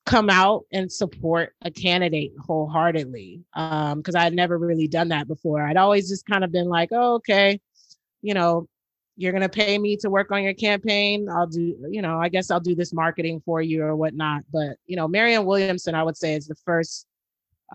come 0.07 0.29
out 0.29 0.65
and 0.73 0.93
support 0.93 1.55
a 1.63 1.71
candidate 1.71 2.33
wholeheartedly 2.39 3.43
um 3.55 3.99
because 3.99 4.15
i 4.15 4.23
had 4.23 4.35
never 4.35 4.59
really 4.59 4.87
done 4.87 5.09
that 5.09 5.27
before. 5.27 5.63
I'd 5.67 5.79
always 5.79 6.09
just 6.09 6.27
kind 6.27 6.45
of 6.45 6.53
been 6.53 6.69
like 6.69 6.91
oh, 6.93 7.15
okay 7.15 7.61
you 8.23 8.35
know 8.35 8.69
you're 9.17 9.33
going 9.33 9.43
to 9.43 9.49
pay 9.49 9.79
me 9.79 9.97
to 9.97 10.11
work 10.11 10.33
on 10.33 10.43
your 10.43 10.55
campaign. 10.55 11.29
I'll 11.31 11.47
do 11.47 11.77
you 11.91 12.03
know 12.03 12.19
i 12.19 12.29
guess 12.29 12.51
i'll 12.51 12.61
do 12.61 12.75
this 12.75 12.93
marketing 12.93 13.41
for 13.45 13.63
you 13.63 13.83
or 13.83 13.97
whatnot. 13.97 14.43
But 14.53 14.77
you 14.87 14.97
know 14.97 15.09
marianne 15.09 15.47
williamson 15.47 15.95
i 15.95 16.03
would 16.03 16.17
say 16.17 16.35
is 16.35 16.47
the 16.47 16.57
first 16.67 17.07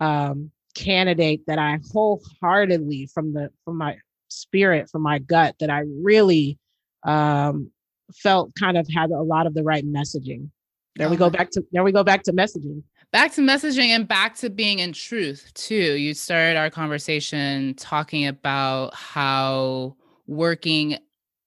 um 0.00 0.50
candidate 0.74 1.42
that 1.46 1.58
i 1.58 1.80
wholeheartedly 1.92 3.06
from 3.12 3.32
the 3.32 3.50
from 3.64 3.76
my 3.76 3.96
spirit 4.28 4.88
from 4.88 5.02
my 5.02 5.18
gut 5.18 5.56
that 5.58 5.68
i 5.68 5.82
really 6.00 6.58
um 7.02 7.70
felt 8.14 8.54
kind 8.54 8.78
of 8.78 8.86
had 8.88 9.10
a 9.10 9.22
lot 9.22 9.46
of 9.46 9.54
the 9.54 9.64
right 9.64 9.84
messaging 9.84 10.48
there 10.96 11.08
we 11.08 11.16
go 11.16 11.30
back 11.30 11.50
to 11.52 11.64
there 11.72 11.84
we 11.84 11.92
go 11.92 12.04
back 12.04 12.22
to 12.24 12.32
messaging. 12.32 12.82
Back 13.12 13.32
to 13.32 13.40
messaging 13.40 13.88
and 13.88 14.06
back 14.06 14.36
to 14.36 14.50
being 14.50 14.78
in 14.78 14.92
truth 14.92 15.50
too. 15.54 15.74
You 15.74 16.14
started 16.14 16.56
our 16.56 16.70
conversation 16.70 17.74
talking 17.74 18.26
about 18.26 18.94
how 18.94 19.96
working 20.26 20.96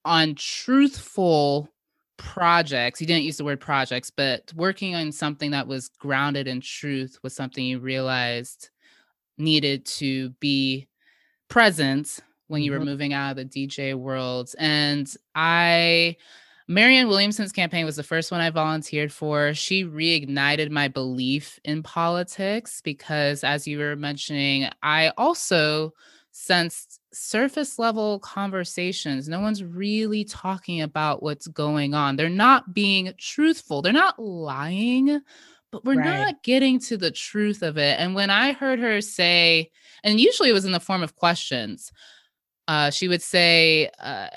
on 0.06 0.36
truthful 0.36 1.70
projects, 2.18 3.02
you 3.02 3.08
didn't 3.08 3.24
use 3.24 3.38
the 3.38 3.44
word 3.44 3.60
projects, 3.60 4.10
but 4.10 4.52
working 4.56 4.96
on 4.96 5.12
something 5.12 5.52
that 5.52 5.68
was 5.68 5.90
grounded 6.00 6.48
in 6.48 6.62
truth 6.62 7.18
was 7.24 7.36
something 7.36 7.66
you 7.66 7.80
realized 7.80 8.70
needed 9.38 9.86
to 9.86 10.30
be 10.40 10.88
present 11.50 12.20
when 12.48 12.62
you 12.62 12.72
mm-hmm. 12.72 12.80
were 12.80 12.86
moving 12.86 13.14
out 13.14 13.32
of 13.32 13.38
the 13.38 13.46
DJ 13.68 13.96
world. 13.96 14.54
And 14.58 15.14
I 15.36 16.18
Marianne 16.68 17.08
Williamson's 17.08 17.52
campaign 17.52 17.86
was 17.86 17.96
the 17.96 18.04
first 18.04 18.32
one 18.32 18.42
I 18.42 18.50
volunteered 18.50 19.12
for. 19.12 19.54
She 19.54 19.84
reignited 19.84 20.72
my 20.72 20.88
belief 20.88 21.60
in 21.64 21.84
politics 21.84 22.82
because, 22.82 23.44
as 23.44 23.68
you 23.68 23.80
were 23.80 23.96
mentioning, 23.96 24.70
I 24.82 25.12
also 25.18 25.94
sensed 26.32 27.00
surface 27.14 27.78
level 27.78 28.20
conversations. 28.20 29.30
No 29.30 29.40
one's 29.40 29.64
really 29.64 30.24
talking 30.24 30.82
about 30.82 31.22
what's 31.22 31.48
going 31.48 31.94
on. 31.94 32.16
They're 32.16 32.30
not 32.30 32.74
being 32.74 33.14
truthful, 33.18 33.82
they're 33.82 33.94
not 33.94 34.18
lying, 34.20 35.22
but 35.72 35.86
we're 35.86 35.96
right. 35.96 36.06
not 36.06 36.44
getting 36.44 36.80
to 36.82 36.98
the 36.98 37.12
truth 37.12 37.62
of 37.62 37.78
it. 37.78 38.00
And 38.00 38.16
when 38.16 38.30
I 38.30 38.54
heard 38.54 38.80
her 38.80 39.02
say, 39.02 39.70
and 40.04 40.20
usually 40.20 40.50
it 40.50 40.54
was 40.54 40.66
in 40.66 40.72
the 40.72 40.80
form 40.80 41.04
of 41.04 41.16
questions, 41.16 41.92
uh, 42.68 42.90
she 42.90 43.08
would 43.08 43.22
say, 43.22 43.90
uh, 44.00 44.30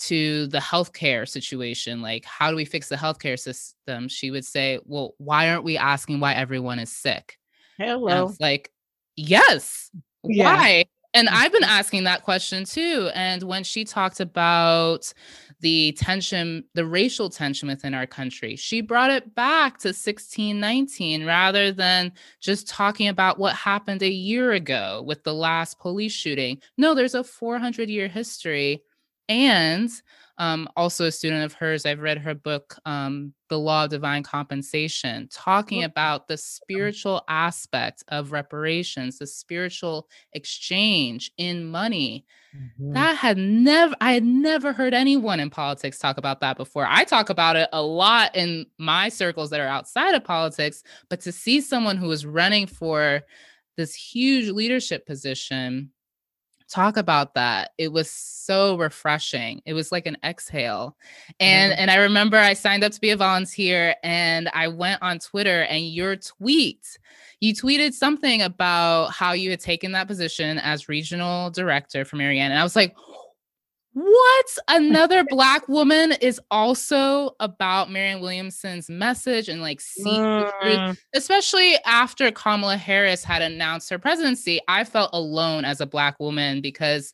to 0.00 0.46
the 0.48 0.58
healthcare 0.58 1.28
situation, 1.28 2.00
like 2.02 2.24
how 2.24 2.50
do 2.50 2.56
we 2.56 2.64
fix 2.64 2.88
the 2.88 2.96
healthcare 2.96 3.38
system? 3.38 4.08
She 4.08 4.30
would 4.30 4.44
say, 4.44 4.78
"Well, 4.84 5.14
why 5.18 5.50
aren't 5.50 5.64
we 5.64 5.76
asking 5.76 6.20
why 6.20 6.34
everyone 6.34 6.78
is 6.78 6.92
sick?" 6.92 7.38
Hello. 7.78 8.32
like, 8.40 8.72
yes. 9.16 9.90
Yeah. 10.24 10.54
Why? 10.54 10.84
And 11.14 11.28
mm. 11.28 11.32
I've 11.32 11.52
been 11.52 11.64
asking 11.64 12.04
that 12.04 12.22
question 12.22 12.64
too. 12.64 13.10
And 13.14 13.42
when 13.44 13.64
she 13.64 13.84
talked 13.84 14.20
about 14.20 15.12
the 15.60 15.92
tension, 15.92 16.64
the 16.74 16.84
racial 16.84 17.30
tension 17.30 17.68
within 17.68 17.94
our 17.94 18.06
country, 18.06 18.56
she 18.56 18.80
brought 18.80 19.10
it 19.10 19.34
back 19.34 19.78
to 19.78 19.88
1619 19.88 21.24
rather 21.24 21.72
than 21.72 22.12
just 22.40 22.68
talking 22.68 23.08
about 23.08 23.38
what 23.38 23.54
happened 23.54 24.02
a 24.02 24.10
year 24.10 24.52
ago 24.52 25.02
with 25.06 25.22
the 25.24 25.34
last 25.34 25.78
police 25.78 26.12
shooting. 26.12 26.60
No, 26.76 26.94
there's 26.94 27.14
a 27.14 27.24
400 27.24 27.88
year 27.88 28.08
history 28.08 28.82
and 29.28 29.90
um, 30.38 30.68
also 30.76 31.06
a 31.06 31.12
student 31.12 31.44
of 31.44 31.52
hers. 31.52 31.84
I've 31.84 31.98
read 31.98 32.18
her 32.18 32.34
book, 32.34 32.76
um, 32.86 33.34
The 33.48 33.58
Law 33.58 33.84
of 33.84 33.90
Divine 33.90 34.22
Compensation, 34.22 35.28
talking 35.32 35.82
about 35.82 36.28
the 36.28 36.36
spiritual 36.36 37.22
aspect 37.28 38.04
of 38.08 38.30
reparations, 38.30 39.18
the 39.18 39.26
spiritual 39.26 40.08
exchange 40.32 41.32
in 41.38 41.66
money. 41.66 42.24
Mm-hmm. 42.56 42.92
That 42.92 43.16
had 43.16 43.36
never, 43.36 43.96
I 44.00 44.12
had 44.12 44.24
never 44.24 44.72
heard 44.72 44.94
anyone 44.94 45.40
in 45.40 45.50
politics 45.50 45.98
talk 45.98 46.18
about 46.18 46.40
that 46.40 46.56
before. 46.56 46.86
I 46.88 47.02
talk 47.02 47.30
about 47.30 47.56
it 47.56 47.68
a 47.72 47.82
lot 47.82 48.36
in 48.36 48.66
my 48.78 49.08
circles 49.08 49.50
that 49.50 49.60
are 49.60 49.66
outside 49.66 50.14
of 50.14 50.22
politics, 50.22 50.84
but 51.10 51.20
to 51.22 51.32
see 51.32 51.60
someone 51.60 51.96
who 51.96 52.10
is 52.12 52.24
running 52.24 52.68
for 52.68 53.22
this 53.76 53.94
huge 53.94 54.50
leadership 54.50 55.04
position 55.04 55.90
talk 56.68 56.96
about 56.96 57.34
that. 57.34 57.72
It 57.78 57.92
was 57.92 58.10
so 58.10 58.76
refreshing. 58.76 59.62
It 59.64 59.74
was 59.74 59.90
like 59.90 60.06
an 60.06 60.16
exhale. 60.22 60.96
And 61.40 61.72
mm-hmm. 61.72 61.80
and 61.80 61.90
I 61.90 61.96
remember 61.96 62.36
I 62.36 62.54
signed 62.54 62.84
up 62.84 62.92
to 62.92 63.00
be 63.00 63.10
a 63.10 63.16
volunteer 63.16 63.94
and 64.02 64.48
I 64.54 64.68
went 64.68 65.02
on 65.02 65.18
Twitter 65.18 65.62
and 65.62 65.86
your 65.86 66.16
tweet, 66.16 66.98
you 67.40 67.54
tweeted 67.54 67.92
something 67.92 68.42
about 68.42 69.12
how 69.12 69.32
you 69.32 69.50
had 69.50 69.60
taken 69.60 69.92
that 69.92 70.08
position 70.08 70.58
as 70.58 70.88
regional 70.88 71.50
director 71.50 72.04
for 72.04 72.16
Marianne. 72.16 72.50
And 72.50 72.60
I 72.60 72.64
was 72.64 72.76
like, 72.76 72.96
what? 73.92 74.46
Another 74.68 75.24
black 75.28 75.68
woman 75.68 76.12
is 76.20 76.40
also 76.50 77.32
about 77.40 77.90
Marianne 77.90 78.20
Williamson's 78.20 78.88
message 78.88 79.48
and 79.48 79.60
like 79.60 79.80
see 79.80 80.10
mm. 80.10 80.98
especially 81.14 81.76
after 81.84 82.30
Kamala 82.30 82.76
Harris 82.76 83.24
had 83.24 83.42
announced 83.42 83.90
her 83.90 83.98
presidency. 83.98 84.60
I 84.68 84.84
felt 84.84 85.10
alone 85.12 85.64
as 85.64 85.80
a 85.80 85.86
black 85.86 86.20
woman 86.20 86.60
because 86.60 87.12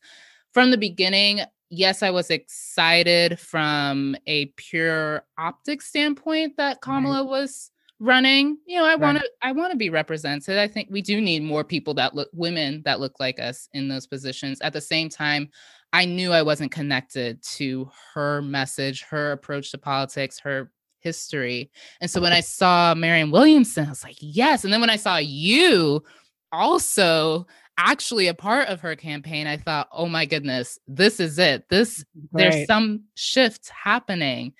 from 0.53 0.71
the 0.71 0.77
beginning, 0.77 1.41
yes, 1.69 2.03
I 2.03 2.11
was 2.11 2.29
excited 2.29 3.39
from 3.39 4.15
a 4.27 4.45
pure 4.57 5.25
optic 5.37 5.81
standpoint 5.81 6.57
that 6.57 6.81
Kamala 6.81 7.21
right. 7.21 7.29
was 7.29 7.71
running. 7.99 8.57
You 8.65 8.79
know, 8.79 8.85
I 8.85 8.89
right. 8.89 9.01
want 9.01 9.17
to 9.19 9.29
I 9.41 9.51
want 9.51 9.71
to 9.71 9.77
be 9.77 9.89
represented. 9.89 10.57
I 10.57 10.67
think 10.67 10.89
we 10.91 11.01
do 11.01 11.21
need 11.21 11.43
more 11.43 11.63
people 11.63 11.93
that 11.95 12.15
look 12.15 12.29
women 12.33 12.81
that 12.85 12.99
look 12.99 13.19
like 13.19 13.39
us 13.39 13.69
in 13.73 13.87
those 13.87 14.07
positions. 14.07 14.61
At 14.61 14.73
the 14.73 14.81
same 14.81 15.09
time, 15.09 15.49
I 15.95 16.03
knew 16.03 16.33
I 16.33 16.41
wasn't 16.41 16.73
connected 16.73 17.41
to 17.55 17.89
her 18.13 18.41
message, 18.41 19.03
her 19.03 19.31
approach 19.31 19.71
to 19.71 19.77
politics, 19.77 20.39
her 20.39 20.69
history. 20.99 21.71
And 22.01 22.11
so 22.11 22.19
when 22.19 22.33
I 22.33 22.41
saw 22.41 22.93
Marianne 22.93 23.31
Williamson, 23.31 23.85
I 23.85 23.89
was 23.91 24.03
like, 24.03 24.17
yes. 24.19 24.65
And 24.65 24.73
then 24.73 24.81
when 24.81 24.89
I 24.89 24.97
saw 24.97 25.15
you 25.15 26.03
also 26.51 27.47
actually 27.77 28.27
a 28.27 28.33
part 28.33 28.67
of 28.67 28.81
her 28.81 28.97
campaign, 28.97 29.47
I 29.47 29.55
thought, 29.55 29.87
oh 29.93 30.07
my 30.07 30.25
goodness, 30.25 30.77
this 30.85 31.21
is 31.21 31.39
it. 31.39 31.69
This 31.69 32.03
right. 32.33 32.51
there's 32.51 32.67
some 32.67 33.05
shift 33.13 33.69
happening. 33.69 34.51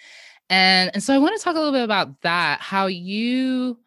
And 0.49 0.89
and 0.93 1.03
so 1.03 1.13
I 1.13 1.17
want 1.17 1.37
to 1.37 1.43
talk 1.43 1.55
a 1.55 1.59
little 1.59 1.73
bit 1.73 1.83
about 1.83 2.21
that, 2.21 2.61
how 2.61 2.85
you 2.85 3.77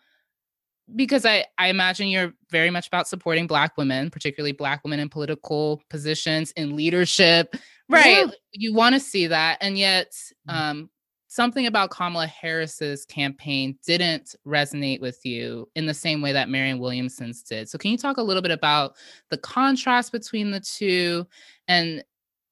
because 0.96 1.26
I, 1.26 1.44
I 1.58 1.68
imagine 1.68 2.08
you're 2.08 2.32
very 2.50 2.70
much 2.70 2.86
about 2.88 3.08
supporting 3.08 3.46
black 3.46 3.76
women 3.76 4.10
particularly 4.10 4.52
black 4.52 4.82
women 4.84 5.00
in 5.00 5.08
political 5.08 5.82
positions 5.90 6.50
in 6.52 6.76
leadership. 6.76 7.54
Right. 7.88 8.26
Yeah. 8.26 8.32
you 8.52 8.74
want 8.74 8.94
to 8.94 9.00
see 9.00 9.26
that. 9.26 9.58
And 9.60 9.78
yet 9.78 10.12
mm. 10.48 10.54
um, 10.54 10.90
something 11.28 11.66
about 11.66 11.90
kamala 11.90 12.26
harris's 12.26 13.04
campaign 13.04 13.78
didn't 13.86 14.34
resonate 14.46 15.00
with 15.00 15.24
you 15.24 15.68
in 15.74 15.86
the 15.86 15.94
same 15.94 16.22
way 16.22 16.32
that 16.32 16.48
marianne 16.48 16.78
williamson's 16.78 17.42
did. 17.42 17.68
So 17.68 17.78
can 17.78 17.90
you 17.90 17.98
talk 17.98 18.16
a 18.16 18.22
little 18.22 18.42
bit 18.42 18.50
about 18.50 18.94
the 19.30 19.38
contrast 19.38 20.10
between 20.10 20.50
the 20.50 20.60
two 20.60 21.26
and 21.68 22.02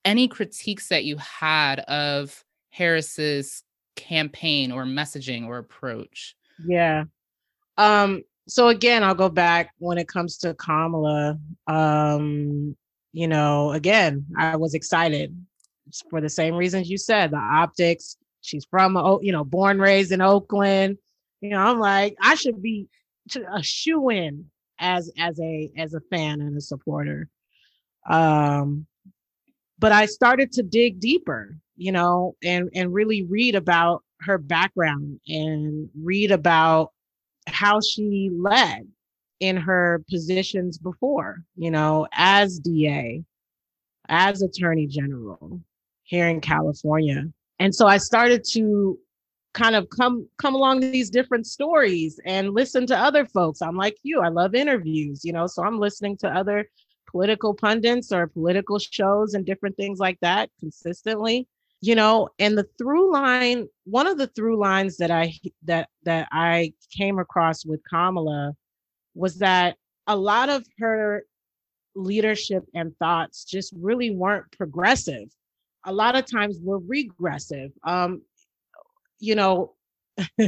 any 0.04 0.28
critiques 0.28 0.88
that 0.88 1.04
you 1.04 1.16
had 1.16 1.80
of 1.80 2.44
harris's 2.70 3.62
campaign 3.96 4.70
or 4.70 4.84
messaging 4.84 5.46
or 5.46 5.56
approach? 5.58 6.36
Yeah 6.66 7.04
um, 7.76 8.22
so 8.48 8.68
again, 8.68 9.02
I'll 9.02 9.14
go 9.14 9.28
back 9.28 9.72
when 9.78 9.98
it 9.98 10.08
comes 10.08 10.38
to 10.38 10.54
Kamala. 10.54 11.38
Um, 11.66 12.76
you 13.12 13.28
know, 13.28 13.72
again, 13.72 14.26
I 14.36 14.56
was 14.56 14.74
excited 14.74 15.36
for 16.10 16.20
the 16.20 16.28
same 16.28 16.54
reasons 16.54 16.90
you 16.90 16.98
said, 16.98 17.30
the 17.30 17.38
optics. 17.38 18.16
She's 18.40 18.64
from, 18.64 18.96
you 19.22 19.32
know, 19.32 19.44
born 19.44 19.78
raised 19.78 20.12
in 20.12 20.20
Oakland. 20.20 20.98
You 21.40 21.50
know, 21.50 21.58
I'm 21.58 21.80
like, 21.80 22.16
I 22.20 22.34
should 22.34 22.62
be 22.62 22.88
a 23.52 23.62
shoe 23.62 24.10
in 24.10 24.46
as 24.78 25.10
as 25.18 25.40
a 25.40 25.70
as 25.76 25.94
a 25.94 26.00
fan 26.00 26.40
and 26.40 26.56
a 26.56 26.60
supporter. 26.60 27.28
Um, 28.08 28.86
but 29.78 29.92
I 29.92 30.06
started 30.06 30.52
to 30.52 30.62
dig 30.62 31.00
deeper, 31.00 31.56
you 31.76 31.92
know, 31.92 32.36
and 32.42 32.70
and 32.74 32.92
really 32.92 33.22
read 33.24 33.54
about 33.54 34.04
her 34.20 34.38
background 34.38 35.20
and 35.26 35.90
read 36.00 36.30
about 36.30 36.92
how 37.46 37.80
she 37.80 38.30
led 38.32 38.86
in 39.40 39.56
her 39.56 40.02
positions 40.08 40.78
before, 40.78 41.42
you 41.56 41.70
know, 41.70 42.06
as 42.12 42.58
DA, 42.58 43.22
as 44.08 44.42
Attorney 44.42 44.86
General 44.86 45.60
here 46.04 46.28
in 46.28 46.40
California. 46.40 47.24
And 47.58 47.74
so 47.74 47.86
I 47.86 47.98
started 47.98 48.44
to 48.52 48.98
kind 49.54 49.74
of 49.74 49.88
come 49.88 50.28
come 50.38 50.54
along 50.54 50.80
these 50.80 51.08
different 51.08 51.46
stories 51.46 52.20
and 52.26 52.52
listen 52.52 52.86
to 52.86 52.96
other 52.96 53.24
folks. 53.24 53.62
I'm 53.62 53.76
like 53.76 53.96
you, 54.02 54.20
I 54.20 54.28
love 54.28 54.54
interviews, 54.54 55.24
you 55.24 55.32
know, 55.32 55.46
so 55.46 55.64
I'm 55.64 55.78
listening 55.78 56.16
to 56.18 56.28
other 56.28 56.68
political 57.10 57.54
pundits 57.54 58.12
or 58.12 58.26
political 58.26 58.78
shows 58.78 59.34
and 59.34 59.46
different 59.46 59.76
things 59.76 59.98
like 59.98 60.18
that 60.20 60.50
consistently 60.60 61.48
you 61.80 61.94
know 61.94 62.28
and 62.38 62.56
the 62.56 62.66
through 62.78 63.12
line 63.12 63.68
one 63.84 64.06
of 64.06 64.18
the 64.18 64.26
through 64.28 64.58
lines 64.58 64.96
that 64.96 65.10
i 65.10 65.32
that 65.62 65.88
that 66.04 66.26
i 66.32 66.72
came 66.96 67.18
across 67.18 67.64
with 67.64 67.80
kamala 67.88 68.52
was 69.14 69.38
that 69.38 69.76
a 70.06 70.16
lot 70.16 70.48
of 70.48 70.64
her 70.78 71.22
leadership 71.94 72.64
and 72.74 72.96
thoughts 72.98 73.44
just 73.44 73.72
really 73.80 74.10
weren't 74.10 74.44
progressive. 74.52 75.28
A 75.86 75.92
lot 75.92 76.14
of 76.14 76.26
times 76.26 76.58
were 76.62 76.78
regressive. 76.78 77.70
Um 77.84 78.22
you 79.18 79.34
know 79.34 79.74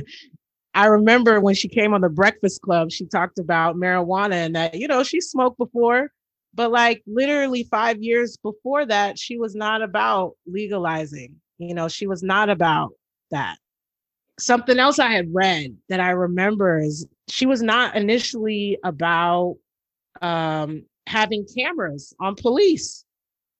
I 0.74 0.86
remember 0.86 1.40
when 1.40 1.54
she 1.54 1.68
came 1.68 1.92
on 1.92 2.02
the 2.02 2.08
Breakfast 2.08 2.62
Club, 2.62 2.92
she 2.92 3.06
talked 3.06 3.38
about 3.38 3.76
marijuana 3.76 4.34
and 4.34 4.54
that, 4.54 4.74
you 4.74 4.86
know, 4.86 5.02
she 5.02 5.20
smoked 5.20 5.58
before, 5.58 6.12
but 6.58 6.72
like 6.72 7.04
literally 7.06 7.62
five 7.70 8.02
years 8.02 8.36
before 8.42 8.84
that, 8.84 9.16
she 9.16 9.38
was 9.38 9.54
not 9.54 9.80
about 9.80 10.32
legalizing. 10.44 11.36
You 11.58 11.72
know, 11.72 11.86
she 11.86 12.08
was 12.08 12.24
not 12.24 12.50
about 12.50 12.90
that. 13.30 13.58
Something 14.40 14.80
else 14.80 14.98
I 14.98 15.12
had 15.12 15.32
read 15.32 15.76
that 15.88 16.00
I 16.00 16.10
remember 16.10 16.80
is 16.80 17.06
she 17.28 17.46
was 17.46 17.62
not 17.62 17.94
initially 17.94 18.76
about 18.82 19.54
um, 20.20 20.84
having 21.06 21.46
cameras 21.56 22.12
on 22.18 22.34
police. 22.34 23.04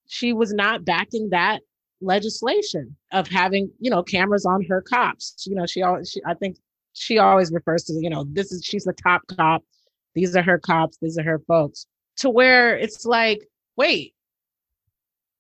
She 0.09 0.33
was 0.33 0.53
not 0.53 0.85
backing 0.85 1.31
that 1.31 1.61
legislation 2.01 2.97
of 3.13 3.29
having, 3.29 3.71
you 3.79 3.93
know, 3.93 4.03
cameras 4.03 4.45
on 4.45 4.65
her 4.65 4.83
cops. 4.83 5.47
You 5.47 5.55
know, 5.55 5.67
she 5.67 5.83
always, 5.83 6.11
she, 6.11 6.21
I 6.27 6.35
think 6.35 6.57
she 6.95 7.19
always 7.19 7.53
refers 7.53 7.85
to, 7.85 7.93
you 7.93 8.11
know, 8.11 8.27
this 8.33 8.51
is, 8.51 8.65
she's 8.65 8.83
the 8.83 8.93
top 8.93 9.23
cop. 9.29 9.63
These 10.17 10.35
are 10.35 10.43
her 10.43 10.59
cops. 10.59 10.99
These 11.01 11.17
are 11.17 11.23
her 11.23 11.39
folks 11.47 11.87
to 12.19 12.31
where 12.31 12.77
it's 12.77 13.05
like, 13.07 13.49
wait, 13.77 14.15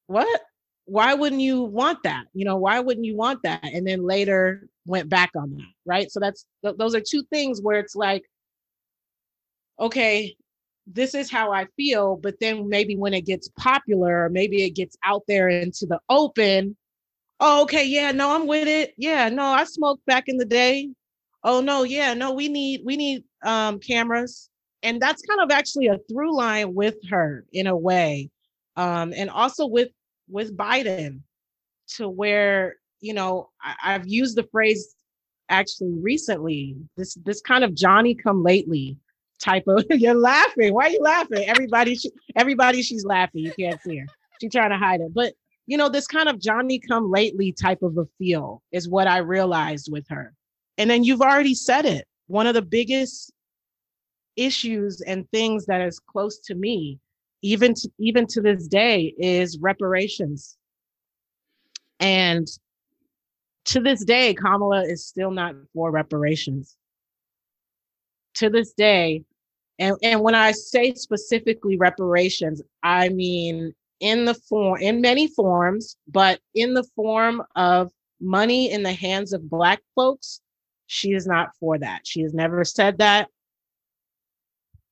what? 0.06 0.40
why 0.88 1.12
wouldn't 1.12 1.42
you 1.42 1.62
want 1.62 2.02
that? 2.04 2.24
You 2.32 2.46
know, 2.46 2.56
why 2.56 2.80
wouldn't 2.80 3.04
you 3.04 3.14
want 3.14 3.42
that? 3.42 3.62
And 3.62 3.86
then 3.86 4.02
later 4.02 4.68
went 4.86 5.10
back 5.10 5.30
on 5.36 5.50
that, 5.50 5.72
right? 5.84 6.10
So 6.10 6.18
that's 6.18 6.46
th- 6.64 6.76
those 6.78 6.94
are 6.94 7.02
two 7.06 7.22
things 7.24 7.60
where 7.60 7.78
it's 7.78 7.94
like, 7.94 8.24
okay, 9.78 10.34
this 10.86 11.14
is 11.14 11.30
how 11.30 11.52
I 11.52 11.66
feel, 11.76 12.16
but 12.16 12.40
then 12.40 12.68
maybe 12.70 12.96
when 12.96 13.12
it 13.12 13.26
gets 13.26 13.48
popular, 13.58 14.24
or 14.24 14.30
maybe 14.30 14.64
it 14.64 14.70
gets 14.70 14.96
out 15.04 15.22
there 15.28 15.48
into 15.50 15.84
the 15.84 16.00
open. 16.08 16.74
Oh, 17.40 17.62
okay, 17.64 17.86
yeah, 17.86 18.10
no, 18.12 18.34
I'm 18.34 18.46
with 18.46 18.66
it. 18.66 18.94
Yeah, 18.96 19.28
no, 19.28 19.44
I 19.44 19.64
smoked 19.64 20.06
back 20.06 20.24
in 20.28 20.38
the 20.38 20.46
day. 20.46 20.88
Oh 21.44 21.60
no, 21.60 21.82
yeah, 21.82 22.14
no, 22.14 22.32
we 22.32 22.48
need 22.48 22.80
we 22.84 22.96
need 22.96 23.24
um 23.44 23.78
cameras. 23.78 24.48
And 24.82 25.00
that's 25.00 25.22
kind 25.22 25.40
of 25.40 25.50
actually 25.50 25.88
a 25.88 25.98
through 26.08 26.36
line 26.36 26.74
with 26.74 26.96
her 27.10 27.44
in 27.52 27.66
a 27.66 27.76
way. 27.76 28.30
Um, 28.76 29.12
and 29.16 29.28
also 29.28 29.66
with 29.66 29.88
with 30.28 30.56
Biden 30.56 31.20
to 31.96 32.08
where, 32.08 32.76
you 33.00 33.14
know, 33.14 33.50
I, 33.60 33.74
I've 33.94 34.06
used 34.06 34.36
the 34.36 34.46
phrase 34.52 34.94
actually 35.48 35.94
recently, 36.00 36.76
this 36.96 37.14
this 37.24 37.40
kind 37.40 37.64
of 37.64 37.74
Johnny 37.74 38.14
come 38.14 38.42
lately 38.42 38.96
type 39.38 39.64
of 39.66 39.84
you're 39.90 40.14
laughing. 40.14 40.74
Why 40.74 40.86
are 40.86 40.90
you 40.90 41.00
laughing? 41.00 41.44
Everybody, 41.48 41.96
she, 41.96 42.10
everybody, 42.36 42.82
she's 42.82 43.04
laughing. 43.04 43.44
You 43.44 43.52
can't 43.58 43.80
see 43.82 43.98
her. 43.98 44.06
She's 44.40 44.52
trying 44.52 44.70
to 44.70 44.78
hide 44.78 45.00
it. 45.00 45.12
But 45.12 45.34
you 45.66 45.76
know, 45.76 45.88
this 45.88 46.06
kind 46.06 46.28
of 46.28 46.40
Johnny 46.40 46.78
come 46.78 47.10
lately 47.10 47.52
type 47.52 47.82
of 47.82 47.98
a 47.98 48.06
feel 48.18 48.62
is 48.72 48.88
what 48.88 49.06
I 49.06 49.18
realized 49.18 49.90
with 49.92 50.06
her. 50.08 50.32
And 50.78 50.88
then 50.88 51.04
you've 51.04 51.20
already 51.20 51.54
said 51.54 51.84
it. 51.84 52.06
One 52.26 52.46
of 52.46 52.54
the 52.54 52.62
biggest 52.62 53.32
issues 54.38 55.00
and 55.00 55.28
things 55.30 55.66
that 55.66 55.80
is 55.80 55.98
close 55.98 56.38
to 56.40 56.54
me, 56.54 56.98
even 57.42 57.74
to, 57.74 57.90
even 57.98 58.26
to 58.28 58.40
this 58.40 58.66
day, 58.68 59.14
is 59.18 59.58
reparations. 59.58 60.56
And 62.00 62.46
to 63.66 63.80
this 63.80 64.04
day, 64.04 64.34
Kamala 64.34 64.84
is 64.84 65.06
still 65.06 65.30
not 65.30 65.54
for 65.74 65.90
reparations. 65.90 66.76
To 68.34 68.48
this 68.48 68.72
day, 68.72 69.24
and, 69.78 69.96
and 70.02 70.20
when 70.20 70.34
I 70.34 70.52
say 70.52 70.94
specifically 70.94 71.76
reparations, 71.76 72.62
I 72.82 73.08
mean 73.08 73.74
in 74.00 74.24
the 74.24 74.34
form, 74.34 74.80
in 74.80 75.00
many 75.00 75.28
forms, 75.28 75.96
but 76.06 76.40
in 76.54 76.74
the 76.74 76.84
form 76.94 77.42
of 77.56 77.90
money 78.20 78.70
in 78.70 78.82
the 78.82 78.92
hands 78.92 79.32
of 79.32 79.48
Black 79.50 79.80
folks, 79.94 80.40
she 80.86 81.12
is 81.12 81.26
not 81.26 81.50
for 81.58 81.78
that. 81.78 82.06
She 82.06 82.22
has 82.22 82.34
never 82.34 82.64
said 82.64 82.98
that. 82.98 83.28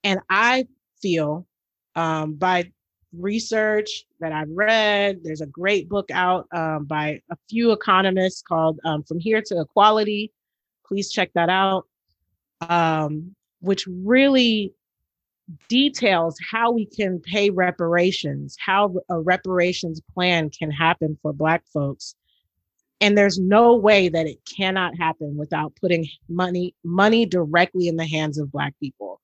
And 0.06 0.20
I 0.30 0.68
feel 1.02 1.48
um, 1.96 2.34
by 2.34 2.70
research 3.12 4.04
that 4.20 4.30
I've 4.30 4.50
read, 4.50 5.18
there's 5.24 5.40
a 5.40 5.46
great 5.46 5.88
book 5.88 6.08
out 6.12 6.46
um, 6.52 6.84
by 6.84 7.20
a 7.28 7.36
few 7.50 7.72
economists 7.72 8.40
called 8.40 8.78
um, 8.84 9.02
From 9.02 9.18
Here 9.18 9.42
to 9.46 9.60
Equality. 9.62 10.32
Please 10.86 11.10
check 11.10 11.32
that 11.34 11.48
out. 11.48 11.88
Um, 12.60 13.34
which 13.58 13.84
really 13.88 14.72
details 15.68 16.38
how 16.52 16.70
we 16.70 16.86
can 16.86 17.18
pay 17.18 17.50
reparations, 17.50 18.56
how 18.64 18.94
a 19.08 19.18
reparations 19.18 20.00
plan 20.14 20.50
can 20.50 20.70
happen 20.70 21.18
for 21.20 21.32
Black 21.32 21.64
folks. 21.74 22.14
And 23.00 23.18
there's 23.18 23.40
no 23.40 23.74
way 23.74 24.08
that 24.08 24.28
it 24.28 24.38
cannot 24.56 24.96
happen 24.96 25.36
without 25.36 25.74
putting 25.80 26.06
money 26.28 26.76
money 26.84 27.26
directly 27.26 27.88
in 27.88 27.96
the 27.96 28.06
hands 28.06 28.38
of 28.38 28.52
Black 28.52 28.72
people. 28.78 29.20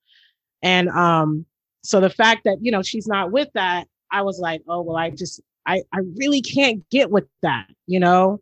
And 0.62 0.88
um, 0.90 1.46
so 1.82 2.00
the 2.00 2.10
fact 2.10 2.42
that 2.44 2.58
you 2.60 2.70
know 2.70 2.82
she's 2.82 3.06
not 3.06 3.32
with 3.32 3.48
that, 3.54 3.86
I 4.10 4.22
was 4.22 4.38
like, 4.38 4.62
oh 4.68 4.82
well, 4.82 4.96
I 4.96 5.10
just 5.10 5.40
I 5.66 5.82
I 5.92 6.00
really 6.16 6.40
can't 6.40 6.88
get 6.90 7.10
with 7.10 7.26
that, 7.42 7.66
you 7.86 8.00
know. 8.00 8.40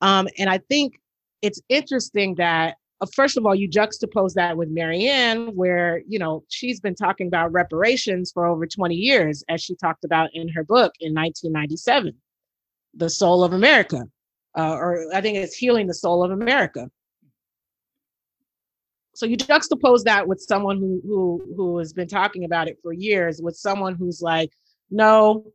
Um, 0.00 0.28
and 0.38 0.50
I 0.50 0.58
think 0.58 1.00
it's 1.42 1.60
interesting 1.68 2.34
that 2.36 2.76
uh, 3.00 3.06
first 3.14 3.36
of 3.36 3.46
all, 3.46 3.54
you 3.54 3.68
juxtapose 3.68 4.34
that 4.34 4.56
with 4.56 4.68
Marianne, 4.68 5.48
where 5.54 6.02
you 6.06 6.18
know 6.18 6.44
she's 6.48 6.80
been 6.80 6.94
talking 6.94 7.26
about 7.26 7.52
reparations 7.52 8.30
for 8.32 8.46
over 8.46 8.66
20 8.66 8.94
years, 8.94 9.42
as 9.48 9.62
she 9.62 9.74
talked 9.76 10.04
about 10.04 10.30
in 10.34 10.48
her 10.48 10.64
book 10.64 10.92
in 11.00 11.14
1997, 11.14 12.14
"The 12.94 13.10
Soul 13.10 13.44
of 13.44 13.52
America," 13.52 14.02
uh, 14.56 14.74
or 14.74 15.06
I 15.14 15.20
think 15.20 15.38
it's 15.38 15.56
"Healing 15.56 15.86
the 15.86 15.94
Soul 15.94 16.22
of 16.22 16.30
America." 16.30 16.90
So 19.14 19.26
you 19.26 19.36
juxtapose 19.36 20.04
that 20.04 20.28
with 20.28 20.40
someone 20.40 20.78
who 20.78 21.00
who 21.04 21.54
who 21.56 21.78
has 21.78 21.92
been 21.92 22.08
talking 22.08 22.44
about 22.44 22.68
it 22.68 22.78
for 22.82 22.92
years, 22.92 23.40
with 23.42 23.56
someone 23.56 23.94
who's 23.96 24.22
like, 24.22 24.50
"No, 24.90 25.46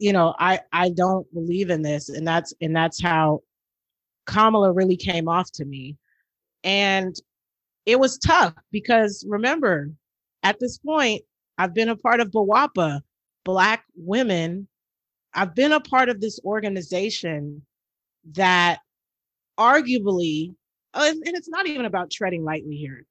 you 0.00 0.12
know, 0.12 0.34
I 0.38 0.60
I 0.72 0.90
don't 0.90 1.32
believe 1.34 1.70
in 1.70 1.82
this," 1.82 2.08
and 2.10 2.26
that's 2.26 2.54
and 2.60 2.74
that's 2.76 3.02
how 3.02 3.42
Kamala 4.26 4.72
really 4.72 4.96
came 4.96 5.28
off 5.28 5.52
to 5.52 5.64
me 5.64 5.96
and 6.64 7.16
it 7.86 7.98
was 7.98 8.18
tough 8.18 8.54
because 8.70 9.24
remember, 9.28 9.90
at 10.42 10.58
this 10.60 10.78
point, 10.78 11.22
I've 11.58 11.74
been 11.74 11.88
a 11.88 11.96
part 11.96 12.20
of 12.20 12.30
BWOPA, 12.30 13.00
Black 13.44 13.84
Women. 13.96 14.68
I've 15.34 15.54
been 15.54 15.72
a 15.72 15.80
part 15.80 16.08
of 16.08 16.20
this 16.20 16.40
organization 16.44 17.62
that 18.34 18.80
arguably, 19.58 20.54
and 20.94 21.22
it's 21.24 21.48
not 21.48 21.66
even 21.66 21.86
about 21.86 22.10
treading 22.10 22.44
lightly 22.44 22.76
here. 22.76 23.04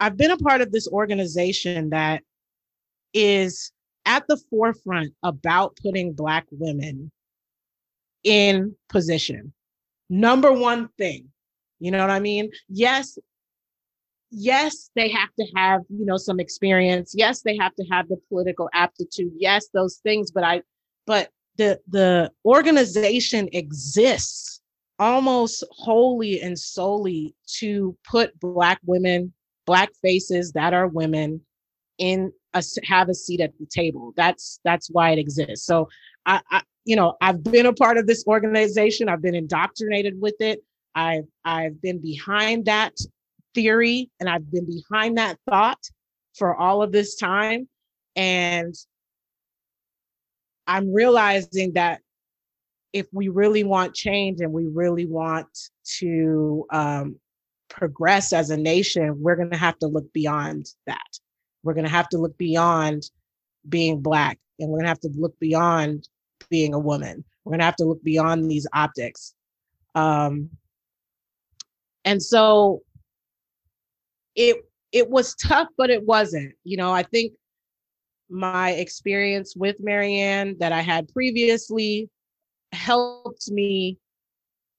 I've 0.00 0.16
been 0.16 0.30
a 0.30 0.36
part 0.36 0.60
of 0.60 0.72
this 0.72 0.88
organization 0.88 1.90
that 1.90 2.22
is 3.14 3.72
at 4.04 4.26
the 4.26 4.36
forefront 4.50 5.14
about 5.22 5.76
putting 5.82 6.12
Black 6.12 6.46
women 6.50 7.10
in 8.24 8.74
position. 8.88 9.52
Number 10.10 10.52
one 10.52 10.88
thing, 10.98 11.28
you 11.78 11.90
know 11.90 12.00
what 12.00 12.10
I 12.10 12.20
mean? 12.20 12.50
Yes, 12.68 13.18
yes, 14.30 14.90
they 14.96 15.08
have 15.08 15.28
to 15.38 15.46
have, 15.56 15.82
you 15.88 16.04
know, 16.04 16.16
some 16.16 16.40
experience. 16.40 17.14
Yes, 17.16 17.42
they 17.42 17.56
have 17.56 17.74
to 17.76 17.84
have 17.90 18.08
the 18.08 18.18
political 18.28 18.68
aptitude. 18.74 19.32
Yes, 19.36 19.68
those 19.72 19.98
things, 20.02 20.30
but 20.30 20.44
I 20.44 20.62
but 21.06 21.30
the 21.56 21.80
the 21.88 22.30
organization 22.44 23.48
exists 23.52 24.51
almost 25.02 25.64
wholly 25.72 26.40
and 26.40 26.56
solely 26.56 27.34
to 27.58 27.96
put 28.08 28.38
black 28.38 28.78
women, 28.84 29.32
black 29.66 29.90
faces 30.00 30.52
that 30.52 30.72
are 30.72 30.86
women 30.86 31.40
in 31.98 32.32
a 32.54 32.62
have 32.84 33.08
a 33.08 33.14
seat 33.14 33.40
at 33.40 33.52
the 33.58 33.66
table. 33.66 34.12
That's 34.16 34.60
that's 34.64 34.88
why 34.90 35.10
it 35.10 35.18
exists. 35.18 35.66
So 35.66 35.88
I, 36.24 36.40
I 36.52 36.62
you 36.84 36.94
know, 36.94 37.16
I've 37.20 37.42
been 37.42 37.66
a 37.66 37.72
part 37.72 37.98
of 37.98 38.06
this 38.06 38.24
organization. 38.28 39.08
I've 39.08 39.22
been 39.22 39.34
indoctrinated 39.34 40.20
with 40.20 40.36
it. 40.38 40.60
I've 40.94 41.26
I've 41.44 41.82
been 41.82 42.00
behind 42.00 42.66
that 42.66 42.94
theory 43.54 44.08
and 44.20 44.28
I've 44.28 44.50
been 44.52 44.66
behind 44.66 45.18
that 45.18 45.36
thought 45.50 45.82
for 46.36 46.54
all 46.54 46.80
of 46.80 46.92
this 46.92 47.16
time. 47.16 47.68
And 48.14 48.74
I'm 50.68 50.94
realizing 50.94 51.72
that 51.72 52.02
if 52.92 53.06
we 53.12 53.28
really 53.28 53.64
want 53.64 53.94
change 53.94 54.40
and 54.40 54.52
we 54.52 54.66
really 54.66 55.06
want 55.06 55.48
to 55.98 56.66
um, 56.70 57.16
progress 57.68 58.32
as 58.32 58.50
a 58.50 58.56
nation, 58.56 59.16
we're 59.20 59.36
going 59.36 59.50
to 59.50 59.56
have 59.56 59.78
to 59.78 59.86
look 59.86 60.12
beyond 60.12 60.66
that. 60.86 61.18
We're 61.62 61.74
going 61.74 61.86
to 61.86 61.90
have 61.90 62.08
to 62.10 62.18
look 62.18 62.36
beyond 62.36 63.04
being 63.68 64.00
Black 64.00 64.38
and 64.58 64.68
we're 64.68 64.78
going 64.78 64.84
to 64.84 64.90
have 64.90 65.00
to 65.00 65.10
look 65.16 65.38
beyond 65.38 66.08
being 66.50 66.74
a 66.74 66.78
woman. 66.78 67.24
We're 67.44 67.50
going 67.50 67.60
to 67.60 67.64
have 67.64 67.76
to 67.76 67.84
look 67.84 68.02
beyond 68.02 68.50
these 68.50 68.66
optics. 68.74 69.34
Um, 69.94 70.50
and 72.04 72.22
so 72.22 72.82
it 74.34 74.56
it 74.92 75.08
was 75.08 75.34
tough 75.34 75.68
but 75.76 75.90
it 75.90 76.04
wasn't 76.06 76.52
you 76.64 76.76
know 76.76 76.92
i 76.92 77.02
think 77.02 77.32
my 78.30 78.70
experience 78.70 79.54
with 79.54 79.76
marianne 79.78 80.56
that 80.58 80.72
i 80.72 80.80
had 80.80 81.08
previously 81.08 82.08
helped 82.72 83.50
me 83.50 83.98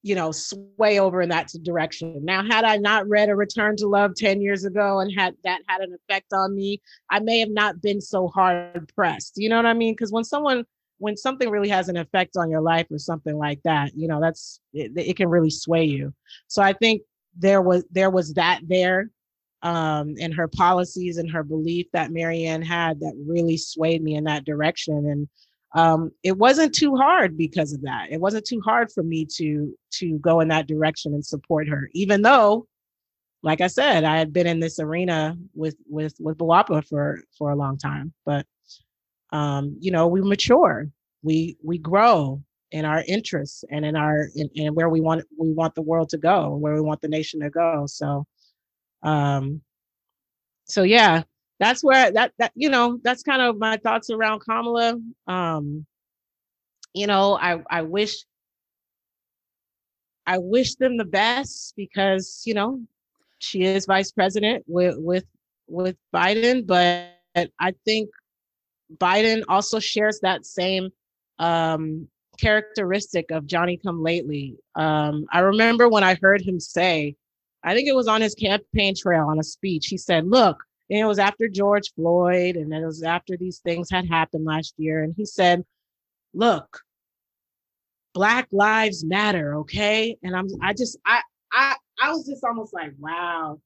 you 0.02 0.16
know 0.16 0.32
sway 0.32 1.00
over 1.00 1.22
in 1.22 1.30
that 1.30 1.50
direction 1.64 2.20
now 2.24 2.44
had 2.44 2.66
i 2.66 2.76
not 2.76 3.08
read 3.08 3.30
a 3.30 3.36
return 3.36 3.76
to 3.76 3.88
love 3.88 4.14
10 4.16 4.41
years 4.41 4.66
ago 4.66 5.00
and 5.00 5.12
had 5.18 5.36
that 5.44 5.62
had 5.68 5.82
an 5.82 5.94
effect 5.94 6.34
on 6.34 6.56
me 6.56 6.82
i 7.10 7.20
may 7.20 7.39
have 7.39 7.50
not 7.50 7.82
been 7.82 8.02
so 8.02 8.28
hard 8.28 8.91
pressed 8.96 9.34
you 9.38 9.48
know 9.48 9.56
what 9.56 9.66
i 9.66 9.74
mean 9.74 9.94
because 9.94 10.12
when 10.12 10.24
someone 10.24 10.66
when 10.98 11.16
something 11.16 11.50
really 11.50 11.70
has 11.70 11.89
an 11.89 11.98
effect 11.98 12.36
on 12.38 12.50
your 12.50 12.62
life 12.62 12.88
or 12.91 12.98
something 12.98 13.38
like 13.38 13.62
that 13.64 13.91
you 13.96 14.08
know 14.08 14.20
that's 14.20 14.60
it, 14.74 14.91
it 14.96 15.16
can 15.16 15.30
really 15.30 15.50
sway 15.50 15.84
you 15.84 16.14
so 16.48 16.62
i 16.62 16.74
think 16.74 17.02
there 17.38 17.62
was 17.62 17.86
there 17.91 18.10
was 18.10 18.34
that 18.34 18.60
there 18.68 19.10
um, 19.64 20.16
and 20.20 20.34
her 20.34 20.48
policies 20.48 21.18
and 21.18 21.32
her 21.32 21.41
belief 21.41 21.88
that 21.94 22.12
Marianne 22.12 22.62
had 22.62 23.00
that 23.00 23.14
really 23.26 23.56
swayed 23.56 24.04
me 24.04 24.16
in 24.16 24.26
that 24.26 24.44
direction. 24.44 25.10
And 25.10 25.30
um, 25.74 26.11
it 26.24 26.38
wasn't 26.38 26.74
too 26.74 26.95
hard 26.95 27.38
because 27.38 27.74
of 27.74 27.82
that. 27.82 28.07
It 28.11 28.21
wasn't 28.21 28.45
too 28.45 28.61
hard 28.61 28.91
for 28.91 29.03
me 29.03 29.26
to 29.38 29.76
to 29.99 30.17
go 30.19 30.39
in 30.39 30.47
that 30.49 30.67
direction 30.67 31.13
and 31.13 31.26
support 31.26 31.67
her, 31.67 31.89
even 31.93 32.21
though, 32.21 32.67
like 33.41 33.61
I 33.61 33.67
said, 33.67 34.03
I 34.03 34.17
had 34.17 34.34
been 34.34 34.47
in 34.47 34.59
this 34.59 34.80
arena 34.80 35.38
with 35.53 35.76
with 35.89 36.15
with 36.19 36.38
BWOPA 36.38 36.88
for 36.88 37.21
for 37.38 37.51
a 37.51 37.55
long 37.55 37.78
time. 37.78 38.13
But 38.26 38.45
um, 39.32 39.76
you 39.80 39.91
know, 39.91 40.07
we 40.07 40.21
mature, 40.21 40.89
we 41.24 41.57
we 41.63 41.78
grow, 41.80 42.43
in 42.74 42.86
our 42.86 43.03
interests 43.07 43.63
and 43.69 43.86
in 43.86 43.95
our 43.95 44.30
in, 44.36 44.49
in 44.55 44.74
where 44.74 44.89
we 44.89 44.99
want 44.99 45.24
we 45.38 45.53
want 45.53 45.76
the 45.76 45.82
world 45.82 46.09
to 46.09 46.17
go, 46.17 46.55
where 46.55 46.74
we 46.74 46.82
want 46.82 47.01
the 47.01 47.07
nation 47.07 47.39
to 47.39 47.49
go. 47.49 47.86
So, 47.86 48.26
um, 49.03 49.61
so 50.65 50.82
yeah, 50.82 51.21
that's 51.64 51.84
where 51.84 52.11
that 52.11 52.34
that 52.39 52.51
you 52.55 52.70
know 52.70 52.99
that's 53.03 53.24
kind 53.24 53.41
of 53.41 53.57
my 53.57 53.78
thoughts 53.78 54.09
around 54.09 54.39
Kamala. 54.39 54.99
Um, 55.28 55.86
you 56.93 57.07
know, 57.07 57.38
I 57.39 57.64
I 57.70 57.82
wish 57.84 58.26
I 60.28 60.38
wish 60.39 60.76
them 60.76 60.97
the 60.97 61.05
best 61.05 61.74
because 61.78 62.43
you 62.45 62.53
know 62.53 62.82
she 63.39 63.64
is 63.64 63.86
vice 63.86 64.11
president 64.11 64.66
with 64.68 64.95
with 64.97 65.26
with 65.68 65.95
Biden, 66.14 66.68
but 66.68 67.11
I 67.59 67.74
think 67.86 68.09
Biden 68.97 69.43
also 69.47 69.80
shares 69.80 70.20
that 70.22 70.45
same 70.45 70.89
um, 71.39 72.07
characteristic 72.38 73.32
of 73.32 73.47
Johnny 73.47 73.78
come 73.78 74.03
lately. 74.03 74.57
Um, 74.76 75.26
I 75.32 75.39
remember 75.39 75.88
when 75.88 76.03
I 76.03 76.16
heard 76.22 76.41
him 76.41 76.59
say, 76.59 77.16
I 77.64 77.74
think 77.74 77.88
it 77.88 77.95
was 77.95 78.09
on 78.09 78.22
his 78.22 78.36
campaign 78.36 78.95
trail 78.95 79.28
on 79.30 79.39
a 79.39 79.43
speech, 79.43 79.88
he 79.88 79.97
said, 79.97 80.28
Look, 80.28 80.57
and 80.89 80.99
it 80.99 81.05
was 81.05 81.19
after 81.19 81.47
George 81.47 81.93
Floyd, 81.95 82.55
and 82.55 82.73
it 82.73 82.86
was 82.86 83.03
after 83.03 83.38
these 83.38 83.59
things 83.59 83.89
had 83.89 84.07
happened 84.07 84.45
last 84.45 84.73
year. 84.77 85.03
And 85.03 85.13
he 85.15 85.25
said, 85.25 85.63
Look, 86.34 86.81
Black 88.13 88.47
Lives 88.51 89.03
Matter, 89.03 89.55
okay? 89.59 90.17
And 90.23 90.36
I'm 90.36 90.47
I 90.61 90.73
just 90.73 90.97
I 91.05 91.21
I 91.51 91.75
I 92.01 92.11
was 92.11 92.25
just 92.27 92.43
almost 92.43 92.73
like, 92.73 92.91
wow, 92.99 93.59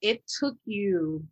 it 0.00 0.22
took 0.40 0.56
you 0.64 1.24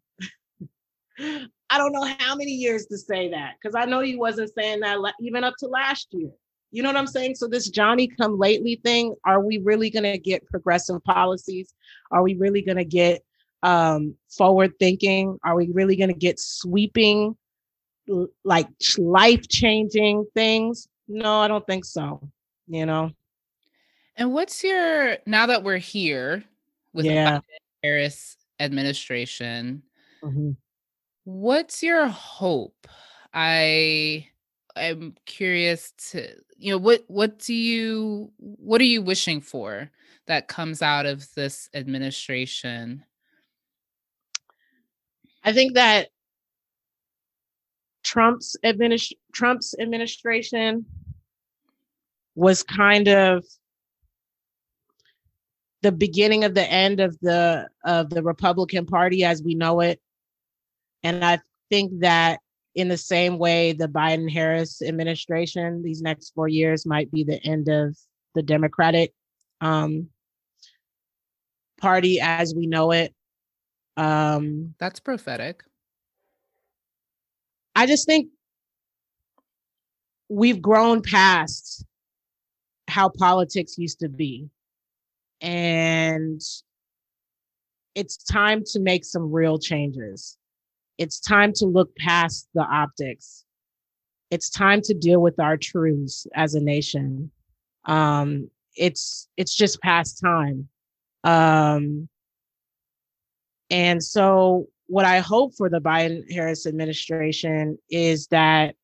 I 1.19 1.79
don't 1.79 1.93
know 1.93 2.09
how 2.19 2.35
many 2.35 2.53
years 2.53 2.87
to 2.87 2.99
say 2.99 3.31
that 3.31 3.55
because 3.61 3.75
I 3.75 3.85
know 3.85 4.01
he 4.01 4.17
wasn't 4.17 4.53
saying 4.55 4.81
that 4.81 4.99
even 5.21 5.45
up 5.45 5.55
to 5.59 5.67
last 5.67 6.09
year. 6.11 6.31
You 6.73 6.83
know 6.83 6.89
what 6.89 6.97
I'm 6.97 7.07
saying? 7.07 7.35
So 7.35 7.49
this 7.49 7.69
Johnny 7.69 8.07
come 8.07 8.39
lately 8.39 8.81
thing, 8.85 9.15
are 9.25 9.41
we 9.41 9.59
really 9.59 9.91
going 9.91 10.05
to 10.05 10.19
get 10.19 10.47
progressive 10.47 11.03
policies? 11.03 11.75
Are 12.13 12.23
we 12.23 12.35
really 12.37 12.63
going 12.63 12.77
to 12.77 12.85
get 12.85 13.23
um, 13.63 14.15
forward 14.29 14.73
thinking? 14.79 15.39
Are 15.45 15.57
we 15.57 15.71
really 15.73 15.97
going 15.97 16.09
to 16.09 16.19
get 16.19 16.39
sweeping, 16.39 17.37
like 18.45 18.69
life 18.99 19.49
changing 19.49 20.27
things? 20.35 20.89
No, 21.09 21.41
I 21.41 21.49
don't 21.49 21.67
think 21.67 21.85
so. 21.85 22.21
You 22.69 22.87
know. 22.87 23.11
And 24.17 24.33
what's 24.33 24.63
your 24.63 25.19
now 25.27 25.47
that 25.47 25.65
we're 25.65 25.79
here 25.79 26.45
with 26.93 27.07
yeah. 27.07 27.39
the 27.39 27.89
Harris 27.89 28.37
administration? 28.59 29.83
Mm-hmm. 30.23 30.51
What's 31.25 31.83
your 31.83 32.07
hope? 32.07 32.87
I 33.33 34.27
am 34.77 35.15
curious 35.27 35.93
to 36.11 36.29
you 36.57 36.73
know 36.73 36.79
what 36.79 37.05
what 37.09 37.39
do 37.39 37.55
you 37.55 38.31
what 38.39 38.81
are 38.81 38.85
you 38.85 39.03
wishing 39.03 39.41
for 39.41 39.91
that 40.27 40.49
comes 40.49 40.83
out 40.83 41.07
of 41.07 41.33
this 41.35 41.69
administration? 41.75 43.05
I 45.43 45.53
think 45.53 45.75
that 45.75 46.09
Trump's 48.05 48.57
administ- 48.65 49.19
Trump's 49.33 49.75
administration 49.79 50.87
was 52.35 52.63
kind 52.63 53.09
of 53.09 53.45
the 55.83 55.93
beginning 55.93 56.45
of 56.45 56.55
the 56.55 56.71
end 56.71 57.01
of 57.01 57.19
the 57.21 57.69
of 57.85 58.11
the 58.11 58.23
Republican 58.23 58.87
Party 58.87 59.25
as 59.25 59.43
we 59.43 59.55
know 59.55 59.81
it. 59.81 60.01
And 61.03 61.25
I 61.25 61.41
think 61.71 62.01
that 62.01 62.41
in 62.75 62.89
the 62.89 62.97
same 62.97 63.39
way 63.39 63.73
the 63.73 63.89
Biden 63.89 64.31
Harris 64.31 64.83
administration, 64.83 65.83
these 65.83 66.03
next 66.03 66.33
four 66.35 66.49
years 66.49 66.87
might 66.87 67.11
be 67.11 67.25
the 67.25 67.43
end 67.45 67.69
of 67.69 67.97
the 68.35 68.43
Democratic 68.43 69.13
um, 69.61 70.09
Party 71.81 72.21
as 72.21 72.55
we 72.55 72.67
know 72.67 72.93
it. 72.93 73.15
Um, 73.97 74.75
That's 74.79 75.01
prophetic. 75.01 75.63
I 77.75 77.87
just 77.87 78.07
think 78.07 78.29
we've 80.29 80.61
grown 80.61 81.03
past 81.03 81.85
how 82.89 83.09
politics 83.09 83.79
used 83.79 84.01
to 84.01 84.09
be. 84.09 84.49
And 85.41 86.41
it's 87.95 88.17
time 88.17 88.63
to 88.67 88.81
make 88.81 89.05
some 89.05 89.33
real 89.33 89.59
changes. 89.59 90.37
It's 90.99 91.19
time 91.19 91.53
to 91.55 91.67
look 91.67 91.95
past 91.97 92.49
the 92.55 92.63
optics. 92.63 93.45
It's 94.31 94.51
time 94.51 94.81
to 94.83 94.95
deal 94.95 95.21
with 95.21 95.41
our 95.41 95.57
truths 95.57 96.27
as 96.35 96.55
a 96.55 96.61
nation. 96.61 97.31
Um, 97.87 98.51
it's 98.77 99.29
it's 99.37 99.55
just 99.55 99.81
past 99.81 100.21
time. 100.21 100.69
Um, 101.25 102.09
and 103.71 104.03
so, 104.03 104.67
what 104.87 105.05
I 105.05 105.21
hope 105.21 105.55
for 105.55 105.69
the 105.69 105.81
Biden 105.81 106.31
Harris 106.33 106.67
administration 106.67 107.79
is 107.91 108.27
that 108.29 108.75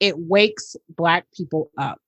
it 0.00 0.18
wakes 0.18 0.76
Black 0.90 1.26
people 1.34 1.70
up. 1.78 1.98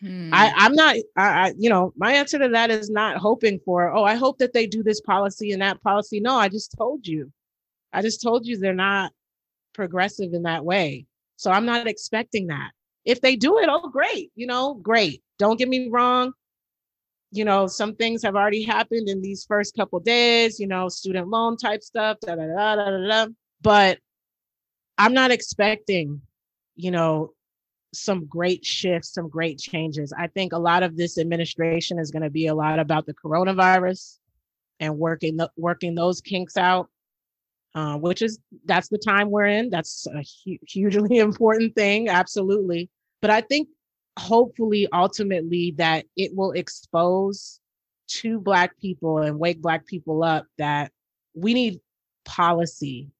Hmm. 0.00 0.30
I, 0.32 0.52
I'm 0.54 0.74
not, 0.74 0.96
I, 1.16 1.22
I, 1.26 1.54
you 1.58 1.68
know, 1.68 1.92
my 1.96 2.12
answer 2.12 2.38
to 2.38 2.48
that 2.50 2.70
is 2.70 2.90
not 2.90 3.16
hoping 3.16 3.58
for, 3.64 3.92
oh, 3.92 4.04
I 4.04 4.14
hope 4.14 4.38
that 4.38 4.52
they 4.52 4.66
do 4.66 4.82
this 4.82 5.00
policy 5.00 5.50
and 5.50 5.62
that 5.62 5.82
policy. 5.82 6.20
No, 6.20 6.36
I 6.36 6.48
just 6.48 6.74
told 6.76 7.06
you. 7.06 7.32
I 7.92 8.02
just 8.02 8.22
told 8.22 8.46
you 8.46 8.56
they're 8.56 8.74
not 8.74 9.12
progressive 9.72 10.34
in 10.34 10.42
that 10.42 10.64
way. 10.64 11.06
So 11.36 11.50
I'm 11.50 11.66
not 11.66 11.86
expecting 11.86 12.48
that. 12.48 12.70
If 13.04 13.20
they 13.20 13.34
do 13.34 13.58
it, 13.58 13.68
oh, 13.70 13.88
great, 13.88 14.30
you 14.34 14.46
know, 14.46 14.74
great. 14.74 15.22
Don't 15.38 15.58
get 15.58 15.68
me 15.68 15.88
wrong. 15.88 16.32
You 17.34 17.44
know, 17.44 17.66
some 17.66 17.96
things 17.96 18.22
have 18.22 18.36
already 18.36 18.62
happened 18.62 19.08
in 19.08 19.20
these 19.20 19.44
first 19.44 19.76
couple 19.76 19.98
days, 20.00 20.60
you 20.60 20.66
know, 20.66 20.88
student 20.88 21.28
loan 21.28 21.56
type 21.56 21.82
stuff, 21.82 22.18
da, 22.20 22.36
da, 22.36 22.46
da, 22.46 22.76
da, 22.76 22.90
da, 22.90 23.08
da. 23.08 23.32
but 23.60 23.98
I'm 24.96 25.14
not 25.14 25.30
expecting, 25.30 26.22
you 26.76 26.90
know, 26.90 27.32
some 27.92 28.26
great 28.26 28.64
shifts, 28.64 29.12
some 29.12 29.28
great 29.28 29.58
changes. 29.58 30.12
I 30.16 30.26
think 30.28 30.52
a 30.52 30.58
lot 30.58 30.82
of 30.82 30.96
this 30.96 31.18
administration 31.18 31.98
is 31.98 32.10
going 32.10 32.22
to 32.22 32.30
be 32.30 32.46
a 32.46 32.54
lot 32.54 32.78
about 32.78 33.06
the 33.06 33.14
coronavirus 33.14 34.18
and 34.80 34.98
working 34.98 35.36
the, 35.36 35.50
working 35.56 35.94
those 35.94 36.20
kinks 36.20 36.56
out, 36.56 36.88
uh, 37.74 37.96
which 37.96 38.22
is 38.22 38.38
that's 38.64 38.88
the 38.88 38.98
time 38.98 39.30
we're 39.30 39.46
in. 39.46 39.70
That's 39.70 40.06
a 40.06 40.24
hu- 40.44 40.58
hugely 40.66 41.18
important 41.18 41.74
thing, 41.74 42.08
absolutely. 42.08 42.90
But 43.20 43.30
I 43.30 43.40
think 43.40 43.68
hopefully, 44.18 44.88
ultimately, 44.92 45.74
that 45.78 46.06
it 46.16 46.34
will 46.34 46.52
expose 46.52 47.60
to 48.06 48.38
Black 48.40 48.78
people 48.78 49.18
and 49.18 49.38
wake 49.38 49.60
Black 49.62 49.86
people 49.86 50.22
up 50.22 50.46
that 50.58 50.92
we 51.34 51.54
need 51.54 51.80
policy, 52.24 53.10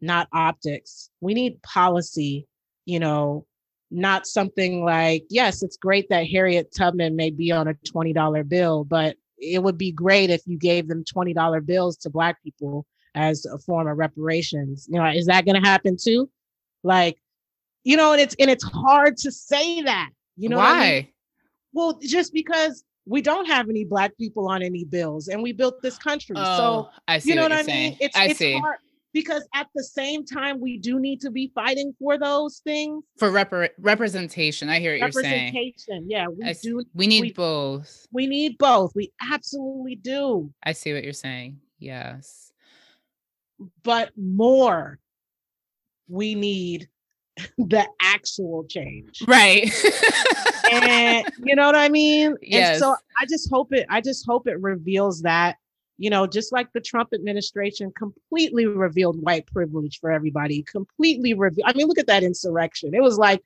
not 0.00 0.28
optics. 0.32 1.10
We 1.20 1.34
need 1.34 1.62
policy, 1.62 2.46
you 2.84 3.00
know, 3.00 3.46
not 3.90 4.26
something 4.26 4.84
like, 4.84 5.24
yes, 5.28 5.62
it's 5.62 5.76
great 5.76 6.08
that 6.08 6.26
Harriet 6.26 6.74
Tubman 6.74 7.14
may 7.14 7.30
be 7.30 7.52
on 7.52 7.68
a 7.68 7.74
$20 7.74 8.48
bill, 8.48 8.84
but 8.84 9.16
it 9.38 9.62
would 9.62 9.76
be 9.76 9.92
great 9.92 10.30
if 10.30 10.42
you 10.46 10.56
gave 10.56 10.88
them 10.88 11.04
$20 11.04 11.66
bills 11.66 11.96
to 11.98 12.10
Black 12.10 12.42
people 12.42 12.86
as 13.14 13.44
a 13.44 13.58
form 13.58 13.86
of 13.86 13.98
reparations. 13.98 14.88
You 14.90 14.98
know, 14.98 15.06
is 15.06 15.26
that 15.26 15.44
going 15.44 15.60
to 15.60 15.68
happen 15.68 15.96
too? 16.00 16.30
Like, 16.82 17.18
you 17.84 17.96
know, 17.96 18.12
and 18.12 18.20
it's 18.20 18.34
and 18.38 18.50
it's 18.50 18.64
hard 18.64 19.16
to 19.18 19.32
say 19.32 19.82
that. 19.82 20.10
You 20.36 20.48
know 20.48 20.58
why? 20.58 20.70
I 20.70 20.90
mean? 20.90 21.08
Well, 21.72 21.98
just 22.02 22.32
because 22.32 22.84
we 23.06 23.22
don't 23.22 23.46
have 23.46 23.68
any 23.68 23.84
black 23.84 24.16
people 24.16 24.48
on 24.48 24.62
any 24.62 24.84
bills 24.84 25.28
and 25.28 25.42
we 25.42 25.52
built 25.52 25.82
this 25.82 25.98
country. 25.98 26.36
Oh, 26.38 26.56
so 26.56 26.88
I 27.08 27.18
see 27.18 27.30
you 27.30 27.34
know 27.36 27.42
what, 27.42 27.50
what 27.50 27.60
I 27.60 27.66
mean? 27.66 27.96
It's, 28.00 28.16
I 28.16 28.26
it's 28.26 28.38
see. 28.38 28.58
hard 28.58 28.78
because 29.12 29.46
at 29.54 29.66
the 29.74 29.84
same 29.84 30.24
time 30.24 30.60
we 30.60 30.78
do 30.78 30.98
need 30.98 31.20
to 31.20 31.30
be 31.30 31.52
fighting 31.54 31.94
for 31.98 32.18
those 32.18 32.60
things 32.64 33.04
for 33.18 33.30
repre- 33.30 33.70
representation 33.78 34.68
i 34.68 34.78
hear 34.78 34.92
what 34.92 35.00
you're 35.00 35.22
saying 35.22 35.54
representation 35.54 36.10
yeah 36.10 36.26
we 36.28 36.44
I, 36.44 36.54
do 36.54 36.84
we 36.94 37.06
need 37.06 37.20
we, 37.20 37.32
both 37.32 38.06
we 38.12 38.26
need 38.26 38.58
both 38.58 38.92
we 38.94 39.12
absolutely 39.30 39.96
do 39.96 40.52
i 40.62 40.72
see 40.72 40.92
what 40.92 41.04
you're 41.04 41.12
saying 41.12 41.60
yes 41.78 42.52
but 43.82 44.10
more 44.16 44.98
we 46.08 46.34
need 46.34 46.88
the 47.58 47.86
actual 48.02 48.64
change 48.64 49.22
right 49.26 49.72
and 50.70 51.26
you 51.44 51.56
know 51.56 51.66
what 51.66 51.74
i 51.74 51.88
mean 51.88 52.36
yes. 52.42 52.70
and 52.72 52.80
so 52.80 52.94
i 53.18 53.26
just 53.26 53.50
hope 53.50 53.72
it 53.72 53.86
i 53.88 54.00
just 54.00 54.26
hope 54.26 54.46
it 54.46 54.60
reveals 54.60 55.22
that 55.22 55.56
you 56.02 56.10
know, 56.10 56.26
just 56.26 56.52
like 56.52 56.72
the 56.72 56.80
Trump 56.80 57.10
administration 57.14 57.92
completely 57.96 58.66
revealed 58.66 59.22
white 59.22 59.46
privilege 59.46 60.00
for 60.00 60.10
everybody, 60.10 60.64
completely 60.64 61.32
revealed. 61.32 61.68
I 61.68 61.74
mean, 61.74 61.86
look 61.86 61.98
at 61.98 62.08
that 62.08 62.24
insurrection. 62.24 62.92
It 62.92 63.02
was 63.02 63.18
like 63.18 63.40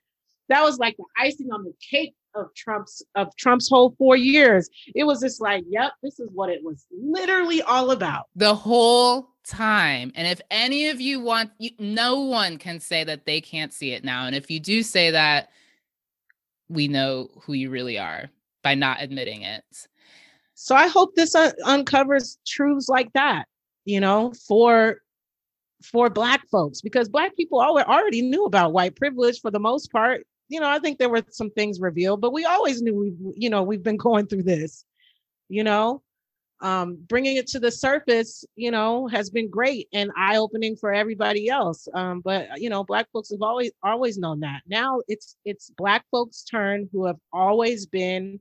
that 0.49 0.63
was 0.63 0.79
like 0.79 0.97
the 0.97 1.05
icing 1.17 1.49
on 1.51 1.63
the 1.63 1.73
cake 1.87 2.15
of 2.37 2.53
Trump's 2.55 3.03
of 3.15 3.35
Trump's 3.35 3.69
whole 3.69 3.95
four 3.97 4.15
years. 4.15 4.69
It 4.95 5.03
was 5.03 5.21
just 5.21 5.41
like, 5.41 5.63
yep, 5.69 5.93
this 6.01 6.19
is 6.19 6.29
what 6.33 6.49
it 6.49 6.63
was 6.63 6.85
literally 6.91 7.61
all 7.61 7.91
about. 7.91 8.25
The 8.35 8.55
whole 8.55 9.29
time. 9.47 10.11
And 10.15 10.27
if 10.27 10.41
any 10.51 10.87
of 10.87 11.01
you 11.01 11.19
want, 11.19 11.51
you, 11.57 11.71
no 11.79 12.19
one 12.19 12.57
can 12.57 12.79
say 12.79 13.03
that 13.03 13.25
they 13.25 13.41
can't 13.41 13.73
see 13.73 13.91
it 13.91 14.03
now. 14.03 14.25
And 14.25 14.35
if 14.35 14.51
you 14.51 14.59
do 14.59 14.83
say 14.83 15.11
that, 15.11 15.49
we 16.69 16.87
know 16.87 17.29
who 17.43 17.53
you 17.53 17.69
really 17.69 17.97
are 17.97 18.29
by 18.61 18.75
not 18.75 19.01
admitting 19.01 19.41
it. 19.43 19.63
So 20.53 20.75
I 20.75 20.87
hope 20.87 21.15
this 21.15 21.35
un- 21.35 21.53
uncovers 21.65 22.39
truths 22.45 22.89
like 22.89 23.13
that, 23.13 23.45
you 23.85 23.99
know, 23.99 24.33
for 24.47 24.97
for 25.83 26.09
black 26.09 26.41
folks 26.49 26.81
because 26.81 27.07
black 27.07 27.35
people 27.35 27.61
already 27.61 28.21
knew 28.23 28.45
about 28.45 28.73
white 28.73 28.95
privilege 28.95 29.39
for 29.39 29.51
the 29.51 29.59
most 29.59 29.91
part. 29.91 30.25
You 30.49 30.59
know, 30.59 30.69
I 30.69 30.79
think 30.79 30.97
there 30.97 31.09
were 31.09 31.23
some 31.29 31.51
things 31.51 31.79
revealed, 31.79 32.21
but 32.21 32.33
we 32.33 32.45
always 32.45 32.81
knew 32.81 32.95
we 32.95 33.33
you 33.35 33.49
know, 33.49 33.63
we've 33.63 33.83
been 33.83 33.97
going 33.97 34.27
through 34.27 34.43
this. 34.43 34.85
You 35.49 35.63
know, 35.63 36.01
um, 36.61 36.97
bringing 37.07 37.37
it 37.37 37.47
to 37.47 37.59
the 37.59 37.71
surface, 37.71 38.43
you 38.55 38.71
know, 38.71 39.07
has 39.07 39.29
been 39.29 39.49
great 39.49 39.87
and 39.93 40.11
eye 40.17 40.37
opening 40.37 40.75
for 40.75 40.93
everybody 40.93 41.49
else. 41.49 41.87
Um, 41.93 42.21
but 42.21 42.59
you 42.59 42.69
know, 42.69 42.83
black 42.83 43.07
folks 43.11 43.29
have 43.29 43.41
always 43.41 43.71
always 43.83 44.17
known 44.17 44.39
that. 44.41 44.61
Now 44.67 45.01
it's 45.07 45.35
it's 45.45 45.69
black 45.77 46.05
folks' 46.11 46.43
turn 46.43 46.89
who 46.91 47.05
have 47.05 47.17
always 47.31 47.85
been 47.85 48.39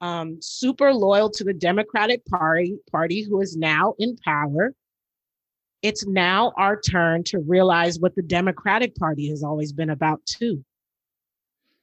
um, 0.00 0.38
super 0.40 0.94
loyal 0.94 1.28
to 1.30 1.44
the 1.44 1.52
Democratic 1.52 2.24
Party, 2.26 2.78
party 2.90 3.22
who 3.22 3.40
is 3.40 3.56
now 3.56 3.94
in 3.98 4.16
power. 4.24 4.72
It's 5.82 6.06
now 6.06 6.52
our 6.56 6.80
turn 6.80 7.22
to 7.24 7.38
realize 7.40 8.00
what 8.00 8.16
the 8.16 8.22
Democratic 8.22 8.96
Party 8.96 9.28
has 9.28 9.42
always 9.42 9.72
been 9.72 9.90
about 9.90 10.24
too. 10.26 10.64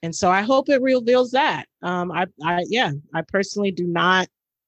And 0.06 0.16
so 0.16 0.30
I 0.30 0.44
hope 0.44 0.70
it 0.70 0.82
reveals 0.82 1.32
that. 1.32 1.66
Um, 1.82 2.12
I, 2.12 2.28
I, 2.44 2.64
yeah, 2.70 2.92
I 3.14 3.24
personally 3.24 3.72
do 3.72 3.86
not 3.86 4.28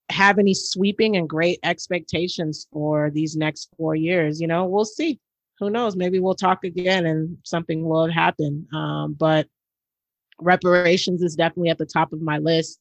have 0.10 0.40
any 0.40 0.54
sweeping 0.54 1.16
and 1.16 1.30
great 1.30 1.60
expectations 1.64 2.68
for 2.72 3.12
these 3.12 3.36
next 3.36 3.70
four 3.78 3.96
years. 3.96 4.42
You 4.42 4.48
know, 4.48 4.66
we'll 4.66 4.86
see. 4.86 5.20
Who 5.60 5.70
knows? 5.70 5.96
Maybe 5.96 6.20
we'll 6.20 6.36
talk 6.36 6.64
again 6.64 7.06
and 7.06 7.38
something 7.44 7.88
will 7.88 8.10
happen. 8.12 8.68
Um, 8.74 9.14
but 9.14 9.48
reparations 10.40 11.22
is 11.22 11.36
definitely 11.36 11.70
at 11.70 11.78
the 11.78 11.86
top 11.86 12.14
of 12.14 12.22
my 12.22 12.40
list. 12.40 12.80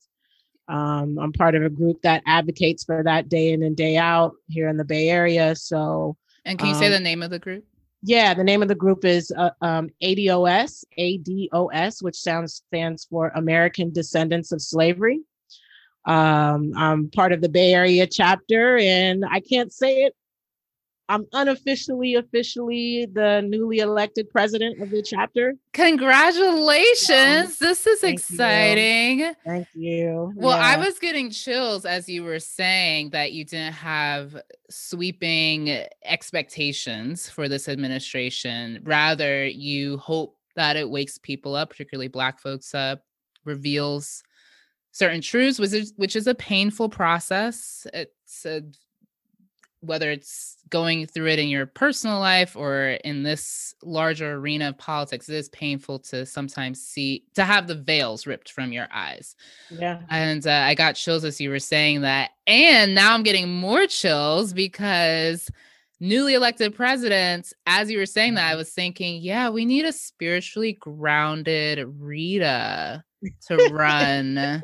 Um, 0.69 1.19
I'm 1.19 1.33
part 1.33 1.55
of 1.55 1.63
a 1.63 1.71
group 1.71 2.03
that 2.03 2.23
advocates 2.27 2.85
for 2.85 3.03
that 3.03 3.29
day 3.29 3.53
in 3.53 3.63
and 3.63 3.77
day 3.77 3.97
out 3.97 4.33
here 4.49 4.69
in 4.69 4.77
the 4.77 4.85
Bay 4.85 5.11
Area. 5.11 5.55
So, 5.57 6.17
and 6.45 6.59
can 6.59 6.69
you 6.69 6.75
um, 6.75 6.81
say 6.81 6.89
the 6.89 7.01
name 7.01 7.23
of 7.23 7.31
the 7.31 7.39
group? 7.39 7.65
Yeah, 8.07 8.35
the 8.35 8.45
name 8.45 8.63
of 8.63 8.69
the 8.69 8.77
group 8.77 9.05
is 9.05 9.33
uh, 9.37 9.51
um, 9.61 9.91
ADOS, 10.01 10.85
ADOS, 10.97 12.05
which 12.05 12.15
sounds 12.15 12.63
stands 12.69 13.05
for 13.05 13.33
American 13.35 13.93
Descendants 13.93 14.53
of 14.53 14.63
Slavery. 14.63 15.23
Um, 16.05 16.71
I'm 16.77 17.11
part 17.11 17.33
of 17.33 17.41
the 17.41 17.49
Bay 17.49 17.75
Area 17.75 18.07
chapter, 18.07 18.79
and 18.79 19.25
I 19.29 19.41
can't 19.41 19.73
say 19.73 20.05
it. 20.05 20.15
I'm 21.09 21.27
unofficially, 21.33 22.15
officially 22.15 23.07
the 23.13 23.41
newly 23.43 23.79
elected 23.79 24.29
president 24.31 24.83
of 24.83 24.91
the 24.91 25.03
chapter. 25.03 25.55
Congratulations. 25.73 27.11
Um, 27.11 27.55
this 27.61 27.87
is 27.87 28.03
exciting. 28.03 29.21
You. 29.21 29.35
Thank 29.45 29.69
you. 29.75 30.33
Well, 30.35 30.57
yeah. 30.57 30.65
I 30.65 30.77
was 30.79 30.99
getting 30.99 31.31
chills 31.31 31.85
as 31.85 32.09
you 32.09 32.25
were 32.25 32.41
saying 32.41 33.11
that 33.11 33.33
you 33.33 33.45
didn't 33.45 33.75
have 33.75 34.37
sweeping 34.69 35.85
expectations 36.05 37.29
for 37.29 37.49
this 37.49 37.69
administration. 37.69 38.81
Rather, 38.83 39.47
you 39.47 39.99
hope 39.99 40.37
that 40.57 40.77
it 40.77 40.91
wakes 40.91 41.19
people 41.19 41.55
up, 41.55 41.71
particularly 41.71 42.09
Black 42.09 42.41
folks 42.41 42.75
up, 42.75 43.03
reveals 43.45 44.25
certain 44.91 45.21
truths, 45.21 45.59
which 45.59 45.73
is, 45.73 45.93
which 45.97 46.17
is 46.17 46.27
a 46.27 46.35
painful 46.35 46.89
process. 46.89 47.87
It's 47.93 48.45
a, 48.45 48.63
whether 49.87 50.11
it's 50.11 50.57
going 50.69 51.07
through 51.07 51.29
it 51.29 51.39
in 51.39 51.49
your 51.49 51.67
personal 51.67 52.19
life 52.19 52.57
or 52.57 52.99
in 53.05 53.23
this 53.23 53.75
larger 53.83 54.35
arena 54.35 54.69
of 54.69 54.79
politics, 54.79 55.29
it 55.29 55.37
is 55.37 55.49
painful 55.51 55.99
to 56.01 56.27
sometimes 56.27 56.83
see 56.83 57.25
to 57.35 57.45
have 57.45 57.67
the 57.67 57.75
veils 57.75 58.27
ripped 58.27 58.53
from 58.53 58.73
your 58.73 58.89
eyes. 58.93 59.37
Yeah. 59.71 60.01
And 60.11 60.47
uh, 60.47 60.51
I 60.51 60.75
got 60.75 60.97
chills 60.97 61.25
as 61.25 61.41
you 61.41 61.51
were 61.51 61.61
saying 61.61 62.03
that. 62.03 62.31
And 62.47 62.95
now 62.95 63.15
I'm 63.15 63.23
getting 63.23 63.53
more 63.53 63.87
chills 63.87 64.53
because 64.53 65.51
newly 66.01 66.35
elected 66.35 66.75
presidents, 66.75 67.55
as 67.67 67.91
you 67.91 67.99
were 67.99 68.07
saying 68.07 68.35
that, 68.35 68.47
I 68.47 68.51
mm-hmm. 68.51 68.59
was 68.59 68.71
thinking, 68.71 69.23
yeah, 69.23 69.49
we 69.51 69.65
need 69.65 69.85
a 69.85 69.93
spiritually 69.93 70.75
grounded 70.75 71.87
Rita 71.99 73.05
to 73.49 73.57
run 73.73 74.63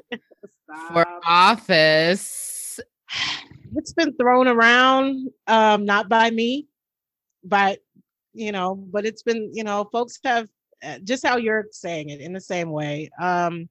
for 0.93 1.07
office. 1.27 2.52
It's 3.75 3.93
been 3.93 4.15
thrown 4.17 4.49
around, 4.49 5.31
um, 5.47 5.85
not 5.85 6.09
by 6.09 6.31
me, 6.31 6.67
but 7.45 7.79
you 8.35 8.53
know, 8.53 8.75
but 8.75 9.05
it's 9.05 9.23
been, 9.23 9.51
you 9.53 9.65
know, 9.65 9.89
folks 9.93 10.19
have 10.25 10.49
uh, 10.83 10.99
just 11.05 11.27
how 11.27 11.37
you're 11.37 11.67
saying 11.71 12.09
it 12.09 12.21
in 12.21 12.33
the 12.33 12.41
same 12.41 12.71
way. 12.71 13.11
Um, 13.21 13.69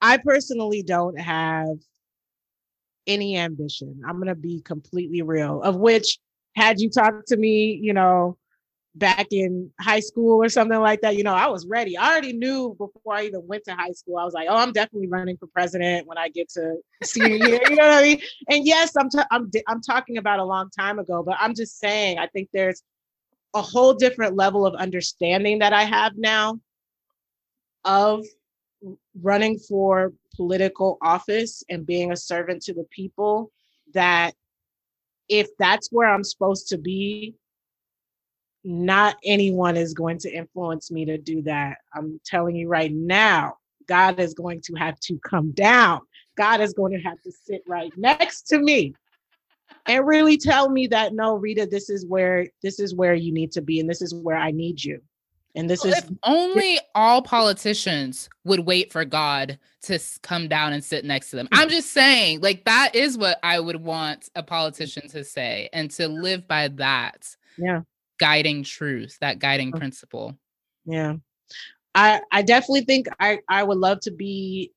I 0.00 0.16
personally 0.18 0.82
don't 0.82 1.18
have 1.18 1.68
any 3.06 3.36
ambition. 3.36 4.00
I'm 4.06 4.18
gonna 4.18 4.34
be 4.34 4.60
completely 4.62 5.22
real. 5.22 5.62
Of 5.62 5.76
which, 5.76 6.18
had 6.56 6.80
you 6.80 6.90
talked 6.90 7.28
to 7.28 7.36
me, 7.36 7.78
you 7.82 7.92
know, 7.92 8.36
back 8.94 9.28
in 9.30 9.70
high 9.80 10.00
school 10.00 10.42
or 10.42 10.48
something 10.48 10.78
like 10.80 11.00
that, 11.02 11.16
you 11.16 11.22
know, 11.22 11.34
I 11.34 11.46
was 11.46 11.66
ready. 11.66 11.96
I 11.96 12.10
already 12.10 12.32
knew 12.32 12.74
before 12.76 13.14
I 13.14 13.24
even 13.24 13.46
went 13.46 13.64
to 13.64 13.74
high 13.74 13.92
school. 13.92 14.16
I 14.16 14.24
was 14.24 14.34
like, 14.34 14.48
oh, 14.50 14.56
I'm 14.56 14.72
definitely 14.72 15.08
running 15.08 15.36
for 15.36 15.46
president 15.46 16.06
when 16.06 16.18
I 16.18 16.28
get 16.28 16.48
to 16.50 16.76
senior 17.02 17.36
year. 17.36 17.60
You 17.68 17.76
know 17.76 17.86
what 17.86 17.98
I 17.98 18.02
mean? 18.02 18.20
And 18.48 18.66
yes, 18.66 18.96
I'm 18.96 19.08
t- 19.08 19.18
I'm 19.30 19.48
d- 19.50 19.62
I'm 19.68 19.80
talking 19.80 20.18
about 20.18 20.40
a 20.40 20.44
long 20.44 20.70
time 20.70 20.98
ago, 20.98 21.22
but 21.22 21.36
I'm 21.38 21.54
just 21.54 21.78
saying 21.78 22.18
I 22.18 22.26
think 22.26 22.48
there's 22.52 22.82
a 23.54 23.62
whole 23.62 23.94
different 23.94 24.36
level 24.36 24.66
of 24.66 24.74
understanding 24.74 25.60
that 25.60 25.72
I 25.72 25.84
have 25.84 26.12
now 26.16 26.60
of 27.84 28.24
running 29.20 29.58
for 29.58 30.12
political 30.34 30.98
office 31.02 31.62
and 31.68 31.86
being 31.86 32.12
a 32.12 32.16
servant 32.16 32.62
to 32.62 32.74
the 32.74 32.86
people 32.90 33.50
that 33.94 34.34
if 35.28 35.48
that's 35.58 35.88
where 35.90 36.08
I'm 36.08 36.24
supposed 36.24 36.68
to 36.68 36.78
be 36.78 37.34
not 38.64 39.16
anyone 39.24 39.76
is 39.76 39.94
going 39.94 40.18
to 40.18 40.30
influence 40.30 40.90
me 40.90 41.04
to 41.06 41.18
do 41.18 41.42
that. 41.42 41.78
I'm 41.94 42.20
telling 42.24 42.56
you 42.56 42.68
right 42.68 42.92
now, 42.92 43.54
God 43.86 44.20
is 44.20 44.34
going 44.34 44.60
to 44.62 44.74
have 44.74 44.98
to 45.00 45.18
come 45.18 45.52
down. 45.52 46.00
God 46.36 46.60
is 46.60 46.72
going 46.72 46.92
to 46.92 47.00
have 47.00 47.20
to 47.22 47.32
sit 47.32 47.62
right 47.66 47.92
next 47.96 48.42
to 48.48 48.58
me 48.58 48.94
and 49.86 50.06
really 50.06 50.36
tell 50.36 50.70
me 50.70 50.86
that 50.88 51.14
no, 51.14 51.36
Rita, 51.36 51.66
this 51.66 51.90
is 51.90 52.06
where 52.06 52.46
this 52.62 52.78
is 52.78 52.94
where 52.94 53.14
you 53.14 53.32
need 53.32 53.52
to 53.52 53.62
be 53.62 53.80
and 53.80 53.88
this 53.88 54.02
is 54.02 54.14
where 54.14 54.36
I 54.36 54.50
need 54.50 54.82
you. 54.82 55.00
And 55.56 55.68
this 55.68 55.82
well, 55.82 55.92
is 55.92 55.98
if 55.98 56.10
only 56.22 56.78
all 56.94 57.22
politicians 57.22 58.28
would 58.44 58.60
wait 58.60 58.92
for 58.92 59.04
God 59.04 59.58
to 59.82 59.98
come 60.22 60.46
down 60.46 60.72
and 60.72 60.84
sit 60.84 61.04
next 61.04 61.30
to 61.30 61.36
them. 61.36 61.48
I'm 61.50 61.68
just 61.68 61.90
saying, 61.90 62.40
like 62.40 62.64
that 62.66 62.94
is 62.94 63.18
what 63.18 63.40
I 63.42 63.58
would 63.58 63.82
want 63.82 64.28
a 64.36 64.44
politician 64.44 65.08
to 65.08 65.24
say 65.24 65.68
and 65.72 65.90
to 65.92 66.06
live 66.06 66.46
by 66.46 66.68
that. 66.68 67.34
Yeah 67.56 67.80
guiding 68.20 68.62
truth, 68.62 69.16
that 69.20 69.40
guiding 69.40 69.72
principle. 69.72 70.36
Yeah. 70.84 71.14
I 71.94 72.20
I 72.30 72.42
definitely 72.42 72.82
think 72.82 73.08
I 73.18 73.40
I 73.48 73.64
would 73.64 73.78
love 73.78 74.00
to 74.02 74.12
be 74.12 74.72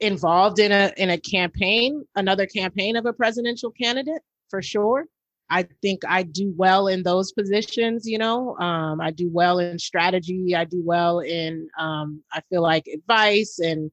involved 0.00 0.58
in 0.58 0.70
a 0.70 0.92
in 0.96 1.10
a 1.10 1.18
campaign, 1.18 2.04
another 2.14 2.46
campaign 2.46 2.96
of 2.96 3.06
a 3.06 3.12
presidential 3.12 3.70
candidate 3.70 4.22
for 4.50 4.62
sure. 4.62 5.06
I 5.50 5.66
think 5.82 6.02
I 6.08 6.22
do 6.22 6.54
well 6.56 6.88
in 6.88 7.02
those 7.02 7.32
positions, 7.32 8.06
you 8.06 8.18
know. 8.18 8.56
Um, 8.58 9.00
I 9.00 9.10
do 9.10 9.28
well 9.30 9.58
in 9.58 9.78
strategy. 9.78 10.54
I 10.54 10.64
do 10.64 10.80
well 10.82 11.20
in 11.20 11.68
um, 11.78 12.22
I 12.32 12.40
feel 12.50 12.62
like 12.62 12.86
advice 12.86 13.58
and 13.58 13.90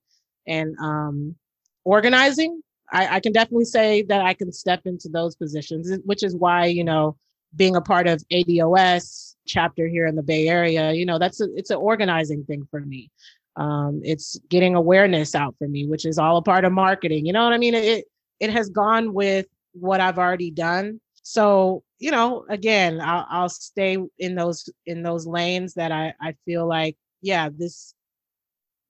and 0.48 0.76
um, 0.82 1.36
organizing. 1.84 2.62
I, 2.94 3.16
I 3.16 3.20
can 3.22 3.32
definitely 3.32 3.66
say 3.66 4.02
that 4.04 4.22
I 4.22 4.34
can 4.34 4.52
step 4.52 4.82
into 4.86 5.10
those 5.10 5.36
positions, 5.36 5.92
which 6.06 6.24
is 6.24 6.36
why 6.36 6.66
you 6.66 6.84
know 6.84 7.18
being 7.56 7.76
a 7.76 7.82
part 7.82 8.08
of 8.08 8.24
ADOS 8.32 9.36
chapter 9.46 9.88
here 9.88 10.08
in 10.08 10.16
the 10.16 10.24
Bay 10.24 10.48
Area, 10.48 10.92
you 10.94 11.06
know, 11.06 11.20
that's 11.20 11.42
a, 11.42 11.48
it's 11.56 11.70
an 11.70 11.78
organizing 11.78 12.44
thing 12.46 12.68
for 12.72 12.82
me. 12.82 13.12
Um, 13.58 14.02
it's 14.04 14.40
getting 14.50 14.76
awareness 14.76 15.36
out 15.36 15.56
for 15.58 15.68
me, 15.68 15.86
which 15.86 16.06
is 16.06 16.18
all 16.18 16.38
a 16.38 16.42
part 16.42 16.64
of 16.64 16.72
marketing. 16.72 17.26
You 17.26 17.34
know 17.34 17.44
what 17.44 17.54
I 17.54 17.58
mean? 17.58 17.74
It 17.74 18.06
it 18.40 18.50
has 18.50 18.70
gone 18.70 19.14
with 19.14 19.46
what 19.74 20.00
I've 20.00 20.18
already 20.18 20.52
done. 20.52 21.02
So 21.24 21.84
you 22.00 22.12
know, 22.12 22.46
again, 22.50 23.00
I'll, 23.00 23.28
I'll 23.30 23.50
stay 23.50 23.98
in 24.18 24.36
those 24.36 24.68
in 24.86 25.04
those 25.04 25.28
lanes 25.28 25.74
that 25.76 25.92
I 25.92 26.14
I 26.22 26.36
feel 26.46 26.68
like, 26.68 26.96
yeah, 27.22 27.50
this 27.56 27.94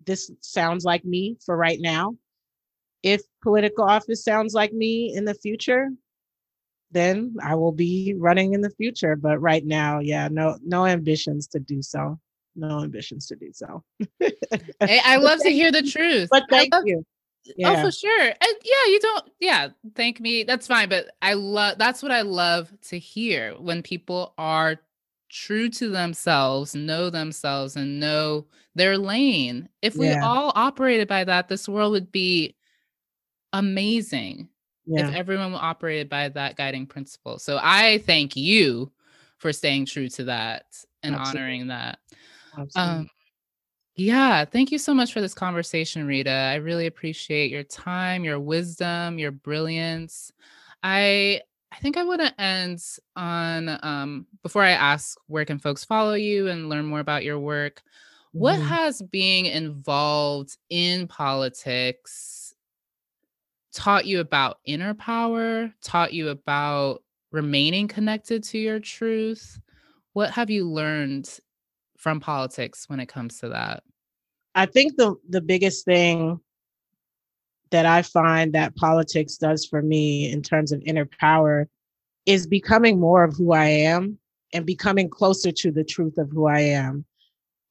this 0.05 0.32
sounds 0.41 0.86
like 0.86 1.03
me 1.05 1.38
for 1.45 1.57
right 1.57 1.80
now. 1.80 2.16
If 3.03 3.22
political 3.41 3.86
office 3.86 4.24
sounds 4.24 4.53
like 4.53 4.74
me 4.74 5.14
in 5.16 5.26
the 5.26 5.34
future, 5.34 5.89
then 6.92 7.36
I 7.44 7.56
will 7.56 7.72
be 7.72 8.14
running 8.18 8.54
in 8.54 8.62
the 8.62 8.70
future. 8.70 9.16
But 9.16 9.39
right 9.39 9.66
now, 9.66 10.00
yeah, 10.00 10.28
no, 10.30 10.58
no 10.64 10.86
ambitions 10.86 11.48
to 11.48 11.60
do 11.60 11.82
so. 11.82 12.20
No 12.56 12.82
ambitions 12.82 13.28
to 13.28 13.36
do 13.36 13.52
so. 13.54 13.84
hey, 14.20 15.00
I 15.04 15.16
love 15.18 15.39
to 15.39 15.50
hear 15.50 15.72
the 15.72 15.84
truth. 15.84 16.30
But 16.30 16.46
thank 16.50 16.74
love, 16.74 16.86
you. 16.86 17.06
Oh, 17.48 17.52
yeah. 17.58 17.74
Oh, 17.80 17.86
for 17.86 17.92
sure. 17.92 18.22
And 18.22 18.36
yeah, 18.64 18.86
you 18.88 19.00
don't, 19.00 19.32
yeah, 19.39 19.70
thank 19.96 20.20
me. 20.20 20.44
That's 20.44 20.68
fine. 20.68 20.89
But 20.89 21.12
I 21.22 21.34
love, 21.34 21.78
that's 21.78 22.04
what 22.04 22.12
I 22.12 22.22
love 22.22 22.72
to 22.89 23.00
hear 23.00 23.56
when 23.56 23.82
people 23.82 24.34
are 24.38 24.78
true 25.30 25.70
to 25.70 25.89
themselves, 25.89 26.76
know 26.76 27.10
themselves, 27.10 27.78
and 27.78 28.00
know 28.00 28.48
their 28.76 28.98
lane. 28.98 29.70
If 29.82 29.96
we 29.96 30.10
Yeah. 30.10 30.20
all 30.24 30.52
operated 30.56 31.08
by 31.08 31.24
that, 31.24 31.48
this 31.48 31.70
world 31.70 31.94
would 31.94 32.12
be 32.12 32.56
amazing 33.54 34.50
Yeah. 34.86 35.09
if 35.09 35.15
everyone 35.15 35.53
operated 35.53 36.09
by 36.09 36.29
that 36.29 36.55
guiding 36.55 36.86
principle. 36.86 37.39
So 37.39 37.59
I 37.61 37.99
thank 37.99 38.36
you 38.36 38.91
for 39.38 39.53
staying 39.53 39.86
true 39.86 40.09
to 40.09 40.23
that 40.25 40.65
and 41.03 41.15
Absolutely. 41.15 41.41
honoring 41.41 41.67
that. 41.67 41.99
Um, 42.75 43.09
yeah, 43.95 44.45
thank 44.45 44.71
you 44.71 44.77
so 44.77 44.93
much 44.93 45.13
for 45.13 45.21
this 45.21 45.34
conversation, 45.34 46.07
Rita. 46.07 46.32
I 46.32 46.55
really 46.55 46.88
appreciate 46.88 47.51
your 47.51 47.63
time, 47.63 48.23
your 48.23 48.39
wisdom, 48.39 49.19
your 49.19 49.32
brilliance. 49.32 50.32
I 50.84 51.41
I 51.71 51.77
think 51.77 51.97
I 51.97 52.03
want 52.03 52.21
to 52.21 52.41
end 52.41 52.84
on 53.15 53.79
um 53.84 54.27
before 54.43 54.63
I 54.63 54.71
ask 54.71 55.17
where 55.27 55.45
can 55.45 55.59
folks 55.59 55.84
follow 55.86 56.13
you 56.13 56.47
and 56.47 56.69
learn 56.69 56.86
more 56.86 56.99
about 56.99 57.23
your 57.23 57.39
work. 57.39 57.82
What 58.34 58.59
Mhm. 58.59 58.67
has 58.67 59.01
being 59.01 59.45
involved 59.45 60.57
in 60.69 61.07
politics 61.07 62.41
taught 63.74 64.05
you 64.05 64.19
about 64.19 64.59
inner 64.65 64.93
power, 64.93 65.74
taught 65.82 66.13
you 66.13 66.30
about 66.30 67.03
remaining 67.32 67.88
connected 67.88 68.43
to 68.43 68.57
your 68.57 68.80
truth? 68.80 69.59
What 70.13 70.32
have 70.32 70.49
you 70.49 70.69
learned 70.69 71.30
from 71.97 72.19
politics 72.19 72.89
when 72.89 72.99
it 72.99 73.07
comes 73.07 73.39
to 73.39 73.49
that? 73.49 73.84
I 74.53 74.65
think 74.65 74.97
the 74.97 75.15
the 75.30 75.41
biggest 75.41 75.86
thing 75.86 76.39
that 77.69 77.86
I 77.86 78.01
find 78.01 78.53
that 78.53 78.76
politics 78.76 79.38
does 79.38 79.65
for 79.65 79.82
me 79.82 80.30
in 80.30 80.41
terms 80.41 80.74
of 80.74 80.82
inner 80.86 81.07
power 81.19 81.69
is 82.26 82.45
becoming 82.45 82.99
more 82.99 83.24
of 83.24 83.36
who 83.36 83.53
I 83.53 83.65
am 83.65 84.19
and 84.53 84.65
becoming 84.65 85.09
closer 85.09 85.51
to 85.53 85.72
the 85.72 85.84
truth 85.84 86.17
of 86.17 86.30
who 86.32 86.47
I 86.47 86.59
am. 86.59 87.05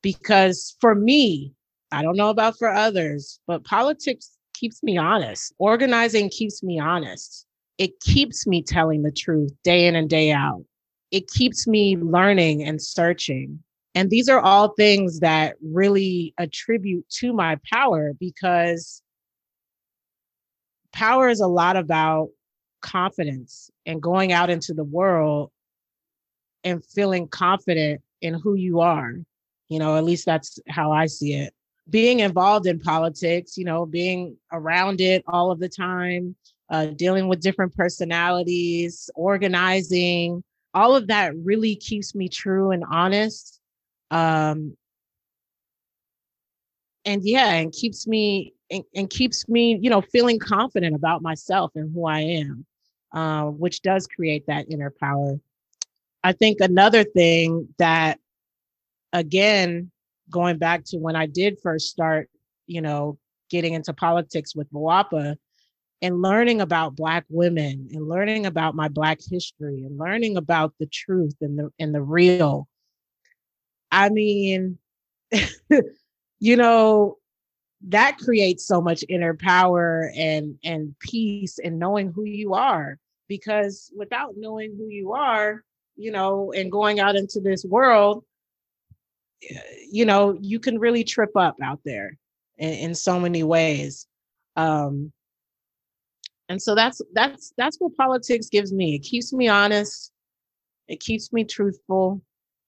Because 0.03 0.75
for 0.81 0.95
me, 0.95 1.53
I 1.93 2.03
don't 2.03 2.17
know 2.17 2.31
about 2.31 2.59
for 2.59 2.69
others, 2.69 3.41
but 3.47 3.65
politics 3.65 4.39
keeps 4.61 4.83
me 4.83 4.99
honest. 4.99 5.55
Organizing 5.59 6.29
keeps 6.29 6.63
me 6.63 6.79
honest. 6.79 7.47
It 7.79 7.99
keeps 8.01 8.47
me 8.47 8.63
telling 8.63 9.03
the 9.03 9.11
truth 9.11 9.53
day 9.65 9.87
in 9.87 9.97
and 9.97 10.09
day 10.09 10.31
out. 10.31 10.63
It 11.11 11.29
keeps 11.29 11.67
me 11.67 11.97
learning 11.97 12.63
and 12.63 12.81
searching. 12.81 13.63
And 13.95 14.11
these 14.11 14.29
are 14.29 14.41
all 14.41 14.75
things 14.75 15.21
that 15.21 15.57
really 15.63 16.35
attribute 16.39 17.09
to 17.21 17.33
my 17.33 17.59
power 17.73 18.13
because 18.21 19.03
power 20.93 21.29
is 21.29 21.41
a 21.41 21.49
lot 21.49 21.77
about 21.77 22.29
confidence 22.83 23.71
and 23.87 24.01
going 24.01 24.33
out 24.33 24.51
into 24.51 24.75
the 24.75 24.85
world 24.85 25.51
and 26.63 26.85
feeling 26.85 27.27
confident 27.27 28.03
in 28.21 28.35
who 28.35 28.55
you 28.55 28.81
are. 28.81 29.15
You 29.69 29.79
know, 29.79 29.97
at 29.97 30.05
least 30.05 30.27
that's 30.27 30.59
how 30.69 30.93
I 30.93 31.07
see 31.07 31.35
it. 31.35 31.55
Being 31.91 32.21
involved 32.21 32.67
in 32.67 32.79
politics, 32.79 33.59
you 33.59 33.65
know, 33.65 33.85
being 33.85 34.37
around 34.53 35.01
it 35.01 35.25
all 35.27 35.51
of 35.51 35.59
the 35.59 35.69
time, 35.69 36.37
uh, 36.71 36.87
dealing 36.87 37.27
with 37.29 37.41
different 37.41 37.75
personalities, 37.75 39.11
organizing, 39.17 40.45
all 40.73 40.95
of 40.95 41.09
that 41.09 41.37
really 41.37 41.75
keeps 41.75 42.15
me 42.15 42.29
true 42.29 42.71
and 42.71 42.85
honest. 42.89 43.61
Um, 44.11 44.77
and 47.05 47.23
yeah, 47.25 47.53
and 47.55 47.73
keeps 47.73 48.07
me 48.07 48.55
and, 48.71 48.85
and 48.95 49.11
keeps 49.11 49.49
me, 49.49 49.79
you 49.81 49.91
know, 49.91 50.01
feeling 50.01 50.39
confident 50.39 50.95
about 50.95 51.23
myself 51.23 51.73
and 51.75 51.93
who 51.93 52.07
I 52.07 52.21
am, 52.21 52.67
uh, 53.13 53.47
which 53.47 53.83
does 53.83 54.07
create 54.07 54.47
that 54.47 54.71
inner 54.71 54.93
power. 55.01 55.41
I 56.23 56.33
think 56.33 56.61
another 56.61 57.03
thing 57.03 57.69
that, 57.79 58.21
again, 59.13 59.91
going 60.31 60.59
back 60.59 60.85
to 60.87 60.99
when 60.99 61.17
I 61.17 61.27
did 61.27 61.59
first 61.63 61.89
start, 61.89 62.29
you 62.67 62.81
know, 62.81 63.19
getting 63.51 63.75
into 63.75 63.93
politics 63.93 64.55
with 64.55 64.73
BWOPA 64.73 65.37
and 66.03 66.23
learning 66.23 66.61
about 66.61 66.97
Black 66.97 67.25
women 67.29 67.89
and 67.93 68.09
learning 68.09 68.47
about 68.47 68.75
my 68.75 68.89
Black 68.89 69.19
history 69.29 69.83
and 69.85 69.99
learning 69.99 70.37
about 70.37 70.73
the 70.79 70.87
truth 70.87 71.37
and 71.41 71.59
the 71.59 71.71
and 71.79 71.95
the 71.95 72.03
real. 72.03 72.69
I 73.93 74.09
mean, 74.09 74.79
you 76.41 76.57
know, 76.57 77.19
that 77.89 78.19
creates 78.19 78.67
so 78.67 78.81
much 78.81 79.05
inner 79.09 79.35
power 79.35 80.11
and 80.17 80.59
and 80.65 80.95
peace 81.01 81.59
and 81.59 81.79
knowing 81.79 82.13
who 82.13 82.25
you 82.25 82.55
are 82.55 82.99
because 83.29 83.93
without 83.97 84.35
knowing 84.37 84.75
who 84.77 84.89
you 84.89 85.13
are 85.13 85.65
you 85.97 86.11
know 86.11 86.53
and 86.53 86.73
going 86.73 86.99
out 86.99 87.17
into 87.17 87.41
this 87.41 87.65
world 87.65 88.25
you 89.91 90.05
know 90.05 90.37
you 90.41 90.61
can 90.61 90.79
really 90.79 91.05
trip 91.05 91.37
up 91.37 91.57
out 91.63 91.81
there 91.85 92.17
in, 92.59 92.73
in 92.73 92.95
so 92.95 93.19
many 93.19 93.43
ways 93.43 94.07
um 94.57 95.13
and 96.51 96.61
so 96.61 96.75
that's 96.75 97.01
that's 97.15 97.53
that's 97.57 97.77
what 97.79 97.97
politics 97.97 98.49
gives 98.49 98.73
me. 98.73 98.97
It 98.97 99.05
keeps 99.05 99.33
me 99.33 99.47
honest. 99.47 100.11
It 100.89 100.99
keeps 100.99 101.33
me 101.33 101.45
truthful. 101.45 102.21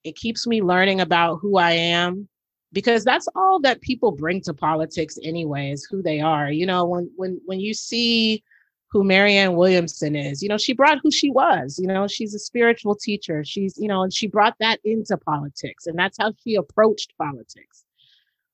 It 0.05 0.15
keeps 0.15 0.47
me 0.47 0.63
learning 0.63 1.01
about 1.01 1.41
who 1.43 1.59
i 1.59 1.73
am 1.73 2.29
because 2.73 3.05
that's 3.05 3.27
all 3.35 3.59
that 3.61 3.81
people 3.81 4.13
bring 4.13 4.41
to 4.43 4.55
politics 4.55 5.19
anyway 5.25 5.73
is 5.73 5.85
who 5.91 6.01
they 6.01 6.21
are. 6.21 6.53
You 6.53 6.65
know 6.65 6.87
when 6.87 7.11
when 7.17 7.41
when 7.45 7.59
you 7.59 7.75
see 7.75 8.45
who 8.93 9.03
marianne 9.03 9.57
williamson 9.57 10.15
is. 10.15 10.43
You 10.43 10.49
know 10.49 10.59
she 10.59 10.75
brought 10.75 10.99
who 11.03 11.11
she 11.11 11.31
was 11.31 11.79
you 11.81 11.89
know 11.89 12.07
she's 12.07 12.35
a 12.35 12.39
spiritual 12.39 12.95
teacher. 12.95 13.43
She's 13.45 13.77
you 13.79 13.89
know 13.89 14.03
and 14.03 14.13
she 14.13 14.27
brought 14.27 14.55
that 14.61 14.81
into 14.85 15.17
politics 15.17 15.87
and 15.87 15.99
that's 15.99 16.19
how 16.19 16.33
she 16.45 16.55
approached 16.55 17.15
politics. 17.17 17.85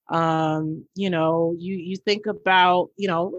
Um 0.09 0.87
you 0.95 1.11
know 1.11 1.55
you 1.59 1.75
you 1.75 1.97
think 1.97 2.27
about 2.27 2.91
you 2.97 3.09
know 3.09 3.33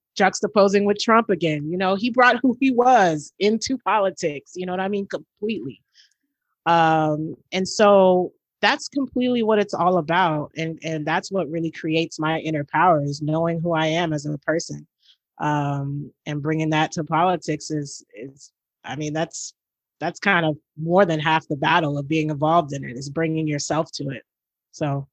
juxtaposing 0.18 0.84
with 0.86 0.98
trump 0.98 1.28
again. 1.30 1.70
You 1.70 1.76
know 1.76 1.94
he 1.94 2.10
brought 2.10 2.40
who 2.40 2.56
he 2.58 2.70
was 2.70 3.32
into 3.38 3.76
politics 3.78 4.52
you 4.56 4.66
know 4.66 4.72
what 4.72 4.80
i 4.80 4.88
mean 4.88 5.06
completely. 5.06 5.82
Um 6.64 7.34
and 7.52 7.68
so 7.68 8.32
that's 8.62 8.88
completely 8.88 9.42
what 9.42 9.58
it's 9.58 9.74
all 9.74 9.98
about 9.98 10.52
and 10.56 10.78
and 10.82 11.04
that's 11.04 11.30
what 11.30 11.50
really 11.50 11.70
creates 11.70 12.18
my 12.18 12.38
inner 12.38 12.64
power 12.64 13.02
is 13.02 13.20
knowing 13.20 13.60
who 13.60 13.72
i 13.74 13.86
am 13.86 14.12
as 14.12 14.24
a 14.24 14.38
person 14.38 14.86
um 15.42 16.10
and 16.24 16.40
bringing 16.40 16.70
that 16.70 16.92
to 16.92 17.04
politics 17.04 17.70
is 17.70 18.04
is 18.14 18.52
i 18.84 18.96
mean 18.96 19.12
that's 19.12 19.54
that's 20.00 20.18
kind 20.18 20.46
of 20.46 20.56
more 20.76 21.04
than 21.04 21.20
half 21.20 21.46
the 21.48 21.56
battle 21.56 21.98
of 21.98 22.08
being 22.08 22.30
involved 22.30 22.72
in 22.72 22.84
it 22.84 22.96
is 22.96 23.10
bringing 23.10 23.46
yourself 23.46 23.90
to 23.92 24.08
it 24.10 24.22
so 24.70 25.06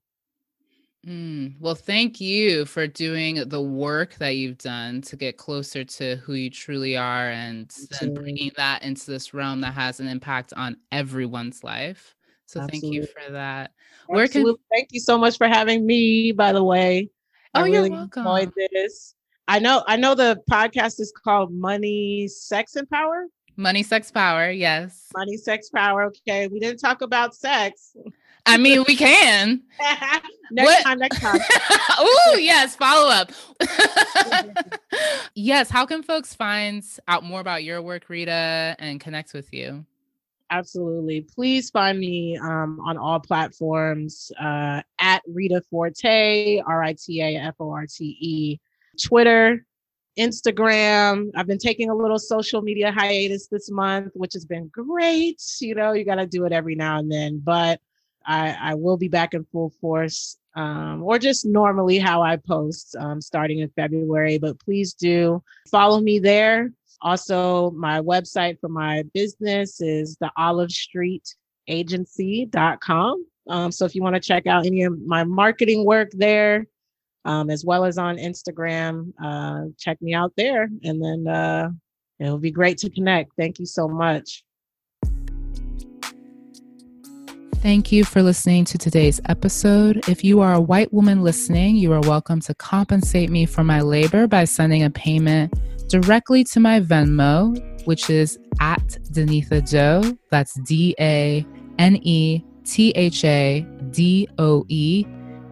Mm, 1.07 1.55
well, 1.61 1.75
thank 1.75 2.19
you 2.19 2.65
for 2.65 2.85
doing 2.85 3.47
the 3.47 3.61
work 3.61 4.15
that 4.15 4.35
you've 4.35 4.57
done 4.57 5.01
to 5.03 5.15
get 5.15 5.37
closer 5.37 5.85
to 5.85 6.17
who 6.17 6.33
you 6.33 6.49
truly 6.49 6.97
are 6.97 7.29
and 7.29 7.73
then 7.89 8.13
bringing 8.13 8.51
that 8.57 8.83
into 8.83 9.09
this 9.09 9.33
realm 9.33 9.61
that 9.61 9.73
has 9.73 10.01
an 10.01 10.09
impact 10.09 10.51
on 10.57 10.75
everyone's 10.91 11.63
life. 11.63 12.15
So 12.47 12.59
thank 12.67 12.83
you 12.83 13.05
for 13.05 13.31
that. 13.31 13.71
Where 14.07 14.27
can 14.27 14.53
thank 14.73 14.89
you 14.91 14.99
so 14.99 15.17
much 15.17 15.37
for 15.37 15.47
having 15.47 15.85
me 15.85 16.31
by 16.31 16.51
the 16.51 16.63
way 16.63 17.09
i 17.53 17.61
Oh, 17.61 17.65
you're 17.65 17.83
really 17.83 17.91
welcome. 17.91 18.25
enjoyed 18.25 18.51
this 18.73 19.15
i 19.49 19.59
know 19.59 19.83
i 19.87 19.95
know 19.97 20.15
the 20.15 20.41
podcast 20.49 20.99
is 20.99 21.11
called 21.11 21.51
money 21.53 22.27
sex 22.27 22.75
and 22.75 22.89
power 22.89 23.25
Money, 23.57 23.83
sex, 23.83 24.09
power. 24.09 24.49
Yes. 24.49 25.09
money 25.13 25.35
sex 25.35 25.69
power 25.69 26.05
okay 26.05 26.47
we 26.47 26.61
didn't 26.61 26.79
talk 26.79 27.01
about 27.01 27.35
sex 27.35 27.93
I 28.45 28.57
mean, 28.57 28.83
we 28.87 28.95
can. 28.95 29.61
next 30.51 30.65
What? 30.65 30.83
time 30.83 30.97
next 30.99 31.19
time 31.19 31.39
oh, 31.99 32.37
yes. 32.39 32.75
Follow 32.75 33.09
up. 33.09 33.31
yes. 35.35 35.69
How 35.69 35.85
can 35.85 36.01
folks 36.01 36.33
find 36.33 36.83
out 37.07 37.23
more 37.23 37.41
about 37.41 37.63
your 37.63 37.81
work, 37.81 38.09
Rita, 38.09 38.75
and 38.79 38.99
connect 38.99 39.33
with 39.33 39.53
you? 39.53 39.85
Absolutely. 40.49 41.21
Please 41.21 41.69
find 41.69 41.99
me 41.99 42.37
um, 42.37 42.79
on 42.83 42.97
all 42.97 43.19
platforms 43.19 44.31
uh, 44.41 44.81
at 44.99 45.21
Rita 45.27 45.61
Forte, 45.69 46.59
R 46.65 46.81
I 46.83 46.93
T 46.93 47.21
A 47.21 47.35
F 47.35 47.55
O 47.59 47.69
R 47.69 47.85
T 47.85 48.17
E, 48.19 48.59
Twitter, 49.01 49.65
Instagram. 50.17 51.29
I've 51.35 51.47
been 51.47 51.57
taking 51.57 51.89
a 51.89 51.95
little 51.95 52.19
social 52.19 52.61
media 52.61 52.91
hiatus 52.91 53.47
this 53.47 53.71
month, 53.71 54.11
which 54.15 54.33
has 54.33 54.45
been 54.45 54.67
great. 54.67 55.41
You 55.59 55.75
know, 55.75 55.93
you 55.93 56.05
got 56.05 56.15
to 56.15 56.27
do 56.27 56.45
it 56.45 56.51
every 56.51 56.75
now 56.75 56.99
and 56.99 57.11
then, 57.11 57.39
but 57.43 57.79
I, 58.25 58.55
I 58.59 58.73
will 58.75 58.97
be 58.97 59.07
back 59.07 59.33
in 59.33 59.45
full 59.45 59.71
force 59.81 60.37
um, 60.55 61.03
or 61.03 61.19
just 61.19 61.45
normally 61.45 61.99
how 61.99 62.21
I 62.21 62.35
post 62.35 62.95
um, 62.99 63.21
starting 63.21 63.59
in 63.59 63.69
February. 63.69 64.37
But 64.37 64.59
please 64.59 64.93
do 64.93 65.41
follow 65.71 65.99
me 66.01 66.19
there. 66.19 66.71
Also, 67.01 67.71
my 67.71 68.01
website 68.01 68.59
for 68.59 68.67
my 68.67 69.03
business 69.13 69.79
is 69.79 70.17
the 70.19 70.29
Olive 70.35 70.71
Street 70.71 71.33
Agency.com. 71.67 73.25
Um, 73.47 73.71
so 73.71 73.85
if 73.85 73.95
you 73.95 74.03
want 74.03 74.15
to 74.15 74.19
check 74.19 74.47
out 74.47 74.65
any 74.65 74.83
of 74.83 74.99
my 75.05 75.23
marketing 75.23 75.85
work 75.85 76.11
there, 76.11 76.67
um, 77.25 77.49
as 77.49 77.65
well 77.65 77.85
as 77.85 77.97
on 77.97 78.17
Instagram, 78.17 79.11
uh, 79.23 79.65
check 79.77 80.01
me 80.01 80.13
out 80.13 80.33
there. 80.37 80.69
And 80.83 81.03
then 81.03 81.27
uh, 81.27 81.69
it'll 82.19 82.37
be 82.37 82.51
great 82.51 82.77
to 82.79 82.89
connect. 82.89 83.31
Thank 83.37 83.59
you 83.59 83.65
so 83.65 83.87
much. 83.87 84.43
Thank 87.61 87.91
you 87.91 88.05
for 88.05 88.23
listening 88.23 88.63
to 88.65 88.77
today's 88.77 89.19
episode. 89.27 90.07
If 90.07 90.23
you 90.23 90.39
are 90.39 90.53
a 90.53 90.61
white 90.61 90.93
woman 90.93 91.23
listening, 91.23 91.75
you 91.75 91.91
are 91.91 91.99
welcome 91.99 92.39
to 92.41 92.55
compensate 92.55 93.29
me 93.29 93.45
for 93.45 93.65
my 93.65 93.81
labor 93.81 94.27
by 94.27 94.45
sending 94.45 94.83
a 94.83 94.89
payment 94.89 95.53
directly 95.89 96.45
to 96.45 96.61
my 96.61 96.79
Venmo, 96.79 97.85
which 97.85 98.09
is 98.09 98.39
at 98.61 98.87
Danetha 99.11 99.69
Doe. 99.69 100.17
That's 100.31 100.57
D 100.61 100.95
A 101.01 101.45
N 101.79 101.97
E 101.97 102.45
T 102.63 102.91
H 102.91 103.25
A 103.25 103.67
D 103.91 104.29
O 104.37 104.63
E 104.69 105.05